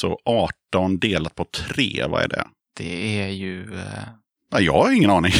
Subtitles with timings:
[0.00, 2.44] Så 18 delat på 3, vad är det?
[2.76, 3.74] Det är ju...
[3.78, 3.84] eh,
[4.50, 5.32] Ja, jag har ingen aning.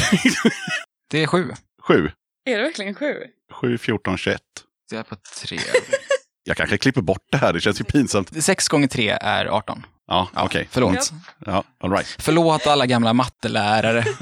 [1.11, 1.51] Det är sju.
[1.87, 2.11] 7.
[2.45, 3.13] Är det verkligen sju?
[3.51, 4.41] 7, 14, 21.
[4.89, 5.57] Det är på tre.
[6.43, 8.43] Jag kanske klipper bort det här, det känns ju pinsamt.
[8.43, 9.85] Sex gånger tre är 18.
[10.07, 10.67] Ja, Ja, okej.
[10.71, 11.11] Förlåt.
[11.45, 12.15] Ja, all right.
[12.19, 14.05] Förlåt alla gamla mattelärare.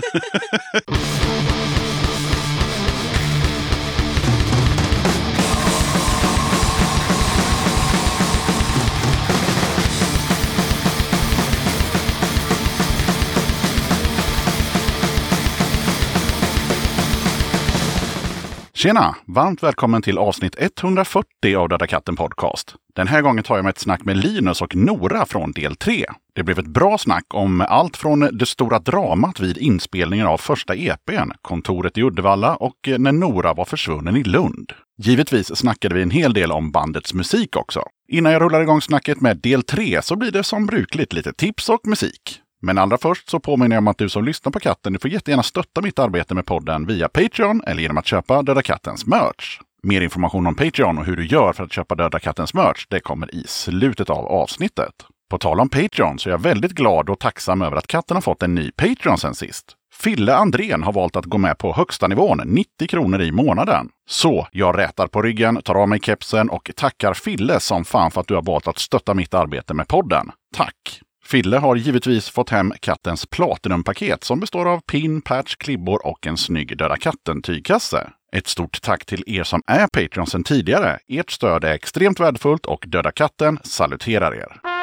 [18.80, 19.16] Tjena!
[19.26, 22.76] Varmt välkommen till avsnitt 140 av Döda katten Podcast.
[22.96, 26.06] Den här gången tar jag med ett snack med Linus och Nora från del 3.
[26.36, 30.76] Det blev ett bra snack om allt från det stora dramat vid inspelningen av första
[30.76, 34.74] EPn, kontoret i Uddevalla och när Nora var försvunnen i Lund.
[34.98, 37.84] Givetvis snackade vi en hel del om bandets musik också.
[38.08, 41.70] Innan jag rullar igång snacket med del 3 så blir det som brukligt lite tips
[41.70, 42.42] och musik.
[42.62, 45.12] Men allra först så påminner jag om att du som lyssnar på katten, du får
[45.12, 49.60] jättegärna stötta mitt arbete med podden via Patreon eller genom att köpa Döda Kattens merch.
[49.84, 53.00] Mer information om Patreon och hur du gör för att köpa Döda Kattens merch, det
[53.00, 54.94] kommer i slutet av avsnittet.
[55.30, 58.22] På tal om Patreon så är jag väldigt glad och tacksam över att katten har
[58.22, 59.76] fått en ny Patreon sen sist.
[59.94, 63.90] Fille Andrén har valt att gå med på högsta nivån, 90 kronor i månaden.
[64.10, 68.22] Så jag rätar på ryggen, tar av mig kepsen och tackar Fille som fan för
[68.22, 70.32] att du har valt att stötta mitt arbete med podden.
[70.56, 71.02] Tack!
[71.32, 76.38] Fille har givetvis fått hem kattens Platinumpaket som består av pin, patch, klibbor och en
[76.38, 78.10] snygg Döda katten-tygkasse.
[78.32, 81.00] Ett stort tack till er som är Patreon sedan tidigare.
[81.08, 84.79] Ert stöd är extremt värdefullt och Döda katten saluterar er.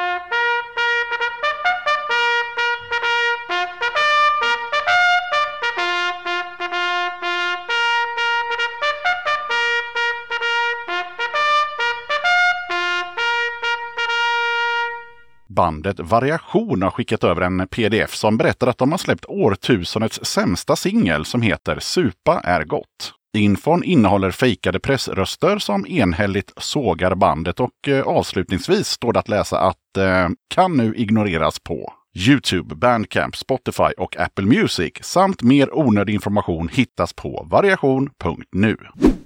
[15.57, 20.75] Bandet Variation har skickat över en pdf som berättar att de har släppt årtusendets sämsta
[20.75, 23.13] singel som heter Supa är gott.
[23.37, 29.59] Infon innehåller fejkade pressröster som enhälligt sågar bandet och eh, avslutningsvis står det att läsa
[29.59, 36.13] att eh, kan nu ignoreras på Youtube, Bandcamp, Spotify och Apple Music samt mer onödig
[36.13, 38.77] information hittas på variation.nu.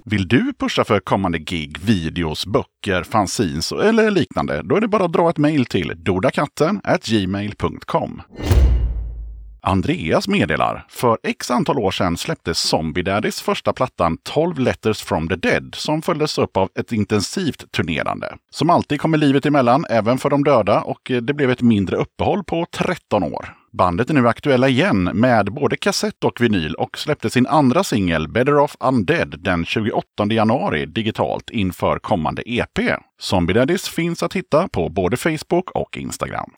[0.04, 4.62] Vill du pusha för kommande gig, videos, böcker, fanzines eller liknande?
[4.62, 8.22] Då är det bara att dra ett mejl till dodakatten gmail.com.
[9.62, 10.86] Andreas meddelar.
[10.88, 15.74] För x antal år sedan släpptes Zombie Daddys första plattan 12 Letters from the Dead
[15.74, 18.36] som följdes upp av ett intensivt turnerande.
[18.50, 21.96] Som alltid kommer livet emellan, även för de döda, och eh, det blev ett mindre
[21.96, 23.54] uppehåll på 13 år.
[23.72, 28.28] Bandet är nu aktuella igen med både kassett och vinyl och släppte sin andra singel
[28.28, 32.78] Better Off Undead den 28 januari digitalt inför kommande EP.
[33.20, 36.50] Zombie Daddys finns att hitta på både Facebook och Instagram.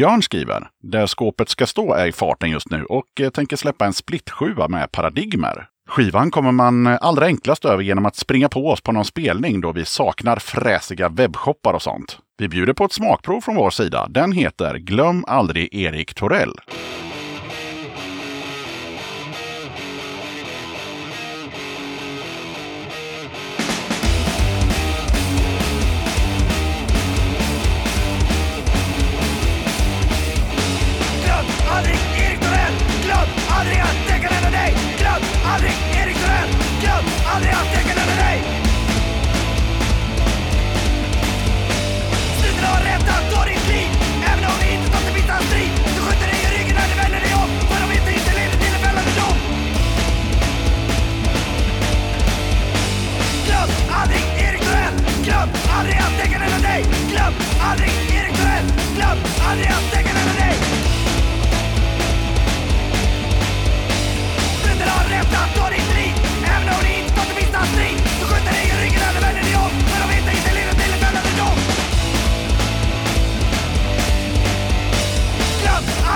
[0.00, 3.86] Björn skriver, där skåpet ska stå är i farten just nu och eh, tänker släppa
[3.86, 5.68] en splittsjua med paradigmer.
[5.88, 9.60] Skivan kommer man eh, allra enklast över genom att springa på oss på någon spelning
[9.60, 12.18] då vi saknar fräsiga webbshoppar och sånt.
[12.38, 14.06] Vi bjuder på ett smakprov från vår sida.
[14.10, 16.54] Den heter Glöm aldrig Erik Torell.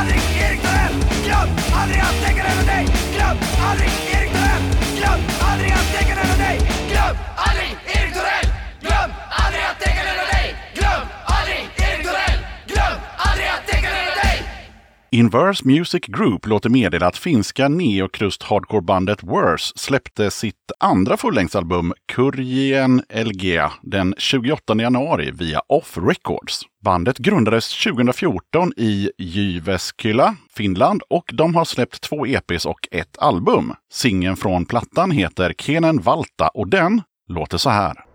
[0.05, 0.95] Aldrig Erik Torell
[1.25, 2.87] Glöm aldrig att tänka över dig!
[3.15, 3.37] Glöm
[3.71, 4.04] aldrig!
[15.15, 23.61] Inverse Music Group låter meddela att finska neokrust-hardcorebandet Worse släppte sitt andra fullängdsalbum Kurjien LG
[23.83, 26.61] den 28 januari via Off Records.
[26.85, 33.73] Bandet grundades 2014 i Jyväskylä, Finland och de har släppt två EPs och ett album.
[33.93, 38.14] Singeln från plattan heter Kenen Valta och den låter så här.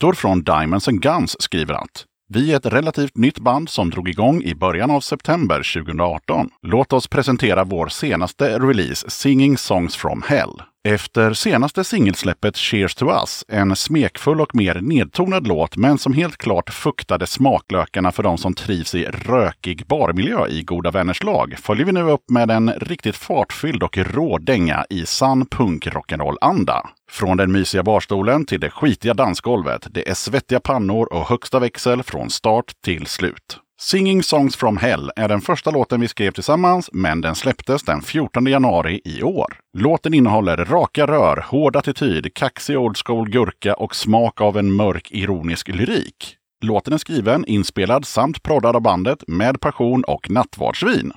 [0.00, 4.08] Viktor från Diamonds and Guns skriver att vi är ett relativt nytt band som drog
[4.08, 6.48] igång i början av september 2018.
[6.62, 10.62] Låt oss presentera vår senaste release, Singing Songs from Hell.
[10.88, 16.36] Efter senaste singelsläppet Cheers to Us, en smekfull och mer nedtonad låt men som helt
[16.36, 21.86] klart fuktade smaklökarna för de som trivs i rökig barmiljö i goda vänners lag, följer
[21.86, 26.86] vi nu upp med en riktigt fartfylld och rå dänga i sann punk rock'n'roll-anda.
[27.10, 32.02] Från den mysiga barstolen till det skitiga dansgolvet, det är svettiga pannor och högsta växel
[32.02, 33.58] från start till slut.
[33.80, 38.02] Singing Songs from Hell är den första låten vi skrev tillsammans, men den släpptes den
[38.02, 39.54] 14 januari i år.
[39.78, 45.10] Låten innehåller raka rör, hård attityd, kaxig old school gurka och smak av en mörk
[45.10, 46.36] ironisk lyrik.
[46.62, 51.12] Låten är skriven, inspelad samt proddad av bandet med passion och nattvardsvin.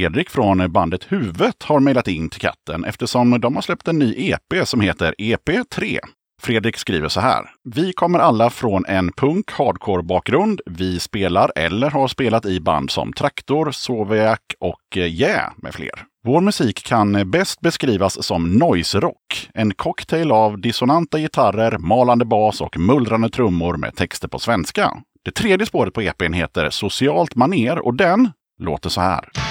[0.00, 4.14] Fredrik från bandet Huvudet har mejlat in till katten eftersom de har släppt en ny
[4.16, 5.98] EP som heter EP3.
[6.42, 7.50] Fredrik skriver så här.
[7.74, 10.60] Vi kommer alla från en punk hardcore-bakgrund.
[10.66, 16.04] Vi spelar eller har spelat i band som Traktor, Soviak och eh, Yeah med fler.
[16.24, 19.48] Vår musik kan bäst beskrivas som noise rock.
[19.54, 24.90] En cocktail av dissonanta gitarrer, malande bas och mullrande trummor med texter på svenska.
[25.24, 29.49] Det tredje spåret på EPn heter Socialt maner och den låter så här.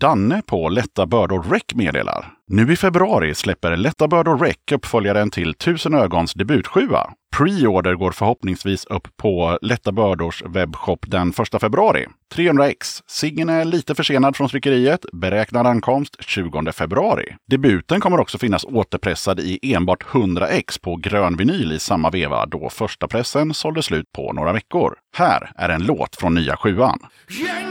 [0.00, 2.32] Danne på Lätta Bördor Rec meddelar.
[2.48, 7.10] Nu i februari släpper Lätta Bördor Rec uppföljaren till Tusen Ögons debutsjua.
[7.36, 12.06] Pre-order går förhoppningsvis upp på Lätta Bördors webbshop den 1 februari.
[12.34, 13.02] 300x.
[13.06, 15.04] Singeln är lite försenad från tryckeriet.
[15.12, 17.36] Beräknad ankomst 20 februari.
[17.46, 22.70] Debuten kommer också finnas återpressad i enbart 100x på grön vinyl i samma veva då
[22.70, 24.94] första pressen sålde slut på några veckor.
[25.16, 26.98] Här är en låt från nya sjuan.
[27.40, 27.67] Yeah!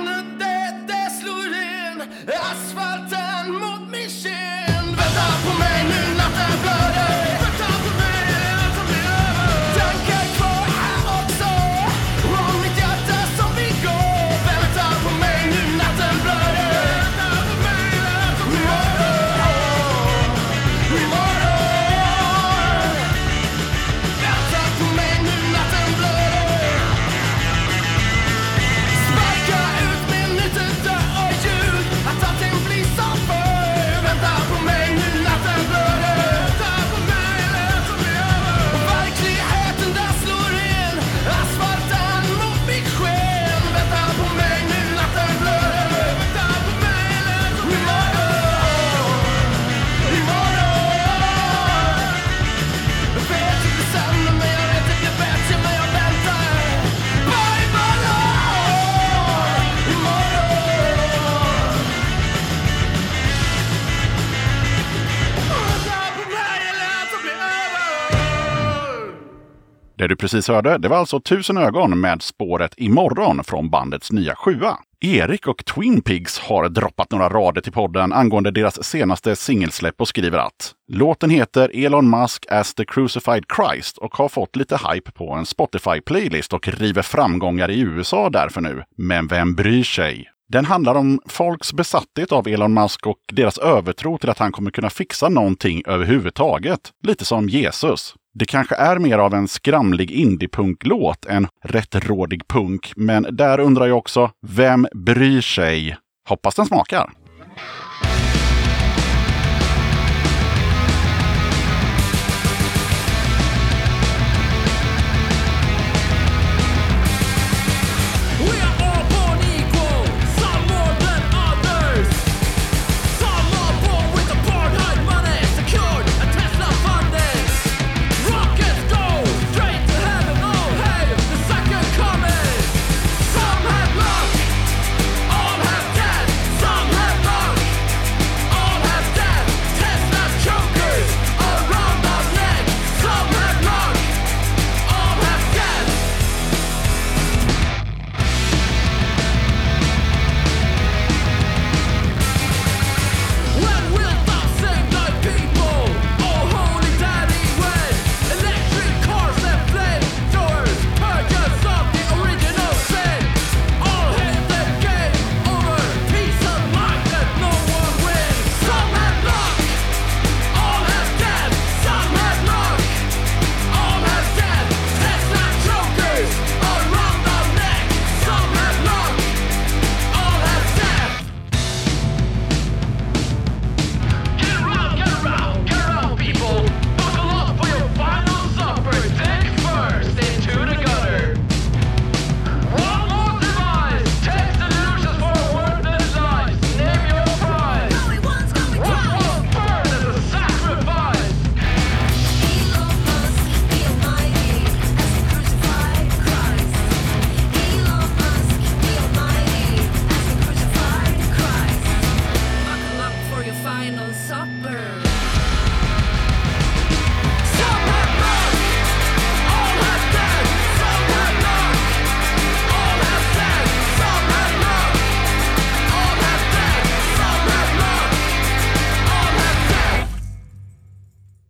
[69.97, 74.35] Det du precis hörde, det var alltså Tusen ögon med spåret Imorgon från bandets nya
[74.35, 74.77] sjua.
[74.99, 80.07] Erik och Twin Pigs har droppat några rader till podden angående deras senaste singelsläpp och
[80.07, 85.11] skriver att låten heter Elon Musk as the crucified Christ och har fått lite hype
[85.11, 88.83] på en Spotify-playlist och river framgångar i USA därför nu.
[88.97, 90.29] Men vem bryr sig?
[90.49, 94.71] Den handlar om folks besatthet av Elon Musk och deras övertro till att han kommer
[94.71, 96.79] kunna fixa någonting överhuvudtaget.
[97.03, 98.15] Lite som Jesus.
[98.39, 103.97] Det kanske är mer av en skramlig indiepunklåt än rättrådig punk, men där undrar jag
[103.97, 105.97] också, vem bryr sig?
[106.29, 107.11] Hoppas den smakar.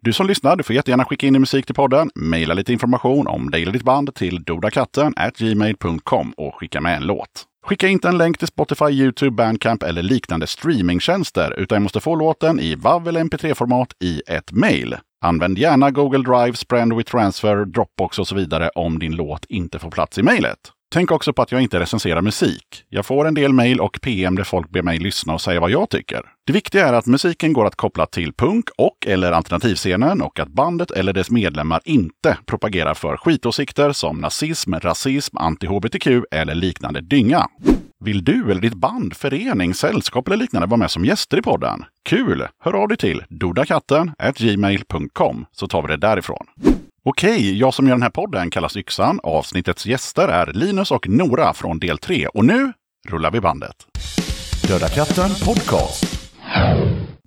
[0.08, 3.28] Du som lyssnar, du får jättegärna skicka in din musik till podden, mejla lite information
[3.28, 7.46] om dig eller ditt band till dodakatten gmail.com och skicka med en låt.
[7.66, 12.16] Skicka inte en länk till Spotify, YouTube, Bandcamp eller liknande streamingtjänster, utan jag måste få
[12.16, 14.96] låten i WAV eller MP3-format i ett mejl.
[15.26, 19.80] Använd gärna Google Drive, Sprend with Transfer, Dropbox och så vidare om din låt inte
[19.80, 20.60] får plats i mejlet.
[20.90, 22.84] Tänk också på att jag inte recenserar musik.
[22.90, 25.72] Jag får en del mejl och PM där folk ber mig lyssna och säga vad
[25.72, 26.22] jag tycker.
[26.46, 30.48] Det viktiga är att musiken går att koppla till punk och eller alternativscenen och att
[30.48, 37.48] bandet eller dess medlemmar inte propagerar för skitåsikter som nazism, rasism, anti-hbtq eller liknande dynga.
[38.06, 41.86] Vill du eller ditt band, förening, sällskap eller liknande vara med som gäster i podden?
[42.10, 42.48] Kul!
[42.64, 46.48] Hör av dig till dodakatten gmail.com så tar vi det därifrån.
[47.10, 49.20] Okej, jag som gör den här podden kallas Yxan.
[49.24, 52.28] Avsnittets gäster är Linus och Nora från del 3.
[52.28, 52.74] Och nu
[53.08, 53.76] rullar vi bandet.
[54.68, 56.04] Döda katten podcast.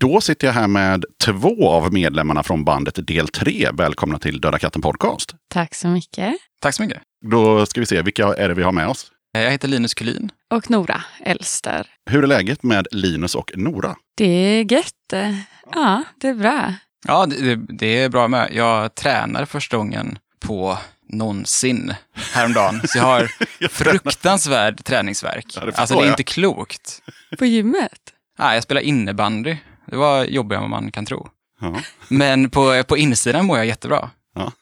[0.00, 3.68] Då sitter jag här med två av medlemmarna från bandet del 3.
[3.72, 5.34] Välkomna till Döda katten podcast.
[5.50, 6.34] Tack så mycket.
[6.60, 7.02] Tack så mycket.
[7.30, 9.12] Då ska vi se, vilka är det vi har med oss?
[9.32, 10.30] Jag heter Linus Kulin.
[10.54, 11.86] Och Nora Elster.
[12.10, 13.96] Hur är läget med Linus och Nora?
[14.16, 15.34] Det är gött.
[15.74, 16.74] Ja, det är bra.
[17.06, 18.50] Ja, det, det, är bra med.
[18.54, 21.94] Jag tränade första gången på någonsin
[22.32, 22.80] häromdagen.
[22.84, 23.30] Så jag har
[23.68, 25.46] fruktansvärd träningsverk.
[25.56, 26.12] Ja, det alltså det är jag.
[26.12, 27.02] inte klokt.
[27.38, 28.00] På gymmet?
[28.38, 29.56] Nej, jag spelar innebandy.
[29.86, 31.28] Det var jobbigare än vad man kan tro.
[31.60, 31.80] Ja.
[32.08, 34.10] Men på, på insidan mår jag jättebra.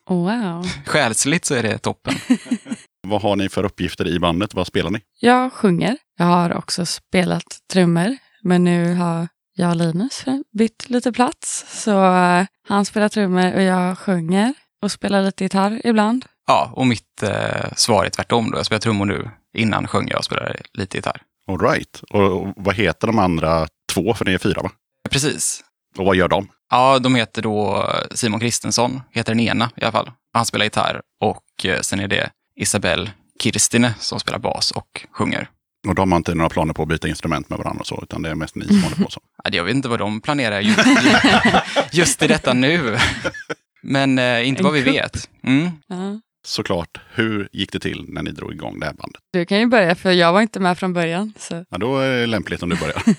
[0.08, 0.70] Wow.
[0.86, 2.14] Själsligt så är det toppen.
[3.06, 4.54] Vad har ni för uppgifter i bandet?
[4.54, 5.00] Vad spelar ni?
[5.20, 5.96] Jag sjunger.
[6.18, 8.16] Jag har också spelat trummor.
[8.42, 10.24] Men nu har jag och Linus
[10.58, 11.64] bytt lite plats.
[11.82, 14.54] Så eh, han spelar trummor och jag sjunger.
[14.82, 16.24] Och spelar lite gitarr ibland.
[16.46, 18.58] Ja, och mitt eh, svar är tvärtom då.
[18.58, 19.30] Jag spelar trummor nu.
[19.56, 21.22] Innan sjöng jag och spelade lite gitarr.
[21.50, 22.02] All right.
[22.10, 24.14] Och, och vad heter de andra två?
[24.14, 24.70] För ni är fyra va?
[25.10, 25.64] Precis.
[25.98, 26.48] Och vad gör de?
[26.70, 30.10] Ja, de heter då Simon Kristensson, heter den ena i alla fall.
[30.32, 33.10] Han spelar gitarr och eh, sen är det Isabelle
[33.42, 35.50] Kirstine som spelar bas och sjunger.
[35.88, 38.22] Och de har inte några planer på att byta instrument med varandra och så, utan
[38.22, 39.20] det är mest ni som håller på så.
[39.44, 40.78] Ja, Jag vet inte vad de planerar just,
[41.92, 42.96] just i detta nu.
[43.82, 44.94] Men eh, inte En vad vi kupp.
[44.94, 45.30] vet.
[45.42, 45.70] Mm.
[45.86, 46.20] Ja.
[46.46, 49.20] Såklart, hur gick det till när ni drog igång det här bandet?
[49.32, 51.32] Du kan ju börja för jag var inte med från början.
[51.38, 51.64] Så.
[51.70, 53.02] Ja, då är det lämpligt om du börjar.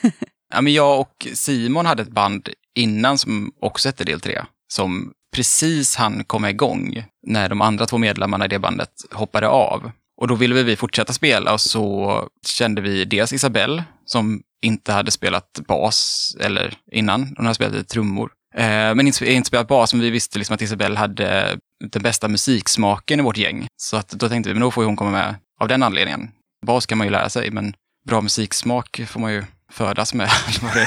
[0.54, 4.41] Ja, men jag och Simon hade ett band innan som också hette Del 3.
[4.74, 9.91] Som precis han komma igång när de andra två medlemmarna i det bandet hoppade av.
[10.21, 15.12] Och då ville vi fortsätta spela och så kände vi dels Isabelle som inte hade
[15.12, 17.34] spelat bas eller innan.
[17.38, 18.32] Hon hade spelat trummor.
[18.55, 21.58] Eh, men inte, inte spelat bas, men vi visste liksom att Isabelle hade
[21.91, 23.67] den bästa musiksmaken i vårt gäng.
[23.77, 26.32] Så att då tänkte vi, men då får hon komma med av den anledningen.
[26.65, 27.73] Bas kan man ju lära sig, men
[28.08, 30.29] bra musiksmak får man ju födas med.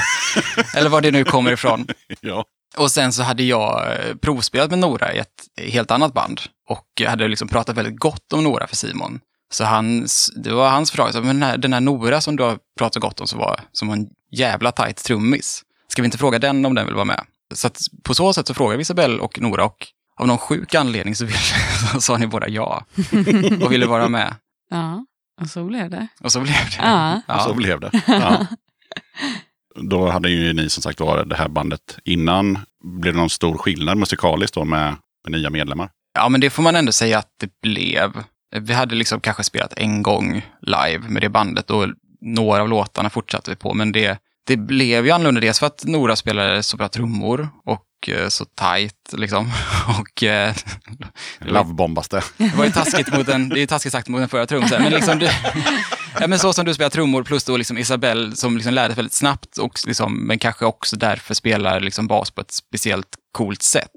[0.75, 1.87] Eller vad det, det nu kommer ifrån.
[2.21, 2.45] ja.
[2.77, 7.07] Och sen så hade jag eh, provspelat med Nora i ett helt annat band och
[7.07, 9.19] hade liksom pratat väldigt gott om Nora för Simon.
[9.51, 12.43] Så hans, det var hans förslag, så, men den här, den här Nora som du
[12.43, 15.61] har pratat gott om som var som var en jävla tajt trummis.
[15.87, 17.25] Ska vi inte fråga den om den vill vara med?
[17.53, 19.87] Så att på så sätt så frågade vi Isabelle och Nora och
[20.19, 21.37] av någon sjuk anledning så, ville,
[21.91, 22.85] så sa ni båda ja
[23.61, 24.35] och ville vara med.
[24.69, 25.05] Ja,
[25.41, 26.07] och så blev det.
[26.23, 26.77] Och så blev det.
[26.77, 27.21] Ja.
[27.27, 27.39] Ja.
[27.39, 27.91] Så blev det.
[28.07, 28.45] Ja.
[29.75, 32.59] Då hade ju ni som sagt var det här bandet innan.
[32.83, 34.95] Blev det någon stor skillnad musikaliskt då med,
[35.27, 35.89] med nya medlemmar?
[36.13, 38.11] Ja, men det får man ändå säga att det blev.
[38.55, 41.87] Vi hade liksom kanske spelat en gång live med det bandet och
[42.21, 45.41] några av låtarna fortsatte vi på, men det, det blev ju annorlunda.
[45.41, 49.51] Dels för att Nora spelade så bra trummor och eh, så tight liksom.
[49.99, 50.55] Och eh,
[52.09, 52.23] det.
[52.37, 54.91] det var ju taskigt mot den, det är taskigt sagt mot den förra trummisen, men
[54.91, 55.25] liksom du,
[56.19, 58.95] ja, men så som du spelar trummor plus då liksom Isabelle som liksom lärde sig
[58.95, 63.61] väldigt snabbt och liksom, men kanske också därför spelar liksom bas på ett speciellt coolt
[63.61, 63.89] sätt.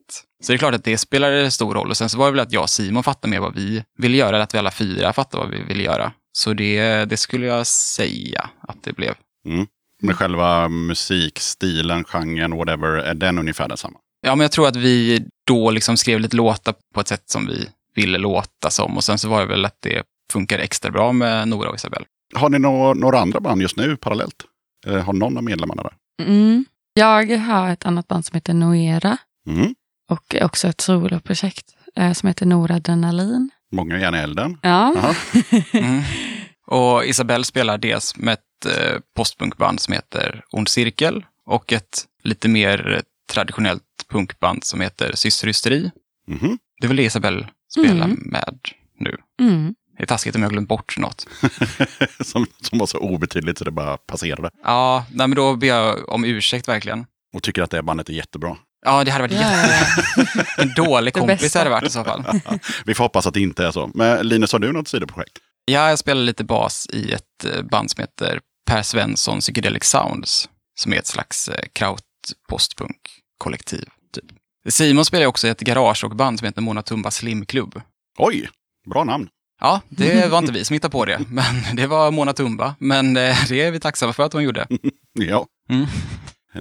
[0.43, 2.41] Så det är klart att det spelade stor roll och sen så var det väl
[2.41, 5.13] att jag och Simon fattade mer vad vi ville göra, eller att vi alla fyra
[5.13, 6.13] fattade vad vi ville göra.
[6.33, 9.15] Så det, det skulle jag säga att det blev.
[9.47, 9.67] Mm.
[10.07, 13.99] Men själva musikstilen, genren, whatever, är den ungefär densamma?
[14.21, 17.47] Ja, men jag tror att vi då liksom skrev lite låtar på ett sätt som
[17.47, 21.13] vi ville låta som och sen så var det väl att det funkar extra bra
[21.13, 22.05] med Nora och Isabelle.
[22.35, 24.45] Har ni nå- några andra band just nu parallellt?
[24.87, 25.93] Eh, har någon av medlemmarna där?
[26.27, 26.65] Mm.
[26.95, 29.17] Jag har ett annat band som heter Noera.
[29.49, 29.75] Mm.
[30.11, 31.67] Och också ett soloprojekt
[31.97, 33.51] eh, som heter Noradrenalin.
[33.73, 34.59] Många järn i elden.
[34.63, 34.95] Ja.
[35.73, 36.03] Mm.
[36.67, 42.49] Och Isabelle spelar dels med ett eh, postpunkband som heter Ond Cirkel och ett lite
[42.49, 43.03] mer
[43.33, 45.91] traditionellt punkband som heter Systerhysteri.
[46.27, 46.59] Mhm.
[46.81, 48.19] Det är väl det Isabelle spelar Mm.
[48.25, 48.59] med
[49.01, 49.17] nu.
[49.41, 49.75] Mm.
[49.97, 51.27] Det är taskigt om jag har glömt bort något.
[52.25, 54.51] som, som var så obetydligt så det bara passerade.
[54.65, 57.07] Ja, nej, men då ber jag om ursäkt verkligen.
[57.35, 58.57] Och tycker att det bandet är jättebra.
[58.85, 60.05] Ja, det hade varit Ja, jätte...
[60.17, 60.43] ja, ja.
[60.63, 61.59] En dålig Det kompis bästa.
[61.59, 62.25] hade det varit i så fall.
[62.85, 63.91] Vi får hoppas att det inte är så.
[63.95, 65.39] Men Linus, har du något sidoprojekt?
[65.71, 70.49] Ja, jag spelar lite bas i ett eh, band som heter Per Svensson Psychedelic Sounds,
[70.81, 72.03] som är ett slags eh, kraut
[72.49, 73.89] postpunk-kollektiv.
[74.15, 74.25] Typ.
[74.69, 77.81] Simon spelar också i ett garagerockband som heter Mona Tumba Slim Club.
[78.19, 78.49] Oj,
[78.91, 79.29] bra namn.
[79.61, 82.75] Ja, det var inte vi som hittade på det, men det var Mona Tumba.
[82.79, 84.67] Men eh, det är vi tacksamma för att hon gjorde.
[85.19, 85.47] Ja.
[85.71, 85.87] Mm.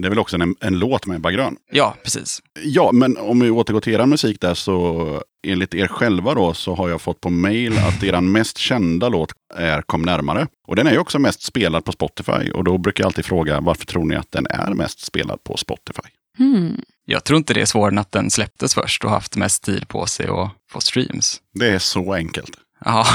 [0.01, 1.57] Det är väl också en, en låt med Ebba Grön.
[1.71, 2.41] Ja, precis.
[2.63, 6.75] Ja, men om vi återgår till er musik där så enligt er själva då så
[6.75, 10.47] har jag fått på mail att er mest kända låt är Kom närmare.
[10.67, 12.51] Och den är ju också mest spelad på Spotify.
[12.51, 15.57] Och då brukar jag alltid fråga varför tror ni att den är mest spelad på
[15.57, 16.09] Spotify?
[16.37, 16.81] Hmm.
[17.05, 19.87] Jag tror inte det är svårare än att den släpptes först och haft mest tid
[19.87, 21.41] på sig att få streams.
[21.53, 22.57] Det är så enkelt.
[22.85, 23.05] Ja,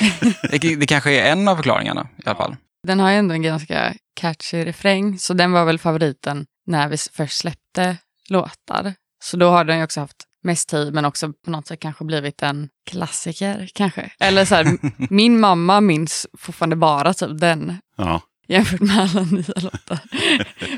[0.50, 2.56] det, det kanske är en av förklaringarna i alla fall.
[2.86, 6.96] Den har ju ändå en ganska catchy refräng, så den var väl favoriten när vi
[6.96, 7.96] först släppte
[8.28, 8.94] låtar.
[9.24, 12.04] Så då har den ju också haft mest tid, men också på något sätt kanske
[12.04, 14.10] blivit en klassiker kanske.
[14.20, 14.78] Eller så här,
[15.14, 19.98] min mamma minns fortfarande bara typ den Ja, jämfört med alla nya låtar.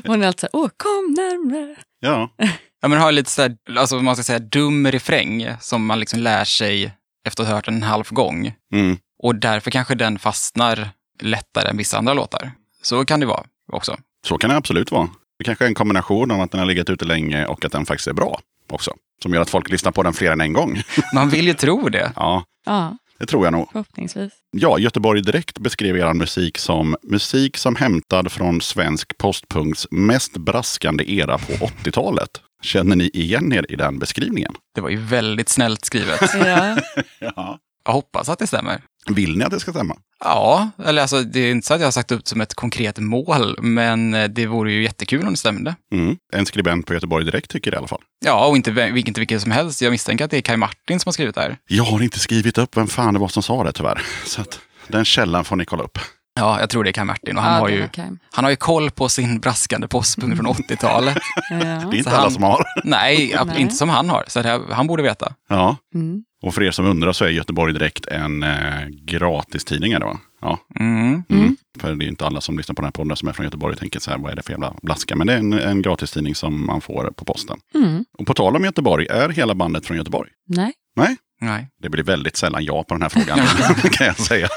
[0.07, 1.75] Hon är alltid så här, åh kom närmare.
[1.99, 2.29] ja.
[2.83, 6.19] Ja, men har lite sådär, alltså vad man ska säga, dum refräng som man liksom
[6.19, 6.93] lär sig
[7.27, 8.53] efter att ha hört den en halv gång.
[8.73, 8.97] Mm.
[9.23, 10.89] Och därför kanske den fastnar
[11.21, 12.51] lättare än vissa andra låtar.
[12.81, 13.97] Så kan det vara också.
[14.27, 15.09] Så kan det absolut vara.
[15.39, 17.85] Det kanske är en kombination av att den har legat ute länge och att den
[17.85, 18.91] faktiskt är bra också.
[19.23, 20.81] Som gör att folk lyssnar på den fler än en gång.
[21.13, 22.11] Man vill ju tro det.
[22.15, 23.69] Ja, Ja, det tror jag nog.
[23.71, 24.31] förhoppningsvis.
[24.51, 31.11] Ja, Göteborg Direkt beskrev er musik som musik som hämtad från svensk postpunks mest braskande
[31.13, 32.29] era på 80-talet.
[32.63, 34.53] Känner ni igen er i den beskrivningen?
[34.75, 36.21] Det var ju väldigt snällt skrivet.
[36.45, 36.77] Ja.
[37.35, 37.59] Ja.
[37.91, 38.81] Jag hoppas att det stämmer.
[39.09, 39.95] Vill ni att det ska stämma?
[40.23, 42.99] Ja, eller alltså det är inte så att jag har sagt ut som ett konkret
[42.99, 45.75] mål, men eh, det vore ju jättekul om det stämde.
[45.93, 46.17] Mm.
[46.33, 48.01] En skribent på Göteborg Direkt tycker det i alla fall.
[48.25, 49.81] Ja, och inte, inte vilken som helst.
[49.81, 51.57] Jag misstänker att det är Kai Martin som har skrivit det här.
[51.67, 54.01] Jag har inte skrivit upp vem fan det var som sa det tyvärr.
[54.25, 55.97] Så att den källan får ni kolla upp.
[56.35, 57.87] Ja, jag tror det är Kai Martin och han, ja, har, ju,
[58.31, 61.17] han har ju koll på sin braskande postpunk från 80-talet.
[61.49, 61.55] Ja.
[61.57, 62.63] Det är inte Så alla han- som har.
[62.83, 63.61] Nej, Nej.
[63.61, 64.23] inte som han har.
[64.27, 65.33] Så här, han borde veta.
[65.49, 65.77] Ja.
[65.95, 66.23] Mm.
[66.41, 69.99] Och för er som undrar så är Göteborg Direkt en eh, gratistidning.
[69.99, 70.19] Va?
[70.41, 70.59] Ja.
[70.79, 71.23] Mm.
[71.29, 71.57] Mm.
[71.79, 73.43] För det är ju inte alla som lyssnar på den här podden som är från
[73.43, 75.15] Göteborg och tänker så här, vad är det för jävla blaska?
[75.15, 77.59] Men det är en, en gratistidning som man får på posten.
[77.75, 78.05] Mm.
[78.17, 80.29] Och på tal om Göteborg, är hela bandet från Göteborg?
[80.47, 80.73] Nej.
[80.95, 81.67] Nej, Nej.
[81.81, 83.39] det blir väldigt sällan ja på den här frågan,
[83.91, 84.47] kan jag säga.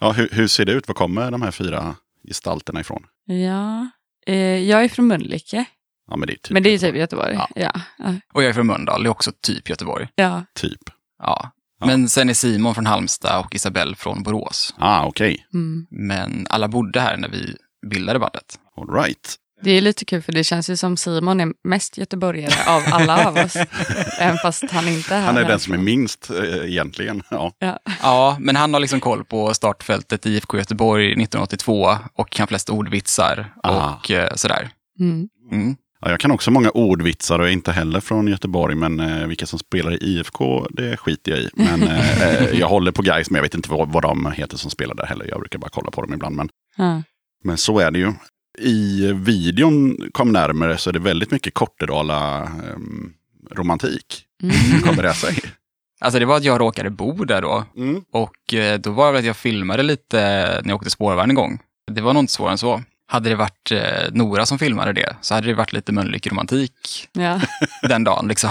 [0.00, 0.88] Ja, hur, hur ser det ut?
[0.88, 1.94] Var kommer de här fyra
[2.28, 3.02] gestalterna ifrån?
[3.26, 3.90] Ja.
[4.26, 5.64] Eh, jag är från Mölnlycke,
[6.10, 6.50] Ja, men det är typ.
[6.50, 7.34] men det är ju typ Göteborg.
[7.34, 7.48] Ja.
[7.54, 7.72] Ja.
[7.98, 8.14] Ja.
[8.34, 10.08] Och jag är från Mölndal, det är också typ Göteborg.
[10.14, 10.44] ja.
[10.54, 10.80] Typ.
[11.24, 11.50] Ja.
[11.80, 11.86] Ja.
[11.86, 14.74] Men sen är Simon från Halmstad och Isabelle från Borås.
[14.78, 15.46] Ah, okej.
[15.54, 15.86] Mm.
[15.90, 17.56] Men alla bodde här när vi
[17.90, 18.58] bildade bandet.
[18.76, 19.34] All right.
[19.62, 23.28] Det är lite kul för det känns ju som Simon är mest göteborgare av alla
[23.28, 23.56] av oss.
[24.18, 25.26] Även fast han inte är här.
[25.26, 27.22] Han är den som är minst eh, egentligen.
[27.30, 27.52] Ja.
[27.58, 27.78] Ja.
[28.02, 32.70] Ja, men han har liksom koll på startfältet i IFK Göteborg 1982 och kan flest
[32.70, 33.94] ordvitsar Ah.
[33.94, 34.70] och eh, sådär.
[35.00, 35.28] Mm.
[35.52, 35.76] Mm.
[36.04, 38.74] Ja, jag kan också många ordvitsar och är inte heller från Göteborg.
[38.74, 41.50] Men eh, vilka som spelar i IFK, det skiter jag i.
[41.54, 44.56] Men eh, eh, jag håller på guys men jag vet inte vad, vad de heter
[44.56, 45.26] som spelar där heller.
[45.28, 46.36] Jag brukar bara kolla på dem ibland.
[46.36, 47.02] Men, Ja.
[47.44, 48.12] men så är det ju.
[48.58, 53.12] I videon kom närmare så är det väldigt mycket Kortedala ehm,
[53.50, 54.24] romantik.
[54.42, 54.56] Mm.
[54.56, 55.38] Hur kommer det sig?
[56.00, 57.64] Alltså det var att jag råkade bo där då.
[57.76, 58.02] Mm.
[58.12, 60.16] Och eh, då var det att jag filmade lite
[60.62, 61.58] när jag åkte spårvagn en gång.
[61.92, 62.82] Det var nog inte svårare än så.
[63.06, 63.80] Hade det varit eh,
[64.12, 67.40] Nora som filmade det så hade det varit lite Mölnlycke-romantik Ja.
[67.88, 68.50] den dagen liksom.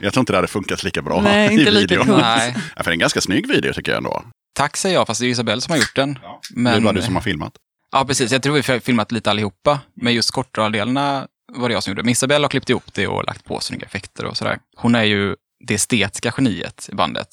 [0.00, 2.06] Jag tror inte det hade funkat lika bra Nej, i inte lika videon.
[2.06, 2.20] coolt.
[2.20, 4.24] Nej, Ja, för det är en ganska snygg video tycker jag ändå.
[4.54, 6.18] tack säger jag, fast det är Isabelle som har gjort den.
[6.22, 6.40] Ja.
[6.54, 7.52] Men, Det är bara du som har filmat.
[7.92, 8.32] Ja, precis.
[8.32, 9.80] Jag tror vi har filmat lite allihopa.
[9.96, 12.02] Men just kortdraldelarna var det jag som gjorde.
[12.02, 14.58] Men Isabelle har klippt ihop det och lagt på snygga effekter och sådär.
[14.76, 15.36] Hon är ju
[15.66, 17.28] det estetiska geniet i bandet.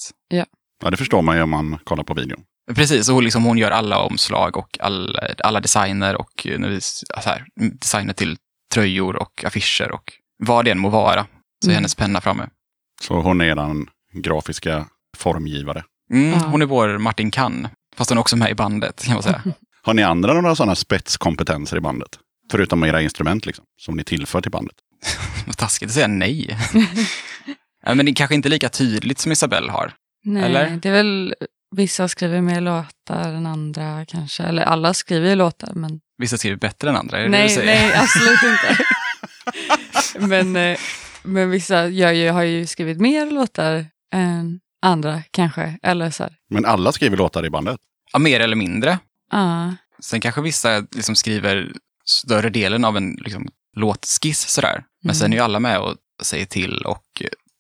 [0.84, 2.42] Ja, det förstår man ju om man kollar på videon.
[2.76, 7.30] Precis, och hon, liksom, hon gör alla omslag och alla, alla designer och eh, så
[7.30, 7.46] här,
[7.80, 8.38] designer till
[8.74, 11.26] tröjor och affischer och vad det än må vara.
[11.64, 11.76] Så är Mm.
[11.76, 12.48] hennes penna framme.
[13.02, 14.86] Så hon är den grafiska
[15.18, 15.84] formgivare.
[16.14, 16.38] Mm, Ja.
[16.46, 19.42] Hon är vår Martin Kann, fast hon är också med i bandet kan man säga.
[19.84, 22.20] Har ni andra några sådana spetskompetenser i bandet?
[22.52, 24.76] Förutom era instrument liksom, som ni tillför till bandet.
[25.46, 26.58] Vad taskigt att säga nej.
[27.86, 29.94] ja, men det är kanske inte lika tydligt som Isabelle har.
[30.24, 30.80] Nej, Eller?
[30.82, 31.36] det är väl
[31.76, 34.44] vissa skriver mer låtar än andra kanske.
[34.44, 37.38] Eller alla skriver ju låtar, men Vissa skriver bättre än andra, är det det du
[37.44, 37.66] nej, säger?
[37.66, 38.86] nej, absolut inte.
[40.28, 40.78] men, eh,
[41.24, 45.80] men vissa gör ju, har ju skrivit mer låtar än andra kanske.
[45.84, 46.34] Eller så här.
[46.50, 47.80] Men alla skriver låtar i bandet.
[48.14, 49.00] Ja, mer eller mindre.
[49.32, 51.72] Ja, Sen kanske vissa liksom skriver
[52.06, 54.84] större delen av en liksom, låtskiss sådär.
[55.04, 55.16] Men Mm.
[55.16, 57.04] sen är ju alla med och säger till och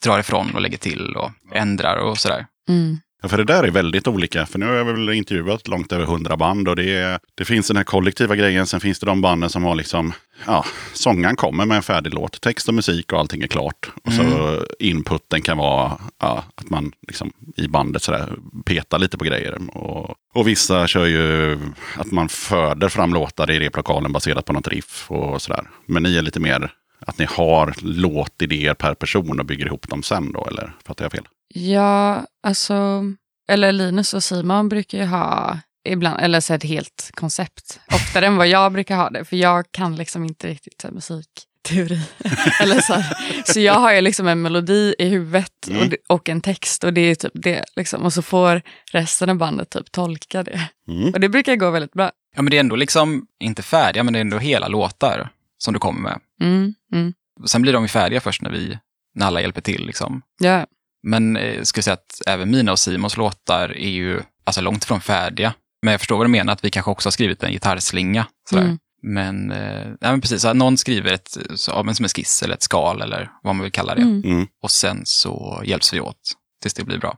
[0.04, 2.46] drar ifrån och lägger till och ändrar och sådär.
[2.70, 2.98] Mm.
[3.22, 4.46] Ja, för det där är väldigt olika.
[4.46, 7.68] För nu har jag väl intervjuat långt över hundra band och det, är, det finns
[7.68, 8.68] den här kollektiva grejen.
[8.68, 10.14] Sen finns det de banden som har liksom,
[10.46, 12.42] ja, sångaren kommer med en färdig låt.
[12.42, 13.92] Text och musik och allting är klart.
[14.04, 18.34] Och så inputen kan vara ja, att man liksom i bandet sådär
[18.66, 19.78] petar lite på grejer.
[19.78, 21.60] Och, och vissa kör ju
[21.98, 25.70] att man föder fram låtar i replokalen baserat på något riff och sådär.
[25.86, 26.72] Men ni är lite mer
[27.08, 31.12] att ni har låtidéer per person och bygger ihop dem sen då, eller fattar jag
[31.12, 31.28] fel?
[31.54, 33.04] Ja, alltså,
[33.50, 35.58] eller Linus och Simon brukar ju ha
[35.90, 37.80] ibland, eller så ett helt koncept.
[37.94, 40.94] Oftare än vad jag brukar ha det, för jag kan liksom inte riktigt så här,
[40.96, 42.02] musikteori.
[42.62, 43.16] eller så, här.
[43.54, 46.94] så jag har ju liksom en melodi i huvudet och, det- och en text och
[46.94, 47.64] det är typ det.
[47.76, 48.04] Liksom.
[48.04, 48.62] Och så får
[48.92, 50.70] resten av bandet typ tolka det.
[50.88, 51.14] Mm.
[51.14, 52.12] Och det brukar gå väldigt bra.
[52.36, 55.74] Ja, men det är ändå liksom, inte färdiga, men det är ändå hela låtar som
[55.74, 56.20] du kommer med.
[56.42, 57.14] Mm, mm.
[57.46, 58.78] Sen blir de ju färdiga först när vi,
[59.16, 60.22] när alla hjälper till liksom.
[60.40, 60.66] Ja,
[61.04, 64.84] Men eh, jag skulle säga att även mina och Simons låtar är ju alltså, långt
[64.84, 65.54] ifrån färdiga.
[65.82, 68.28] Men jag förstår vad du menar, att vi kanske också har skrivit en gitarrslinga.
[68.50, 68.64] Sådär.
[68.64, 68.80] Mm.
[69.04, 72.44] Men, eh, ja, men precis, att någon skriver ett, så, ja, men som en skiss
[72.44, 74.02] eller ett skal eller vad man vill kalla det.
[74.02, 74.22] Mm.
[74.26, 74.48] Mm.
[74.64, 76.22] Och sen så hjälps vi åt
[76.62, 77.18] tills det blir bra.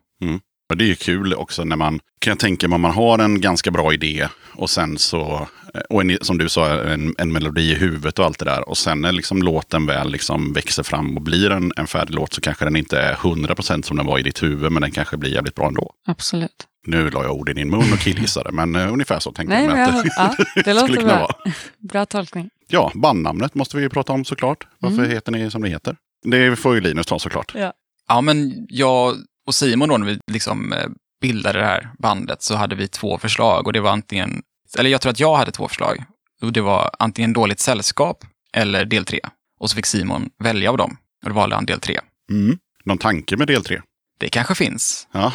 [0.70, 3.20] Och det är ju kul också när man, kan jag tänka mig, om man har
[3.20, 5.48] en ganska bra idé och sen så,
[5.90, 8.70] och en, som du sa, en, en melodi i huvudet och allt det där.
[8.70, 12.34] Och sen när liksom låten väl liksom växer fram och blir en, en färdig låt
[12.34, 15.18] så kanske den inte är 100% som den var i ditt huvud, men den kanske
[15.18, 15.92] blir jävligt bra ändå.
[16.08, 16.68] absolut.
[16.88, 19.66] Nu la jag ord i din mun och killgissade, men uh, ungefär så tänkte Nej,
[19.66, 21.20] jag mig att det ja, det låter skulle kunna bra.
[21.20, 21.54] vara.
[21.90, 22.50] Bra tolkning.
[22.68, 24.68] Ja, bandnamnet måste vi ju prata om såklart.
[24.80, 25.12] Varför Mm.
[25.12, 25.96] heter ni som ni heter?
[26.26, 27.56] Det får ju Linus ta såklart.
[28.08, 29.16] Ja, men jag
[29.48, 30.88] och Simon då, när vi liksom eh,
[31.22, 34.42] bildade det här bandet, så hade vi två förslag och det var antingen,
[34.78, 36.04] eller jag tror att jag hade två förslag.
[36.42, 39.20] Och det var antingen Dåligt sällskap eller del tre.
[39.60, 40.98] Och så fick Simon välja av dem.
[41.24, 42.00] Och då valde han del tre.
[42.30, 42.58] Mm.
[42.86, 43.82] Någon tanke med del tre?
[44.20, 45.34] Det kanske finns, Ja.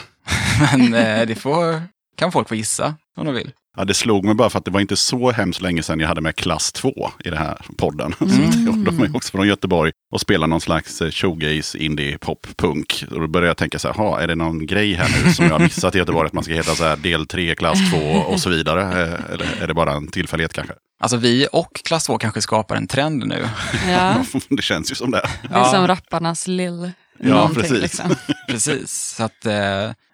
[0.61, 1.83] men eh, det får,
[2.17, 3.53] kan folk få gissa om de vill.
[3.79, 6.09] Ja, det slog mig bara för att det var inte så hemskt länge sedan jag
[6.09, 8.15] hade med klass 2 i den här podden.
[8.69, 8.85] Mm.
[8.85, 13.05] De är också från Göteborg och spelar någon slags eh, shoegaze, indie, pop, punk.
[13.11, 15.45] Och då började jag tänka så här, "Ha, är det någon grej här nu som
[15.47, 16.27] jag har missat i Göteborg?
[16.27, 18.83] Att man ska heta så här del 3, klass 2 och så vidare.
[18.83, 20.75] Eh, Eller är det bara en tillfällighet kanske?
[21.01, 23.49] Alltså vi och klass 2 kanske skapar en trend nu.
[23.89, 25.29] Ja, Det känns ju som det.
[25.43, 26.91] det är som rapparnas lill.
[27.21, 27.83] Ja, någonting, precis.
[27.83, 28.15] Liksom.
[28.49, 29.15] Precis.
[29.17, 29.53] Så att, eh,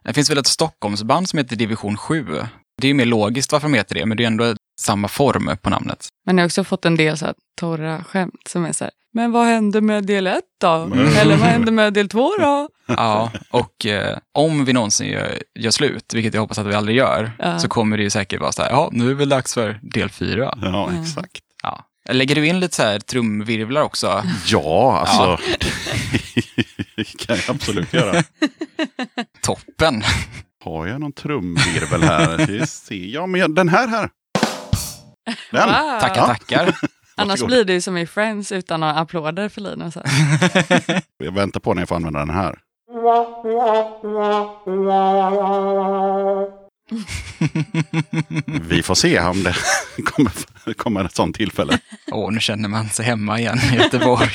[0.05, 2.27] det finns väl ett Stockholmsband som heter Division 7.
[2.81, 5.57] Det är ju mer logiskt varför de heter det, men det är ändå samma form
[5.62, 6.09] på namnet.
[6.27, 8.93] Men jag har också fått en del så här torra skämt som är så här,
[9.12, 10.68] men vad hände med del ett då?
[10.68, 10.99] Mm.
[11.16, 12.68] Eller vad hände med del två då?
[12.87, 16.97] Ja, och eh, om vi någonsin gör, gör slut, vilket jag hoppas att vi aldrig
[16.97, 17.59] gör, Ja.
[17.59, 19.81] så kommer det ju säkert vara så här, ja, nu är det väl dags för
[19.83, 20.59] del fyra.
[20.62, 21.03] Ja, Mm.
[21.03, 21.39] exakt.
[21.62, 21.85] Ja.
[22.11, 24.22] Lägger du in lite så här trumvirvlar också?
[24.47, 25.45] Ja, alltså.
[26.97, 28.22] det kan jag absolut göra.
[29.43, 30.03] Toppen!
[30.65, 32.61] Har jag någon trumvirvel här?
[32.91, 34.11] Jag, men jag, den här här.
[35.51, 35.67] Den.
[35.69, 36.01] Wow.
[36.01, 36.27] Tackar, Ja.
[36.27, 36.75] tackar.
[37.17, 39.95] Annars blir det ju som i Friends utan några applåder för Linus.
[41.25, 42.59] Jag väntar på när jag får använda den här.
[48.69, 49.55] Vi får se om det
[50.05, 50.33] kommer,
[50.75, 51.79] kommer ett sånt tillfälle.
[52.12, 54.31] Åh, nu känner man sig hemma igen i Göteborg.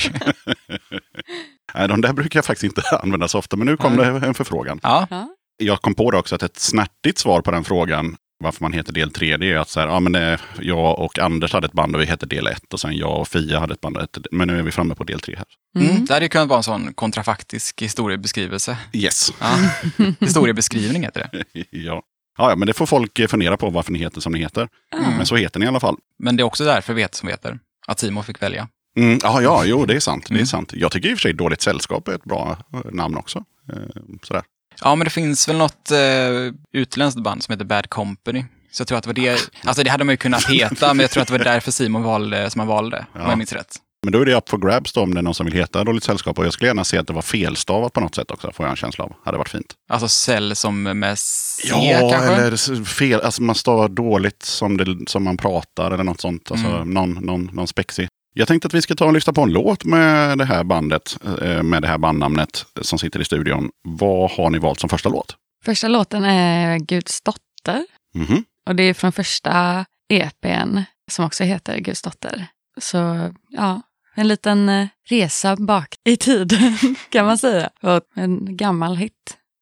[1.73, 4.33] Nej, de där brukar jag faktiskt inte använda så ofta, men nu kom det en
[4.33, 4.79] förfrågan.
[4.83, 5.27] Ja, Ja.
[5.61, 8.93] Jag kom på det också att ett snärtigt svar på den frågan, varför man heter
[8.93, 11.73] del 3, det är att så här, ja, men det, jag och Anders hade ett
[11.73, 14.01] band och vi hette del 1 och sen jag och Fia hade ett band och
[14.01, 15.45] hette, men nu är vi framme på del 3 här.
[15.81, 15.89] mm.
[15.91, 16.05] Mm.
[16.05, 18.77] det hade ju kunnat vara en sån kontrafaktisk historiebeskrivelse.
[18.93, 19.33] Yes.
[19.39, 19.57] Ja.
[20.19, 21.63] Historiebeskrivning heter det.
[21.71, 22.03] ja.
[22.37, 24.67] Ja, ja, men det får folk eh, fundera på varför ni heter som ni heter.
[24.91, 24.97] Ja.
[25.17, 25.95] Men så heter ni i alla fall.
[26.19, 27.59] Men det är också därför vet som heter.
[27.87, 28.67] Att Simon fick välja.
[28.97, 30.25] Mm, ja, ja, jo, det är sant.
[30.27, 30.45] Det är Mm.
[30.45, 30.73] sant.
[30.73, 33.43] Jag tycker i och för sig Dåligt Sällskap är ett bra eh, namn också.
[33.73, 34.43] Eh, sådär.
[34.83, 35.99] Ja, men det finns väl något eh,
[36.73, 38.45] utländskt band som heter Bad Company.
[38.71, 40.99] Så jag tror att det var det, alltså det hade man ju kunnat heta, men
[41.03, 43.29] jag tror att det var därför Simon valde som han valde, om Ja.
[43.29, 43.75] jag minns rätt.
[44.03, 45.83] Men då är det up for grabs då, om det är någon som vill heta
[45.83, 46.39] Dåligt Sällskap.
[46.39, 48.71] Och jag skulle gärna se att det var felstavat på något sätt också, får jag
[48.71, 49.13] en känsla av.
[49.25, 49.73] Hade varit fint.
[49.89, 52.33] Alltså cell som med C Ja, kanske?
[52.33, 56.51] eller s- fel, alltså man stavar dåligt som, det, som man pratar eller något sånt.
[56.51, 56.89] Alltså Mm.
[56.93, 58.07] någon, någon, någon spexig.
[58.33, 61.17] Jag tänkte att vi ska ta och lyssna på en låt med det här bandet,
[61.41, 63.69] eh, med det här bandnamnet som sitter i studion.
[63.83, 65.35] Vad har ni valt som första låt?
[65.65, 67.85] Första låten är Guds dotter.
[68.15, 68.43] Mhm.
[68.67, 70.79] Och det är från första EPn
[71.11, 72.47] som också heter Guds dotter.
[72.81, 73.81] Så ja,
[74.15, 76.77] en liten eh, resa bak i tiden
[77.09, 77.69] kan man säga.
[77.81, 79.13] Och en gammal hit.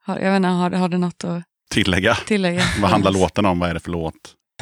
[0.08, 2.16] Jag vet inte, har, har du något att Tillägga.
[2.16, 2.64] tillägga?
[2.82, 3.60] Vad handlar låten om?
[3.60, 4.14] Vad är det för låt?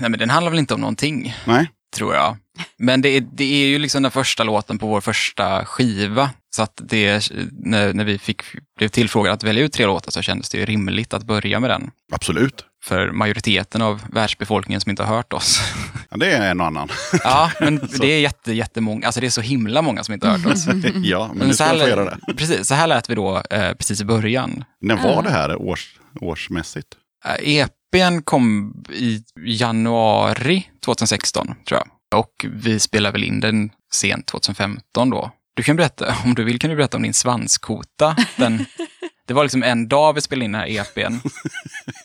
[0.01, 1.69] Nej, men den handlar väl inte om någonting, Nej?
[1.95, 2.37] Tror jag.
[2.77, 6.63] Men det är, det är ju liksom den första låten på vår första skiva Så
[6.63, 8.41] att det, när, när vi fick,
[8.77, 11.69] blev tillfrågade att välja ut tre låtar så kändes det ju rimligt att börja med
[11.69, 11.91] den.
[12.11, 12.65] Absolut.
[12.83, 15.59] För majoriteten av världsbefolkningen som inte har hört oss.
[16.09, 16.89] Ja, det är en och annan.
[17.23, 20.37] Ja, men det är jätte, jättemånga, alltså det är så himla många som inte har
[20.37, 20.65] hört oss.
[21.03, 22.33] ja, men nu ska man få göra det.
[22.33, 24.63] Precis, så här lät vi då eh, precis i början.
[24.81, 26.87] När var det här års, årsmässigt?
[27.25, 32.19] Eh, EPn kom i januari 2016, tror jag.
[32.19, 35.31] Och vi spelade väl in den sent 2015 då.
[35.55, 38.15] Du kan berätta, om du vill kan du berätta om din svanskota.
[38.35, 38.65] Den,
[39.27, 41.15] det var liksom en dag vi spelade in den här EPn.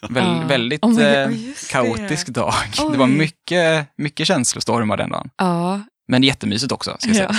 [0.14, 0.45] Väl, Ja.
[0.49, 1.72] Väldigt Oh eh, just det.
[1.72, 2.55] kaotisk dag.
[2.80, 2.93] Oj.
[2.93, 5.30] Det var mycket, mycket känslostormar den dagen.
[5.36, 7.30] Ja, Men jättemysigt också, ska jag säga.
[7.32, 7.38] ja.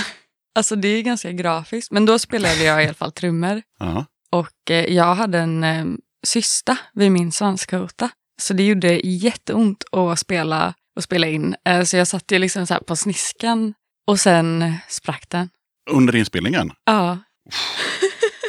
[0.55, 1.91] Alltså det är ganska grafiskt.
[1.91, 3.61] Men då spelade jag i alla fall trummor.
[3.79, 4.05] Ja.
[4.31, 5.85] Och eh, jag hade en eh,
[6.27, 8.09] cysta vid min svanskota.
[8.41, 11.55] Så det gjorde jätteont att spela och spela in.
[11.67, 13.73] Eh, så jag satt ju liksom så här på sniskan
[14.07, 15.49] och sen sprack den.
[15.91, 16.71] Under inspelningen?
[16.85, 17.17] Ja,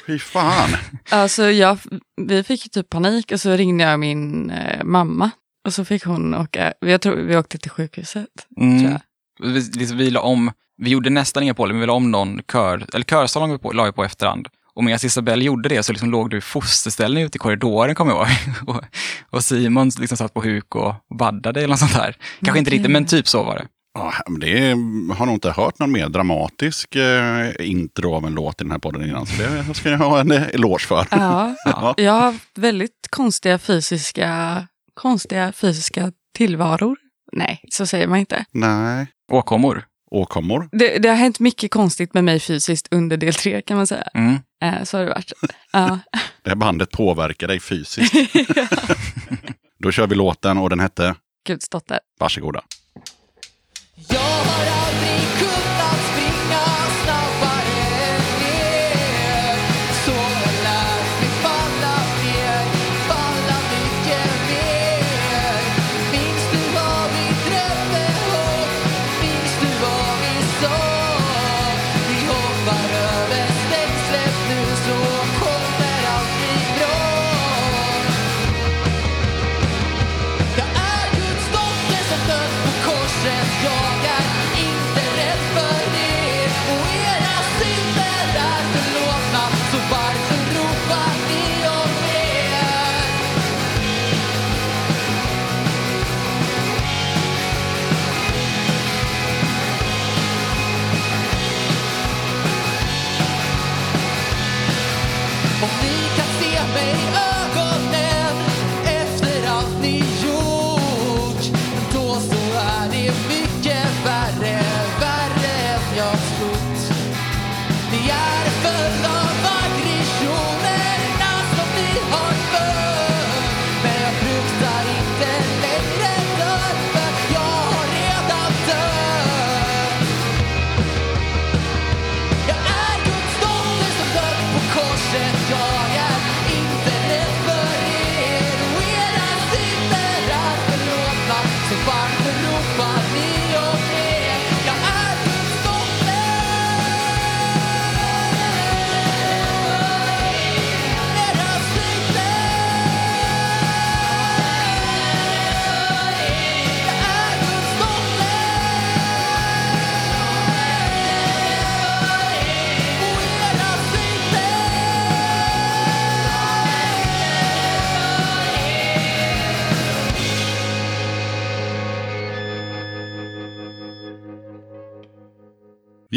[0.06, 0.68] Fy fan.
[1.10, 1.78] alltså jag,
[2.22, 5.30] vi fick typ panik och så ringde jag min eh, mamma.
[5.66, 8.28] Och så fick hon åka, jag tror vi åkte till sjukhuset.
[8.56, 8.82] Tror Mm.
[8.92, 9.00] jag.
[9.42, 12.10] Vi, liksom, vi la om, vi gjorde nästan inga på det, men vi la om
[12.10, 14.48] någon kör, eller körsalong vi på, la vi på efterhand.
[14.76, 18.12] Och medan Isabelle gjorde det så liksom låg du i fosterställning ute i korridoren, kommer
[18.12, 18.28] jag ihåg.
[18.76, 18.82] och,
[19.30, 22.16] och Simon liksom satt på huk och baddade eller något sånt där.
[22.44, 23.66] Kanske inte riktigt, men typ så var det.
[23.94, 28.34] Ja, men det är, har nog inte hört någon mer dramatisk eh, intro av en
[28.34, 29.26] låt i den här podden innan.
[29.26, 31.06] Så det ska jag ha en eloge för.
[31.10, 31.94] Ja, Ja.
[31.96, 36.96] jag har väldigt konstiga fysiska, konstiga fysiska tillvaror.
[37.32, 38.44] Nej, så säger man inte.
[38.52, 39.06] Nej.
[39.32, 39.84] Åkommor.
[40.12, 40.68] Åkommor.
[40.72, 44.02] Det, det har hänt mycket konstigt med mig fysiskt under del tre kan man säga.
[44.14, 44.38] Mm.
[44.62, 45.32] Eh, så har det varit.
[45.72, 45.98] Ja.
[46.42, 48.14] Det här bandet påverkar dig fysiskt.
[49.78, 51.14] Då kör vi låten och den hette
[51.46, 51.98] Gudsdotter.
[52.20, 52.62] Varsågoda.
[54.08, 54.71] Jag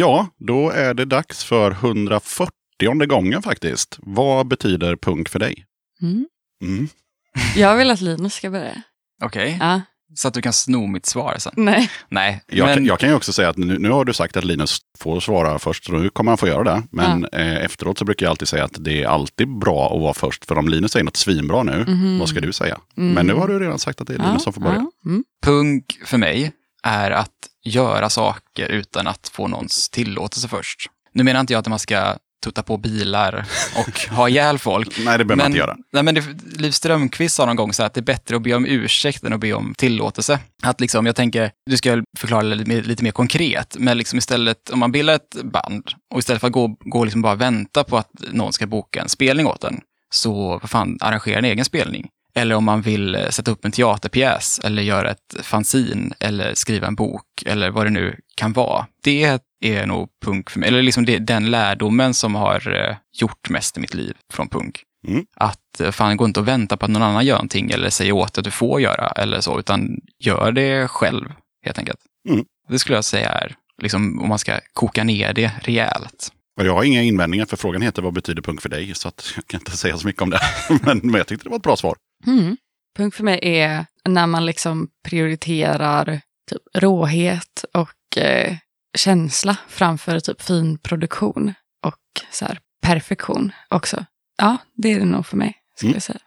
[0.05, 3.97] Ja, då är det dags för 140 gången faktiskt.
[4.01, 5.65] Vad betyder punk för dig?
[6.01, 6.25] Mm.
[6.63, 6.87] Mm.
[7.55, 8.81] Jag vill att Linus ska börja.
[9.23, 9.81] Okej, Ja,
[10.15, 11.53] så att du kan sno mitt svar sen.
[11.55, 11.91] nej.
[12.09, 14.37] Nej, Jag, men kan, jag kan ju också säga att nu, nu har du sagt
[14.37, 16.83] att Linus får svara först, så nu kommer han få göra det.
[16.91, 20.13] Men eh, efteråt så brukar jag alltid säga att det är alltid bra att vara
[20.13, 20.45] först.
[20.45, 21.85] För om Linus säger något svinbra nu,
[22.19, 22.77] vad ska du säga?
[22.95, 24.75] Men nu har du redan sagt att det är Linus som får börja.
[25.03, 25.23] Ja, mm.
[25.43, 26.51] punk för mig
[26.83, 27.31] är att
[27.65, 30.89] göra saker utan att få någons tillåtelse först.
[31.11, 33.45] Nu menar inte jag att man ska tutta på bilar
[33.75, 34.97] och ha ihjäl folk.
[35.05, 35.77] Nej, det behöver man inte göra.
[35.93, 36.23] Nej, men det,
[36.57, 39.23] Liv Strömquist sa någon gång så här att det är bättre att be om ursäkt
[39.23, 40.39] än att be om tillåtelse.
[40.63, 44.19] Att liksom, jag tänker, du ska förklara det lite mer, lite mer konkret, men liksom
[44.19, 47.83] istället, om man bildar ett band och istället för att gå, gå liksom bara vänta
[47.83, 51.65] på att någon ska boka en spelning åt en, så vad fan, arrangera en egen
[51.65, 52.07] spelning.
[52.35, 56.87] Eller om man vill eh, sätta upp en teaterpjäs eller göra ett fanzin eller skriva
[56.87, 58.87] en bok eller vad det nu kan vara.
[59.03, 63.49] Det är nog punk för mig, eller liksom det, den lärdomen som har eh, gjort
[63.49, 64.83] mest i mitt liv från punk.
[65.07, 65.25] Mm.
[65.35, 68.11] Att eh, fan, gå inte och vänta på att någon annan gör någonting eller säger
[68.11, 71.33] åt att du får göra eller så, utan gör det själv
[71.65, 71.99] helt enkelt.
[72.29, 72.45] Mm.
[72.69, 76.31] Det skulle jag säga är, liksom, om man ska koka ner det rejält.
[76.61, 78.95] Jag har inga invändningar för frågan heter vad betyder punk för dig?
[78.95, 80.39] Så att jag kan inte säga så mycket om det.
[80.81, 81.95] men, men jag tyckte det var ett bra svar.
[82.27, 82.57] Mm.
[82.97, 88.55] Punk för mig är när man liksom prioriterar typ råhet och eh,
[88.97, 91.53] känsla framför typ fin produktion
[91.85, 94.05] och så här perfektion också.
[94.37, 95.95] Ja, det är det nog för mig, skulle Mm.
[95.95, 96.19] jag säga.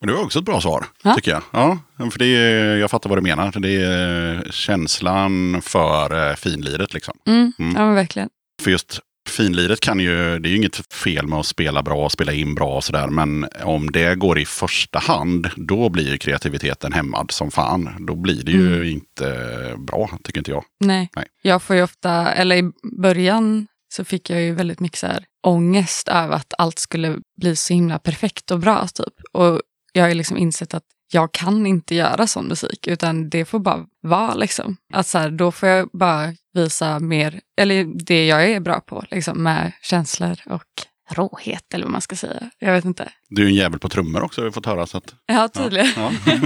[0.00, 1.14] Och det var också ett bra svar, Ja.
[1.14, 1.42] tycker jag.
[1.52, 1.78] Ja,
[2.10, 3.52] för det är, jag fattar vad du menar.
[3.60, 7.18] Det är känslan för eh, finliret liksom.
[7.26, 7.52] Mm.
[7.58, 7.72] Mm.
[7.76, 8.28] Ja, men verkligen.
[8.62, 9.00] För just
[9.32, 12.76] finliret kan ju, det är ju inget fel med att spela bra, spela in bra
[12.76, 13.08] och sådär.
[13.08, 18.06] Men om det går i första hand, då blir ju kreativiteten hämmad som fan.
[18.06, 18.88] Då blir det ju Mm.
[18.88, 20.64] inte bra, tycker inte jag.
[20.84, 21.10] Nej.
[21.16, 21.26] Nej.
[21.42, 22.70] Jag får ju ofta, eller i
[23.02, 27.56] början så fick jag ju väldigt mycket så här ångest över att allt skulle bli
[27.56, 29.14] så himla perfekt och bra typ.
[29.32, 29.60] Och
[29.92, 33.58] jag har ju liksom insett att jag kan inte göra sån musik utan det får
[33.58, 34.76] bara vara liksom.
[34.92, 39.04] Att så här, då får jag bara visa mer, eller det jag är bra på
[39.10, 40.62] liksom med känslor och
[41.10, 42.50] råhet eller vad man ska säga.
[42.58, 43.08] Jag vet inte.
[43.28, 44.86] Du är en jävel på trummor också har vi fått höra.
[44.86, 45.88] Så att, Ja, tydligen.
[45.96, 46.12] ja.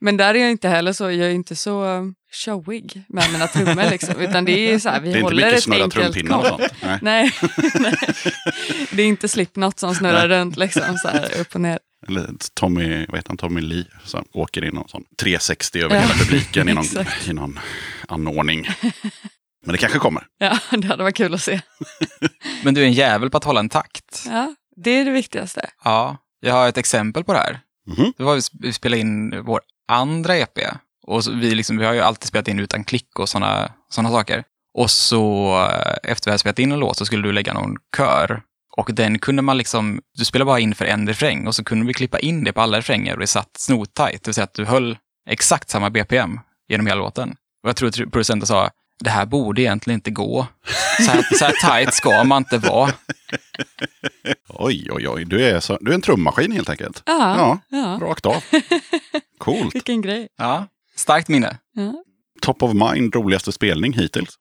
[0.00, 3.46] Men där är jag inte heller så, jag är inte så um, showig med mina
[3.46, 4.20] trummor liksom.
[4.20, 6.38] Utan det är så här, vi Det är inte håller mycket ett snurra enkelt trumpinnar
[6.38, 6.62] och sånt.
[6.82, 6.98] Nej.
[7.02, 7.32] Nej,
[7.80, 7.94] nej.
[8.92, 11.78] det är inte Slipknot som snurrar runt liksom så här upp och ner.
[12.08, 16.00] Eller Tommy, vad heter han, Tommy Lee som åker in och sån 360 över Ja,
[16.02, 16.84] hela publiken i någon,
[17.28, 17.58] i någon
[18.08, 18.68] anordning.
[19.66, 20.26] Men det kanske kommer.
[20.38, 21.60] Ja, det hade varit kul att se.
[22.64, 24.24] Men du är en jävel på att hålla en takt.
[24.26, 25.70] Ja, det är det viktigaste.
[25.84, 27.60] Ja, jag har ett exempel på det här.
[27.86, 28.12] Mhm.
[28.16, 30.58] Det var vi sp- vi spelade in vår andra EP.
[31.06, 34.10] Och så vi, liksom, vi har ju alltid spelat in utan klick och sådana såna
[34.10, 34.44] saker.
[34.74, 37.76] Och så eh, efter vi hade spelat in en låt så skulle du lägga någon
[37.96, 38.42] kör.
[38.76, 41.86] Och den kunde man liksom, du spelade bara in för en refräng och så kunde
[41.86, 44.22] vi klippa in det på alla refränger och det satt snottajt.
[44.24, 44.98] Det vill säga att du höll
[45.30, 47.36] exakt samma BPM genom hela låten.
[47.62, 48.70] Och jag tror att producenten sa,
[49.00, 50.46] det här borde egentligen inte gå.
[50.96, 52.92] Så här, så här tajt ska man inte vara.
[54.48, 55.24] Oj, oj, oj.
[55.24, 57.02] Du är, så, du är en trummaskin helt enkelt.
[57.06, 57.98] Ja, ja.
[58.02, 58.44] rakt av.
[59.38, 59.74] Coolt.
[59.74, 60.28] vilken grej.
[60.38, 60.66] Ja,
[60.96, 61.58] starkt minne.
[61.72, 62.04] Ja.
[62.40, 64.34] Top of mind, roligaste spelning hittills.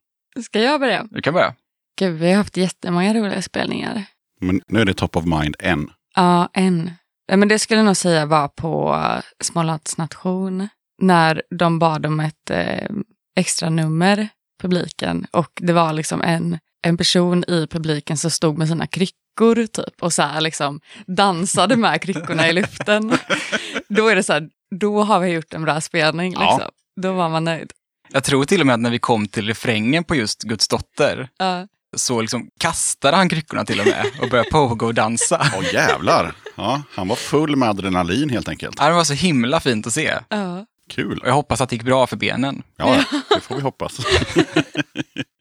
[0.44, 1.08] Ska jag börja?
[1.12, 1.56] Du kan börja.
[2.00, 4.06] Gud, vi har haft jättemånga roliga spelningar.
[4.44, 5.90] Men nu är det top of mind en.
[6.16, 6.92] Ja, en.
[7.28, 10.68] Ja, men det skulle jag nog säga var på eh, Smålands nation.
[11.02, 12.90] När de bad om ett eh,
[13.36, 14.30] extra nummer,
[14.62, 15.28] publiken.
[15.32, 20.04] Och det var liksom en, en person i publiken som stod med sina kryckor typ.
[20.04, 23.18] Och så här liksom dansade med kryckorna i luften.
[23.90, 26.34] Då är det så här, då har vi gjort en bra spelning.
[26.34, 26.40] Ja.
[26.40, 26.72] Liksom.
[27.02, 27.72] Då var man nöjd.
[28.10, 31.30] Jag tror till och med att när vi kom till refrängen på just Guds dotter
[31.38, 31.68] Ja.
[31.96, 35.48] Så liksom kastade han kryckorna till och med och började pogo-dansa.
[35.58, 36.36] Åh jävlar.
[36.56, 38.76] Ja, han var full med adrenalin helt enkelt.
[38.80, 40.14] Ja, Det var så himla fint att se.
[40.30, 40.66] Ja.
[40.90, 41.20] Kul.
[41.20, 42.64] Och jag hoppas att det gick bra för benen.
[42.78, 43.98] Ja, det får vi hoppas.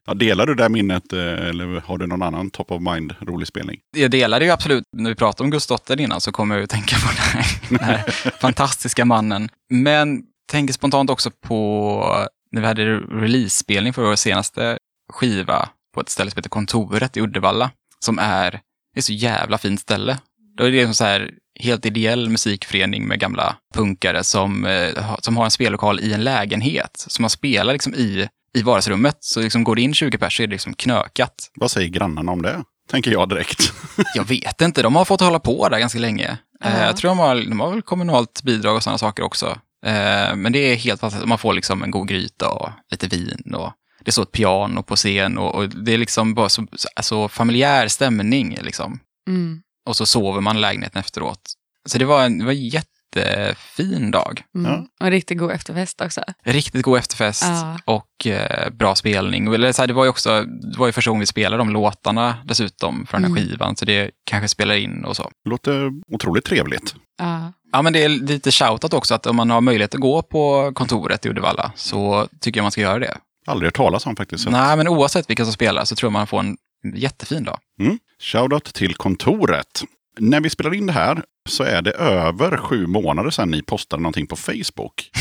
[0.05, 3.15] Ja, delar du det här minnet eh, eller har du någon annan top of mind
[3.21, 3.79] rolig spelning?
[3.97, 6.63] Jag delade ju absolut, när vi pratade om Guds dotter innan så kommer jag ju
[6.63, 9.49] att tänka på den här, den här fantastiska mannen.
[9.69, 14.77] Men tänker spontant också på när vi hade release-spelning för vår senaste
[15.13, 17.71] skiva på ett ställe som heter Kontoret i Uddevalla.
[17.99, 18.51] Som är,
[18.93, 20.17] det är så jävla fint ställe.
[20.57, 25.37] Då är det en så här helt ideell musikförening med gamla punkare som, eh, som
[25.37, 27.05] har en spellokal i en lägenhet.
[27.07, 28.27] Så man spelar liksom i,
[28.57, 29.17] i vardagsrummet.
[29.19, 31.51] Så liksom går det in 20 pers så är det liksom knökat.
[31.55, 32.63] Vad säger grannarna om det?
[32.89, 33.73] Tänker jag direkt.
[34.15, 36.27] Jag vet inte, de har fått hålla på där ganska länge.
[36.63, 36.85] Eh, Ja.
[36.85, 39.45] Jag tror de har, de har väl kommunalt bidrag och sådana saker också.
[39.85, 41.27] Eh, Men det är helt fantastiskt.
[41.27, 43.71] Man får liksom en god gryta och lite vin och
[44.05, 47.87] det står ett piano på scen och, och det är liksom bara så alltså, familjär
[47.87, 48.99] stämning liksom.
[49.27, 49.61] Mm.
[49.85, 51.41] Och så sover man i lägenheten efteråt.
[51.89, 54.43] Så det var en, det var en jättefin dag.
[54.55, 54.71] Mm.
[54.71, 54.85] Ja.
[55.05, 56.21] Och riktigt god efterfest också.
[56.43, 57.77] Riktigt god efterfest Ja.
[57.85, 59.53] och eh, bra spelning.
[59.53, 61.69] Eller så här, det var ju också, det var ju första gången vi spelade de
[61.69, 63.49] låtarna dessutom för den här Mm.
[63.49, 65.31] skivan, så det kanske spelar in och så.
[65.49, 66.95] Låter otroligt trevligt.
[67.17, 67.53] Ja.
[67.71, 70.71] Ja, men det är lite shoutout också att om man har möjlighet att gå på
[70.75, 73.17] kontoret i Uddevalla så tycker jag man ska göra det.
[73.45, 74.49] Aldrig hört talas om faktiskt.
[74.49, 76.57] Nej, men oavsett vilka som spelar så tror jag man får en
[76.95, 77.59] jättefin dag.
[77.79, 77.99] Mm.
[78.19, 79.83] Shoutout till kontoret.
[80.19, 84.03] När vi spelar in det här så är det över sju månader sedan ni postade
[84.03, 85.11] någonting på Facebook.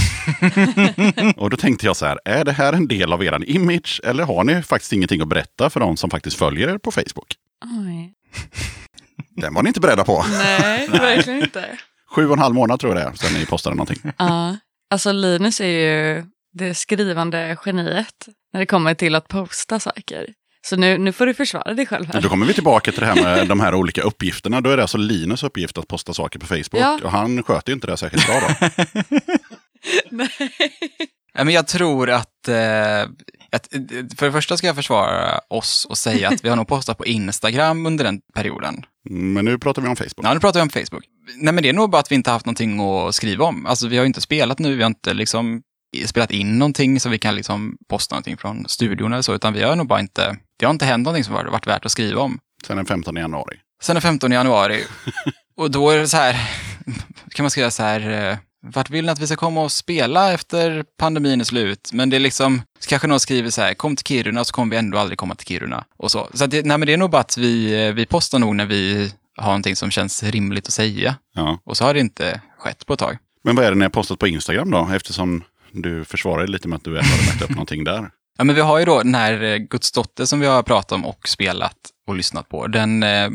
[1.37, 4.25] och då tänkte jag så här, är det här en del av er image eller
[4.25, 7.35] har ni faktiskt ingenting att berätta för de som faktiskt följer er på Facebook?
[7.65, 8.13] Oj.
[9.37, 10.25] Den var ni inte beredda på.
[10.31, 11.79] Nej, verkligen inte.
[12.11, 14.13] Sju och en halv månad tror jag det är sedan ni postade någonting.
[14.17, 14.57] Ja.
[14.91, 20.27] Alltså Linus är ju det skrivande geniet när det kommer till att posta saker.
[20.67, 22.29] Så nu, nu får du försvara dig själv Då här.
[22.29, 24.61] kommer vi tillbaka till det här med de här olika uppgifterna.
[24.61, 26.69] Då är det alltså Linus uppgift att posta saker på Facebook.
[26.83, 26.99] Ja.
[27.05, 28.69] Och han sköter ju inte det särskilt bra då.
[30.11, 30.29] Nej.
[31.35, 33.01] Men jag tror att, eh,
[33.53, 33.75] att...
[33.75, 33.81] eh,
[34.17, 37.07] För det första ska jag försvara oss och säga att vi har nog postat på
[37.07, 38.85] Instagram under den perioden.
[39.11, 40.27] Men nu pratar vi om Facebook.
[40.27, 41.05] Ja, nu pratar vi om Facebook.
[41.37, 43.67] Nej, men det är nog bara att vi inte haft någonting att skriva om.
[43.67, 45.63] Alltså, vi har ju inte spelat nu, vi har inte liksom
[46.07, 49.63] spelat in någonting så vi kan liksom posta någonting från studion eller så, utan vi
[49.63, 50.37] har nog bara inte...
[50.57, 52.39] Det har inte hänt någonting som har varit värt att skriva om.
[52.67, 53.57] Sen den 15 januari.
[53.83, 54.85] Sen den 15 januari.
[55.57, 56.51] Och då är det så här,
[57.35, 60.33] kan man skriva så här, eh, vart vill ni att vi ska komma och spela
[60.33, 61.91] efter pandemin är slut?
[61.93, 64.77] Men det är liksom, kanske någon skriver så här, kom till Kiruna, så kommer vi
[64.77, 65.85] ändå aldrig komma till Kiruna.
[65.97, 66.29] Och så.
[66.35, 68.67] Så det, nej, men det är nog bara att vi, eh, vi postar nog när
[68.67, 71.17] vi har någonting som känns rimligt att säga.
[71.35, 71.59] Ja.
[71.65, 73.19] Och så har det inte skett på ett tag.
[73.45, 74.91] Men vad är det ni har postat på Instagram då?
[74.95, 78.11] Eftersom du försvarar dig lite med att du ändå har lagt upp någonting där.
[78.39, 80.93] Ja, men vi har ju då den här eh, Guds dotter som vi har pratat
[80.93, 82.67] om och spelat och lyssnat på.
[82.67, 83.31] Den, eh,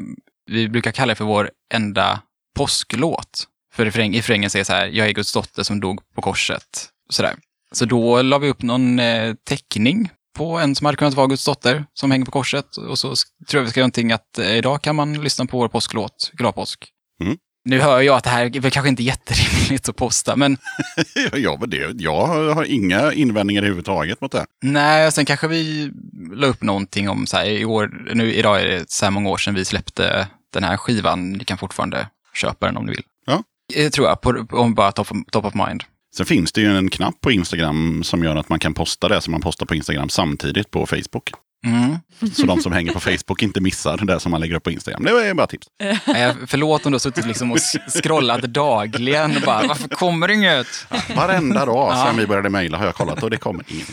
[0.52, 2.22] vi brukar kalla det för vår enda
[2.58, 3.48] påsklåt.
[3.74, 6.22] För i refräng- i refrängen säger så här, jag är Guds dotter som dog på
[6.22, 6.90] korset.
[7.10, 7.36] Sådär.
[7.72, 11.46] Så då la vi upp någon eh, teckning på en som hade kunnat vara Guds
[11.46, 12.78] dotter som hänger på korset.
[12.78, 13.08] Och så
[13.48, 16.56] tror jag vi göra någonting att eh, idag kan man lyssna på vår påsklåt, Glad
[16.56, 16.86] påsk.
[17.22, 17.38] Mm.
[17.68, 20.58] Nu hör jag att det här är väl kanske inte jätterimligt att posta, men
[21.34, 24.46] ja, men det, jag har inga invändningar överhuvudtaget mot det.
[24.62, 25.92] Nej, och sen kanske vi
[26.32, 29.30] la upp någonting om så här, i år, nu idag är det så här många
[29.30, 31.32] år sedan vi släppte den här skivan.
[31.32, 33.04] Ni kan fortfarande köpa den om ni vill.
[33.26, 33.44] Ja.
[33.74, 35.84] Det tror jag, på, om bara top, top of mind.
[36.16, 39.22] Sen finns det ju en knapp på Instagram som gör att man kan posta det
[39.22, 41.32] som man postar på Instagram samtidigt på Facebook.
[41.66, 41.98] Mm.
[42.34, 45.04] Så de som hänger på Facebook inte missar det som man lägger upp på Instagram.
[45.04, 45.68] Det är bara tips.
[45.80, 47.58] Nej, jag- Förlåt om du har suttit liksom och
[48.04, 50.68] scrollat dagligen och bara, varför kommer det inget?
[51.16, 52.14] Varenda dag Ja.
[52.18, 53.86] vi började mejla har jag kollat och det kommer ingen.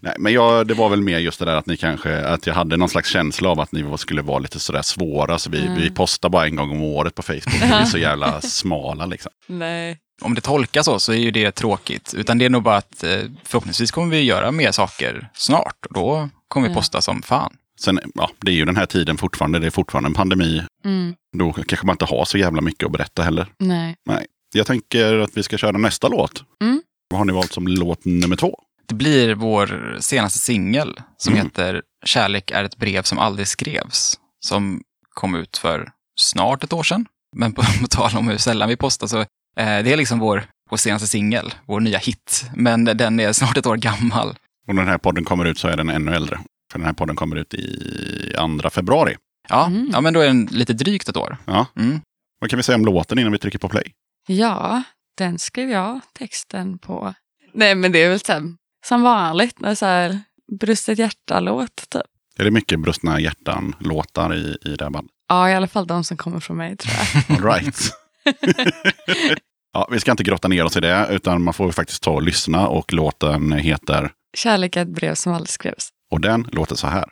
[0.00, 2.54] Nej, men jag, det var väl mer just det där att ni kanske, att jag
[2.54, 5.38] hade någon slags känsla av att ni skulle vara lite sådär svåra.
[5.38, 7.62] Så vi, vi postar bara en gång om året på Facebook.
[7.62, 9.32] Vi är så jävla smala liksom.
[9.46, 9.98] Nej.
[10.22, 12.14] Om det tolkas så, så är ju det tråkigt.
[12.16, 13.10] Utan det är nog bara att eh,
[13.44, 15.86] förhoppningsvis kommer vi göra mer saker snart.
[15.88, 17.56] Och då kommer vi posta som fan.
[17.80, 19.58] Sen, ja, det är ju den här tiden fortfarande.
[19.58, 20.62] Det är fortfarande en pandemi.
[20.84, 21.14] Mm.
[21.38, 23.46] Då kanske man inte har så jävla mycket att berätta heller.
[23.58, 23.96] Nej.
[24.08, 26.42] Nej, jag tänker att vi ska köra nästa låt.
[26.62, 26.82] Mm.
[27.10, 28.58] Vad har ni valt som låt nummer två?
[28.88, 31.46] Det blir vår senaste singel som Mm.
[31.46, 34.18] heter Kärlek är ett brev som aldrig skrevs.
[34.44, 34.82] Som
[35.14, 35.90] kom ut för
[36.20, 37.06] snart ett år sedan.
[37.36, 39.26] Men på, på tal om hur sällan vi postar så eh,
[39.56, 42.44] det är liksom vår, vår senaste singel, vår nya hit.
[42.56, 44.36] Men den är snart ett år gammal.
[44.70, 46.38] Och när den här podden kommer ut så är den ännu äldre.
[46.72, 49.16] För den här podden kommer ut i 2 februari.
[49.48, 49.90] Ja, Mm.
[49.92, 51.36] ja men då är den lite drygt ett år.
[51.44, 51.66] Ja.
[51.76, 52.00] Mm.
[52.40, 53.92] Vad kan vi säga om låten innan vi trycker på play?
[54.28, 54.82] Ja,
[55.18, 57.14] den skrev jag texten på.
[57.54, 58.42] Nej, men det är väl så här,
[58.86, 60.20] som vanligt, när så här
[60.60, 62.02] brustet hjärta-låt typ.
[62.38, 65.12] Är det mycket brustna hjärtan-låtar i, i det här bandet?
[65.28, 67.36] Ja, i alla fall de som kommer från mig tror jag.
[67.36, 67.90] All right.
[69.72, 72.22] ja, vi ska inte grotta ner oss i det, utan man får faktiskt ta och
[72.22, 72.68] lyssna.
[72.68, 75.88] Och låten heter, Kärlek är ett brev som aldrig skrevs.
[76.10, 77.04] och den låter så här.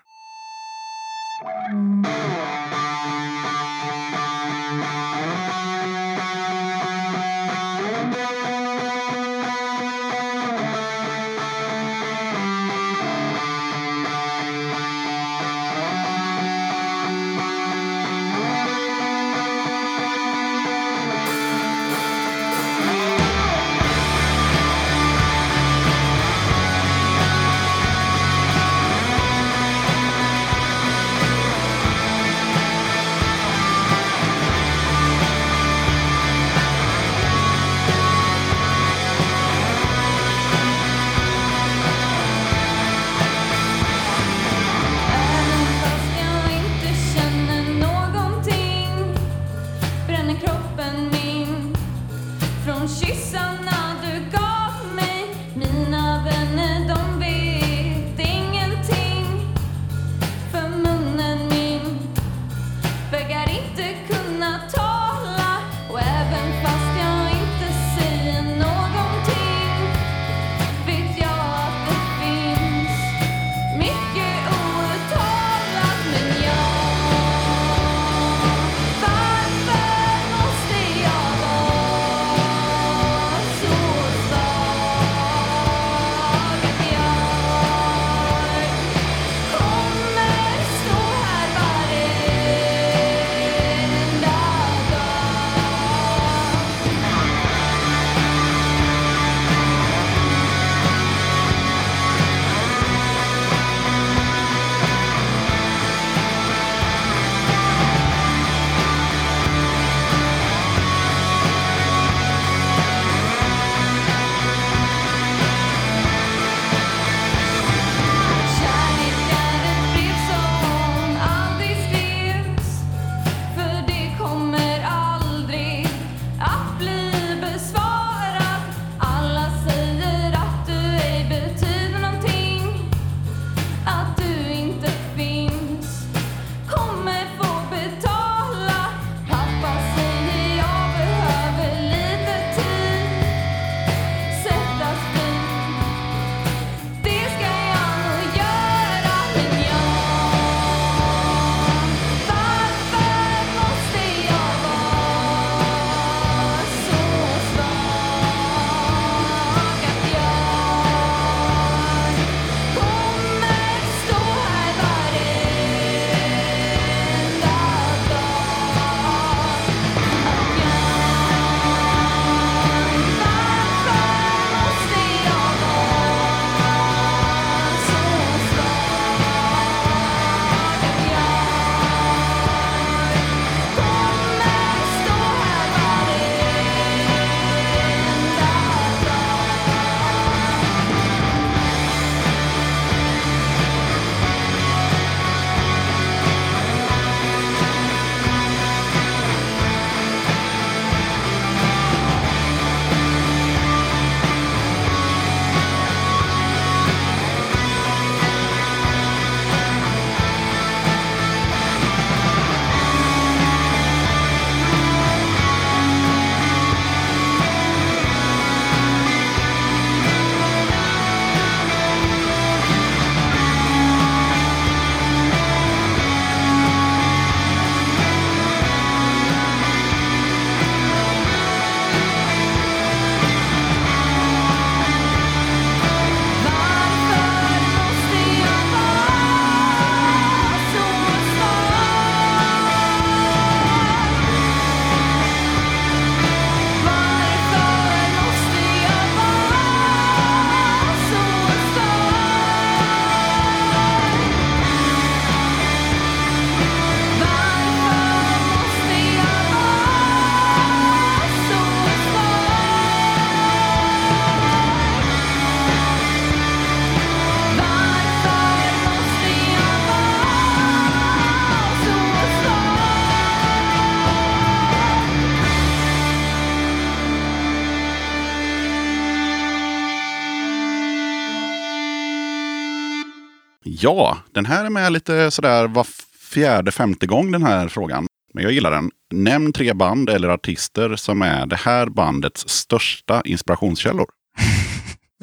[283.80, 285.86] Ja, den här är med lite sådär var
[286.32, 288.06] fjärde, femte gång den här frågan.
[288.34, 288.90] Men jag gillar den.
[289.10, 294.06] Nämn tre band eller artister som är det här bandets största inspirationskällor.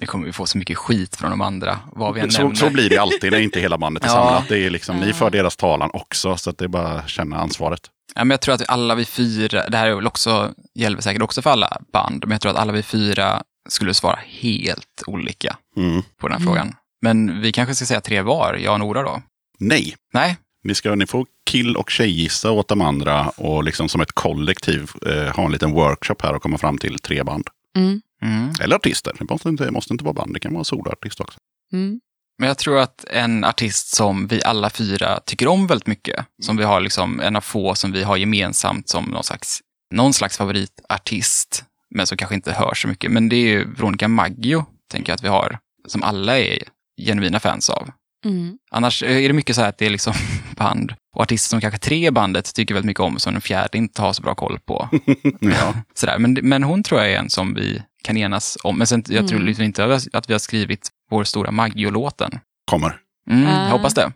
[0.01, 2.55] Nu kommer vi få så mycket skit från de andra, vad vi än Så, nämner.
[2.55, 4.13] så blir det alltid när inte hela bandet är Ja.
[4.13, 4.43] samlat.
[4.49, 7.37] Det är liksom, ni för deras talan också, så att det är bara att känna
[7.37, 7.79] ansvaret.
[8.15, 11.21] Ja, men jag tror att alla vi fyra, det här är väl också, gäller säkert
[11.21, 15.57] också för alla band, men jag tror att alla vi fyra skulle svara helt olika
[15.77, 16.01] Mm.
[16.21, 16.47] på den här Mm.
[16.53, 16.75] frågan.
[17.05, 19.21] Men vi kanske ska säga tre var, jag och Nora då?
[19.59, 20.37] Nej, Nej?
[20.63, 24.91] ni, ska, ni får kill och tjejgissa åt de andra och liksom som ett kollektiv
[25.05, 27.47] eh, ha en liten workshop här och komma fram till tre band.
[27.77, 28.01] Mm.
[28.21, 28.53] Mm.
[28.61, 29.13] Eller artister.
[29.19, 31.39] Det måste inte, det måste inte vara band, det kan vara soloartist också.
[31.73, 31.99] Mm.
[32.37, 36.57] Men jag tror att en artist som vi alla fyra tycker om väldigt mycket, som
[36.57, 39.59] vi har liksom en av få som vi har gemensamt som någon slags,
[39.91, 43.11] någon slags favoritartist, men som kanske inte hör så mycket.
[43.11, 46.63] Men det är ju Veronica Maggio, tänker jag att vi har, som alla är
[46.97, 47.89] genuina fans av.
[48.25, 48.57] Mm.
[48.71, 50.13] Annars är det mycket så här att det är liksom
[50.57, 53.77] band och artister som kanske tre i bandet tycker väldigt mycket om, som den fjärde
[53.77, 54.89] inte har så bra koll på.
[55.39, 55.73] Ja.
[55.93, 56.17] Sådär.
[56.17, 58.77] Men, men hon tror jag är en som vi kan enas om.
[58.77, 59.47] Men sen, jag tror Mm.
[59.47, 62.39] liksom inte att vi har skrivit vår stora Maggio-låten.
[62.65, 62.97] Kommer.
[63.29, 63.43] Mm.
[63.43, 64.11] Jag hoppas det.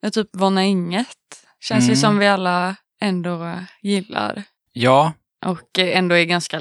[0.00, 1.06] Ja, typ Vonna Inget.
[1.60, 1.90] Känns Mm.
[1.94, 4.42] ju som vi alla ändå gillar.
[4.72, 5.12] Ja,
[5.46, 6.58] Och ändå är ganska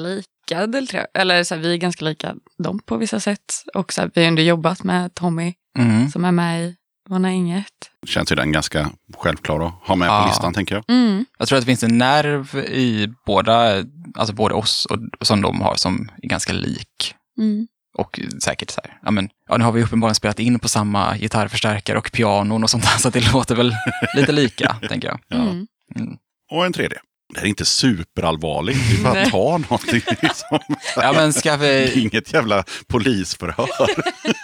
[0.56, 0.88] lika del.
[1.14, 3.64] Eller så här, vi är ganska lika dem på vissa sätt.
[3.74, 6.10] Och så här, vi har ändå jobbat med Tommy mm.
[6.10, 6.76] som är med i
[7.10, 7.74] Vonna Inget.
[8.06, 10.22] Känns ju den ganska självklar att ha med Ja.
[10.22, 10.84] på listan, tänker jag.
[10.89, 11.26] Mm.
[11.38, 13.84] jag tror att det finns en nerv i båda,
[14.16, 17.16] alltså både oss och som de har som är ganska lik.
[17.38, 17.68] Mm.
[17.98, 21.18] Och säkert så här, ja men, ja nu har vi uppenbarligen spelat in på samma
[21.18, 23.76] gitarrförstärkare och pianon och sånt där, så att det låter väl
[24.16, 25.20] lite lika, tänker jag.
[25.28, 25.38] Ja.
[25.38, 25.68] Mm.
[25.95, 26.18] Mm.
[26.52, 27.00] Och en tredje.
[27.34, 30.01] Det här är inte superallvarligt, det är bara att ta någonting.
[30.21, 30.59] Liksom.
[30.95, 33.89] Ja men ska Det är vi, inget jävla polisförhör.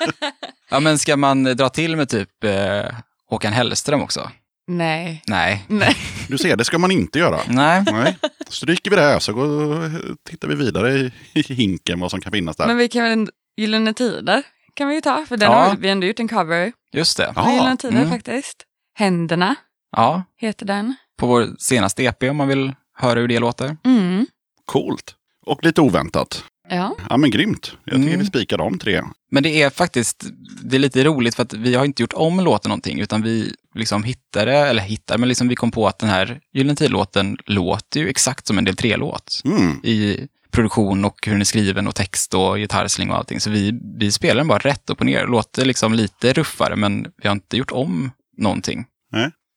[0.70, 2.86] ja men ska man dra till med typ eh,
[3.30, 4.32] Håkan Hellström också?
[4.68, 5.22] Nej.
[5.28, 5.66] Nej.
[5.68, 5.96] Nej.
[6.28, 7.40] Du ser, det ska man inte göra.
[7.48, 7.84] Nej.
[7.92, 8.18] Nej.
[8.50, 9.92] Stryker vi det här så går,
[10.30, 12.68] tittar vi vidare i, i hinken vad som kan finnas där.
[12.68, 15.26] Men vi kan väl Gyllene Tider kan vi ju ta.
[15.30, 15.64] För den Ja.
[15.64, 16.72] har vi ändå gjort en cover.
[16.94, 17.34] Just det.
[17.36, 17.52] Ja.
[17.52, 18.10] Gyllene Tider mm.
[18.12, 18.64] faktiskt.
[18.96, 19.56] Händerna
[19.96, 20.96] Ja, heter den.
[21.24, 23.78] På vår senaste EP om man vill höra hur det låter.
[23.86, 24.26] Mm.
[24.66, 25.16] Coolt.
[25.46, 26.44] Och lite oväntat.
[26.70, 26.96] Ja.
[27.10, 27.78] Ja men grymt.
[27.86, 28.20] Jag tycker Mm.
[28.20, 29.02] vi spikar de tre.
[29.32, 30.26] Men det är faktiskt,
[30.64, 33.54] det är lite roligt för att vi har inte gjort om låten någonting, utan vi
[33.76, 38.00] liksom hittade, eller hittade, men liksom vi kom på att den här Gyllene Tid-låten låter
[38.00, 39.80] ju exakt som en del 3-låt Mm.
[39.84, 43.40] i produktion och hur den är skriven och text och gitarrsling och allting.
[43.40, 45.28] Så vi, vi spelar den bara rätt upp och ner.
[45.28, 48.86] Låter liksom lite ruffare, men vi har inte gjort om någonting.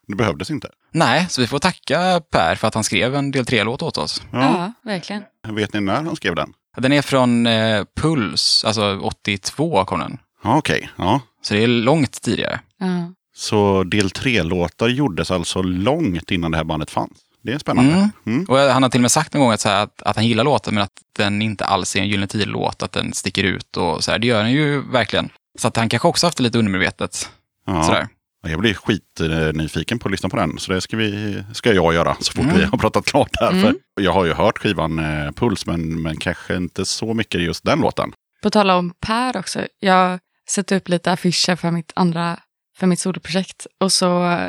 [0.09, 0.69] Det behövdes inte.
[0.93, 4.23] Nej, så vi får tacka Per för att han skrev en del 3-låt åt oss.
[4.33, 4.39] Ja.
[4.41, 4.73] Ja.
[4.91, 5.23] verkligen.
[5.49, 6.53] Vet ni när han skrev den?
[6.77, 10.19] Den är från eh, Puls, alltså 82 kom den.
[10.45, 11.21] Ja, Okej, ja.
[11.43, 12.61] Så det är långt tidigare.
[12.79, 13.13] Ja.
[13.35, 17.19] Så del tre-låtar gjordes alltså långt innan det här bandet fanns.
[17.43, 17.93] Det är spännande.
[17.93, 18.11] Mm.
[18.27, 18.45] Mm.
[18.45, 20.27] Och han har till och med sagt en gång att, så här, att, att han
[20.27, 23.77] gillar låten, men att den inte alls är en Gyllene Tid-låt, att den sticker ut
[23.77, 24.19] och så här.
[24.19, 25.29] Det gör den ju verkligen.
[25.59, 27.31] Så att han kanske också haft det lite undermedvetet.
[27.67, 27.83] Ja.
[27.83, 28.09] Sådär.
[28.51, 32.17] Jag blir skitnyfiken på att lyssna på den, så det ska, vi, ska jag göra
[32.21, 32.57] så fort Mm.
[32.57, 33.51] vi har pratat klart här.
[33.51, 33.63] Mm.
[33.63, 33.75] För
[34.05, 37.81] jag har ju hört skivan eh, Puls, men, men kanske inte så mycket just den
[37.81, 38.13] låten.
[38.43, 39.67] På tala om Per också.
[39.81, 40.19] Jag
[40.51, 42.39] sätter upp lite affischer för mitt andra,
[42.79, 43.67] för mitt soloprojekt.
[43.81, 44.41] Och så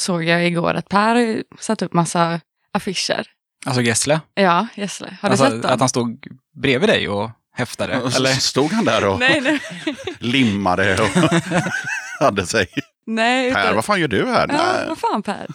[0.00, 2.40] såg jag igår att Per satt upp massa
[2.72, 3.26] affischer.
[3.66, 4.20] Alltså Gessle.
[4.34, 5.16] Ja, Gessle.
[5.22, 5.70] Har du alltså, sett dem?
[5.72, 6.26] Att han stod
[6.62, 7.92] bredvid dig och häftade.
[8.16, 8.32] Eller?
[8.32, 9.60] stod han där och Nej, nej.
[10.18, 11.08] limmade och
[12.20, 12.66] hade sig.
[13.06, 13.74] nej Per, utan...
[13.74, 14.48] vad fan gör du här?
[14.48, 14.88] Ja, Nej.
[14.88, 15.46] vad fan Per.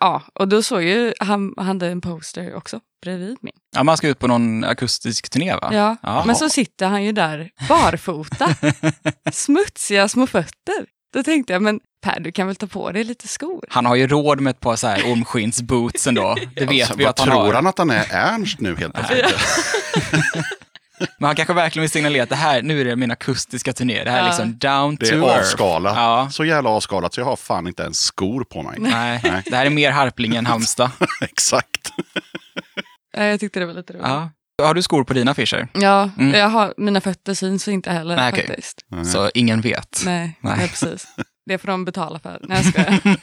[0.00, 3.52] Ja, och då såg ju han, han hade en poster också bredvid min.
[3.76, 5.70] Ja, man ska ut på någon akustisk turné va?
[5.72, 6.24] Ja, Jaha.
[6.26, 8.48] men så sitter han ju där barfota.
[9.32, 10.86] Smutsiga små fötter.
[11.14, 13.64] Då tänkte jag, men Per, du kan väl ta på dig lite skor?
[13.70, 16.36] Han har ju råd med ett par så här ormskinnsboots ändå.
[16.54, 17.52] Det vet Alltså, vi att han tror har.
[17.54, 19.24] han att han är Ernst nu helt plötsligt?
[21.18, 24.04] Men han kanske verkligen vill signalera att det här, nu är det min akustiska turné.
[24.04, 25.38] Det här är liksom down Det to är earth.
[25.40, 25.96] avskalat.
[25.96, 26.28] Ja.
[26.32, 28.76] Så jävla avskalat så jag har fan inte ens skor på mig.
[28.78, 29.42] Nej, Nej.
[29.46, 30.90] det här är mer Harpling än Halmstad.
[31.20, 31.90] Exakt.
[33.16, 34.02] Jag tyckte det var lite roligt.
[34.06, 34.30] Ja.
[34.62, 35.68] Har du skor på dina affischer?
[35.72, 36.34] Ja, Mm.
[36.34, 38.46] jag har, mina fötter syns inte heller Nej, okej.
[38.46, 38.80] faktiskt.
[39.12, 40.02] Så ingen vet.
[40.04, 40.56] Nej, Nej.
[40.58, 40.68] nej.
[40.68, 41.06] precis.
[41.46, 42.40] Det får de betala för.
[42.48, 43.16] Nej, jag skojar.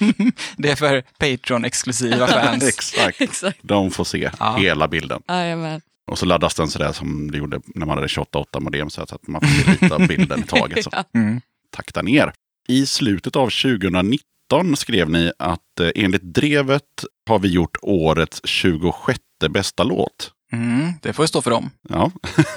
[0.61, 2.63] det är för Patreon-exklusiva fans.
[2.67, 3.21] Exakt.
[3.21, 3.59] Exakt.
[3.61, 4.55] De får se Ja.
[4.55, 5.21] hela bilden.
[5.27, 5.81] Jajamän.
[6.11, 9.27] Och så laddas den sådär som det gjorde när man hade 28 modem så att
[9.27, 10.83] man lite av bilden i taget.
[10.83, 11.03] Så Ja.
[11.15, 11.41] Mm.
[11.75, 12.33] takta ner.
[12.67, 16.83] I slutet av 2019 skrev ni att eh, enligt Drevet
[17.29, 20.31] har vi gjort årets 26 bästa låt.
[20.51, 21.69] Mm, det får ju stå för dem.
[21.89, 22.11] Ja,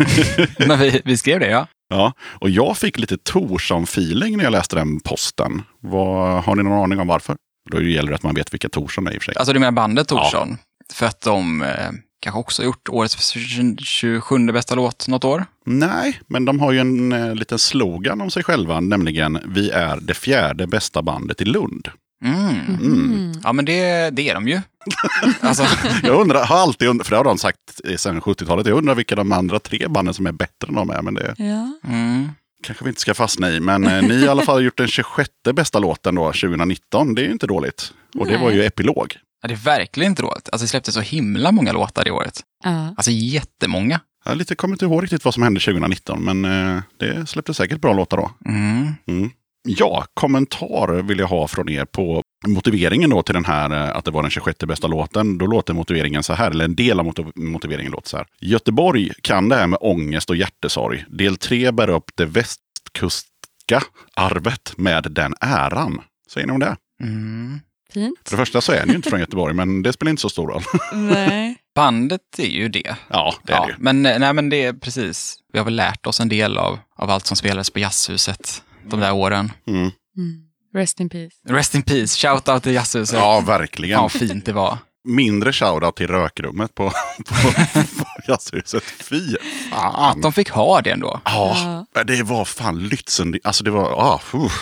[0.66, 1.66] Men vi, vi skrev det, ja.
[1.88, 5.62] Ja, och jag fick lite Torsson-feeling när jag läste den posten.
[5.80, 7.36] Vad, har ni någon aning om varför?
[7.70, 9.34] Då gäller det att man vet vilka Torsson är i och för sig.
[9.36, 10.59] Alltså du menar bandet Torsson?
[10.92, 11.90] För att de eh,
[12.27, 13.35] kanske också har gjort årets
[13.79, 15.45] 27 bästa låt något år?
[15.64, 20.01] Nej, men de har ju en eh, liten slogan om sig själva, nämligen Vi är
[20.01, 21.89] det fjärde bästa bandet i Lund.
[22.24, 22.79] Mm.
[22.81, 23.33] Mm.
[23.45, 24.61] Ja men det, det är de ju.
[25.41, 25.64] alltså,
[26.03, 27.59] Jag undrar, har alltid undrat, för det har de sagt
[27.97, 31.03] sedan 70-talet, jag undrar vilka de andra tre banden som är bättre än de är,
[31.03, 31.89] men det Ja.
[31.89, 32.29] mm.
[32.62, 33.61] kanske vi inte ska fastna i.
[33.61, 37.14] Men eh, ni har i alla fall gjort den 26 bästa låten då, 2019.
[37.14, 37.93] Det är ju inte dåligt.
[38.18, 38.43] Och det Nej.
[38.43, 39.16] var ju Epilog.
[39.47, 40.49] Ja, det är verkligen inte dåligt.
[40.53, 42.40] Alltså det släpptes så himla många låtar i året.
[42.64, 42.94] Ja.
[42.97, 44.01] Alltså jättemånga.
[44.24, 46.44] Jag har lite, kommer inte ihåg riktigt vad som hände 2019, men
[46.76, 48.30] eh, det släppte säkert bra låtar då.
[48.51, 48.94] Mm.
[49.09, 49.30] Mm.
[49.68, 54.05] Ja, kommentar vill jag ha från er på motiveringen då till den här eh, att
[54.05, 55.38] det var den 26 bästa låten.
[55.38, 58.26] Då låter motiveringen så här, eller en del av motiv- motiveringen låter så här.
[58.40, 61.05] Göteborg kan det här med ångest och hjärtesorg.
[61.09, 63.82] Del 3 bär upp det västkustska
[64.16, 66.01] arvet med den äran.
[66.32, 66.76] Säger ni om det?
[67.03, 67.61] Mm.
[67.93, 68.18] Fint.
[68.24, 70.28] För det första så är ni ju inte från Göteborg, men det spelar inte så
[70.28, 70.62] stor roll.
[70.93, 71.57] Nej.
[71.74, 72.97] Bandet är ju det.
[73.09, 73.76] Ja, det är ja, det ju.
[73.78, 75.39] men, nej, men det är precis.
[75.53, 79.01] Vi har väl lärt oss en del av, av allt som spelades på Jazzhuset de
[79.01, 79.53] där åren.
[79.66, 79.80] Mm.
[79.80, 79.93] Mm.
[80.74, 81.37] Rest in peace.
[81.49, 83.18] Rest in peace, shout out till Jazzhuset.
[83.18, 83.93] Ja, verkligen.
[83.93, 84.78] Ja, vad fint det var.
[85.09, 86.91] Mindre shoutout till rökrummet på,
[87.26, 87.34] på,
[87.99, 88.82] på jazzhuset.
[88.84, 89.37] Fy
[89.70, 90.20] fan.
[90.20, 91.20] De fick ha det ändå.
[91.24, 93.41] Ja, det var fan Lützen.
[93.45, 94.53] Alltså det var, ah, uh.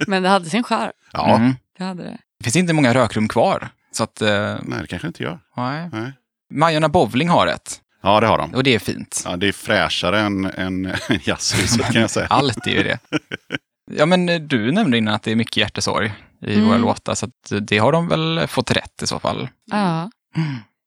[0.06, 0.92] Men det hade sin charm.
[1.12, 2.18] Ja, Det hade det.
[2.38, 3.68] Det finns inte många rökrum kvar.
[3.92, 5.38] Så att, eh, nej det kanske inte gör.
[5.56, 5.88] nej.
[5.92, 6.12] Nej.
[6.54, 7.80] Majorna Bowling har ett.
[8.02, 8.54] Ja, det har de.
[8.54, 9.22] Och det är fint.
[9.24, 10.92] Ja, det är fräschare än, än
[11.24, 12.26] jazzhuset kan jag säga.
[12.30, 12.98] Allt är ju det.
[13.90, 16.12] Ja, men eh, du nämnde innan att det är mycket hjärtesorg
[16.46, 16.66] i Mm.
[16.68, 19.48] våra låtar, så att eh, det har de väl fått rätt i så fall.
[19.70, 20.10] Ja.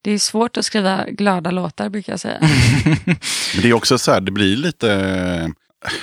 [0.04, 2.38] Det är svårt att skriva glada låtar brukar jag säga.
[3.54, 5.52] Men det är också så här, det blir lite,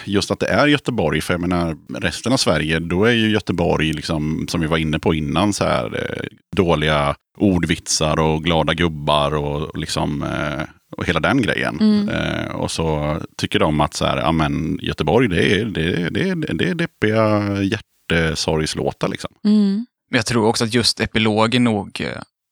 [0.04, 3.92] just att det är Göteborg, för jag menar resten av Sverige, då är ju Göteborg,
[3.92, 6.26] liksom, som vi var inne på innan, så här, eh,
[6.56, 10.62] dåliga ordvitsar och glada gubbar och liksom eh,
[10.96, 11.78] och hela den grejen.
[11.80, 12.08] Mm.
[12.08, 16.34] Eh, och så tycker de att så här, ja, men Göteborg, det är, det, det,
[16.34, 19.30] det är deppiga hjärtesorgslåtar liksom.
[19.44, 19.86] Mm.
[20.10, 22.02] Men jag tror också att just epilogen nog,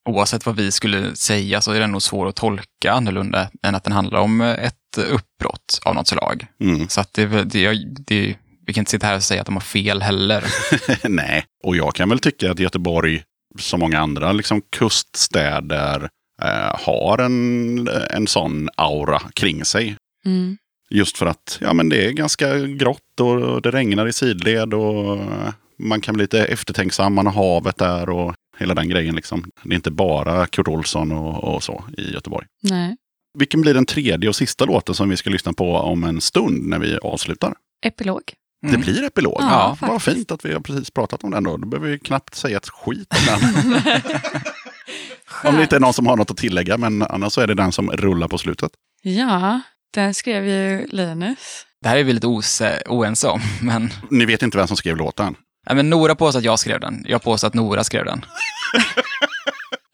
[0.08, 3.84] oavsett vad vi skulle säga, så är den nog svår att tolka annorlunda än att
[3.84, 6.46] den handlar om eh, ett uppbrott av något slag.
[6.60, 6.88] Mm.
[6.88, 7.74] Så att det, det,
[8.06, 8.36] det,
[8.66, 10.44] vi kan inte sitta här och säga att de har fel heller.
[11.08, 13.22] Nej, och jag kan väl tycka att Göteborg,
[13.58, 16.08] som många andra liksom kuststäder,
[16.42, 19.96] eh, har en, en sån aura kring sig.
[20.26, 20.56] Mm.
[20.90, 25.18] Just för att ja, men det är ganska grått och det regnar i sidled och
[25.78, 29.14] man kan bli lite eftertänksam, man har havet där och hela den grejen.
[29.14, 29.44] Liksom.
[29.62, 32.46] Det är inte bara Kurt Olsson och, och så i Göteborg.
[32.62, 32.96] Nej.
[33.38, 36.66] Vilken blir den tredje och sista låten som vi ska lyssna på om en stund
[36.66, 37.54] när vi avslutar?
[37.86, 38.22] Epilog.
[38.62, 38.80] Det Mm.
[38.80, 39.36] blir epilog.
[39.40, 40.16] Ja, Vad faktiskt.
[40.16, 41.56] fint att vi har precis pratat om den då.
[41.56, 43.74] Då behöver vi knappt säga ett skit om den.
[45.44, 47.54] om det inte är någon som har något att tillägga, men annars så är det
[47.54, 48.70] den som rullar på slutet.
[49.02, 49.60] Ja,
[49.94, 51.66] den skrev ju Linus.
[51.82, 52.26] Det här är vi lite
[52.88, 55.34] oense om, men, Ni vet inte vem som skrev låten?
[55.66, 57.04] Nej, men Nora påstår att jag skrev den.
[57.06, 58.24] Jag påstår att Nora skrev den.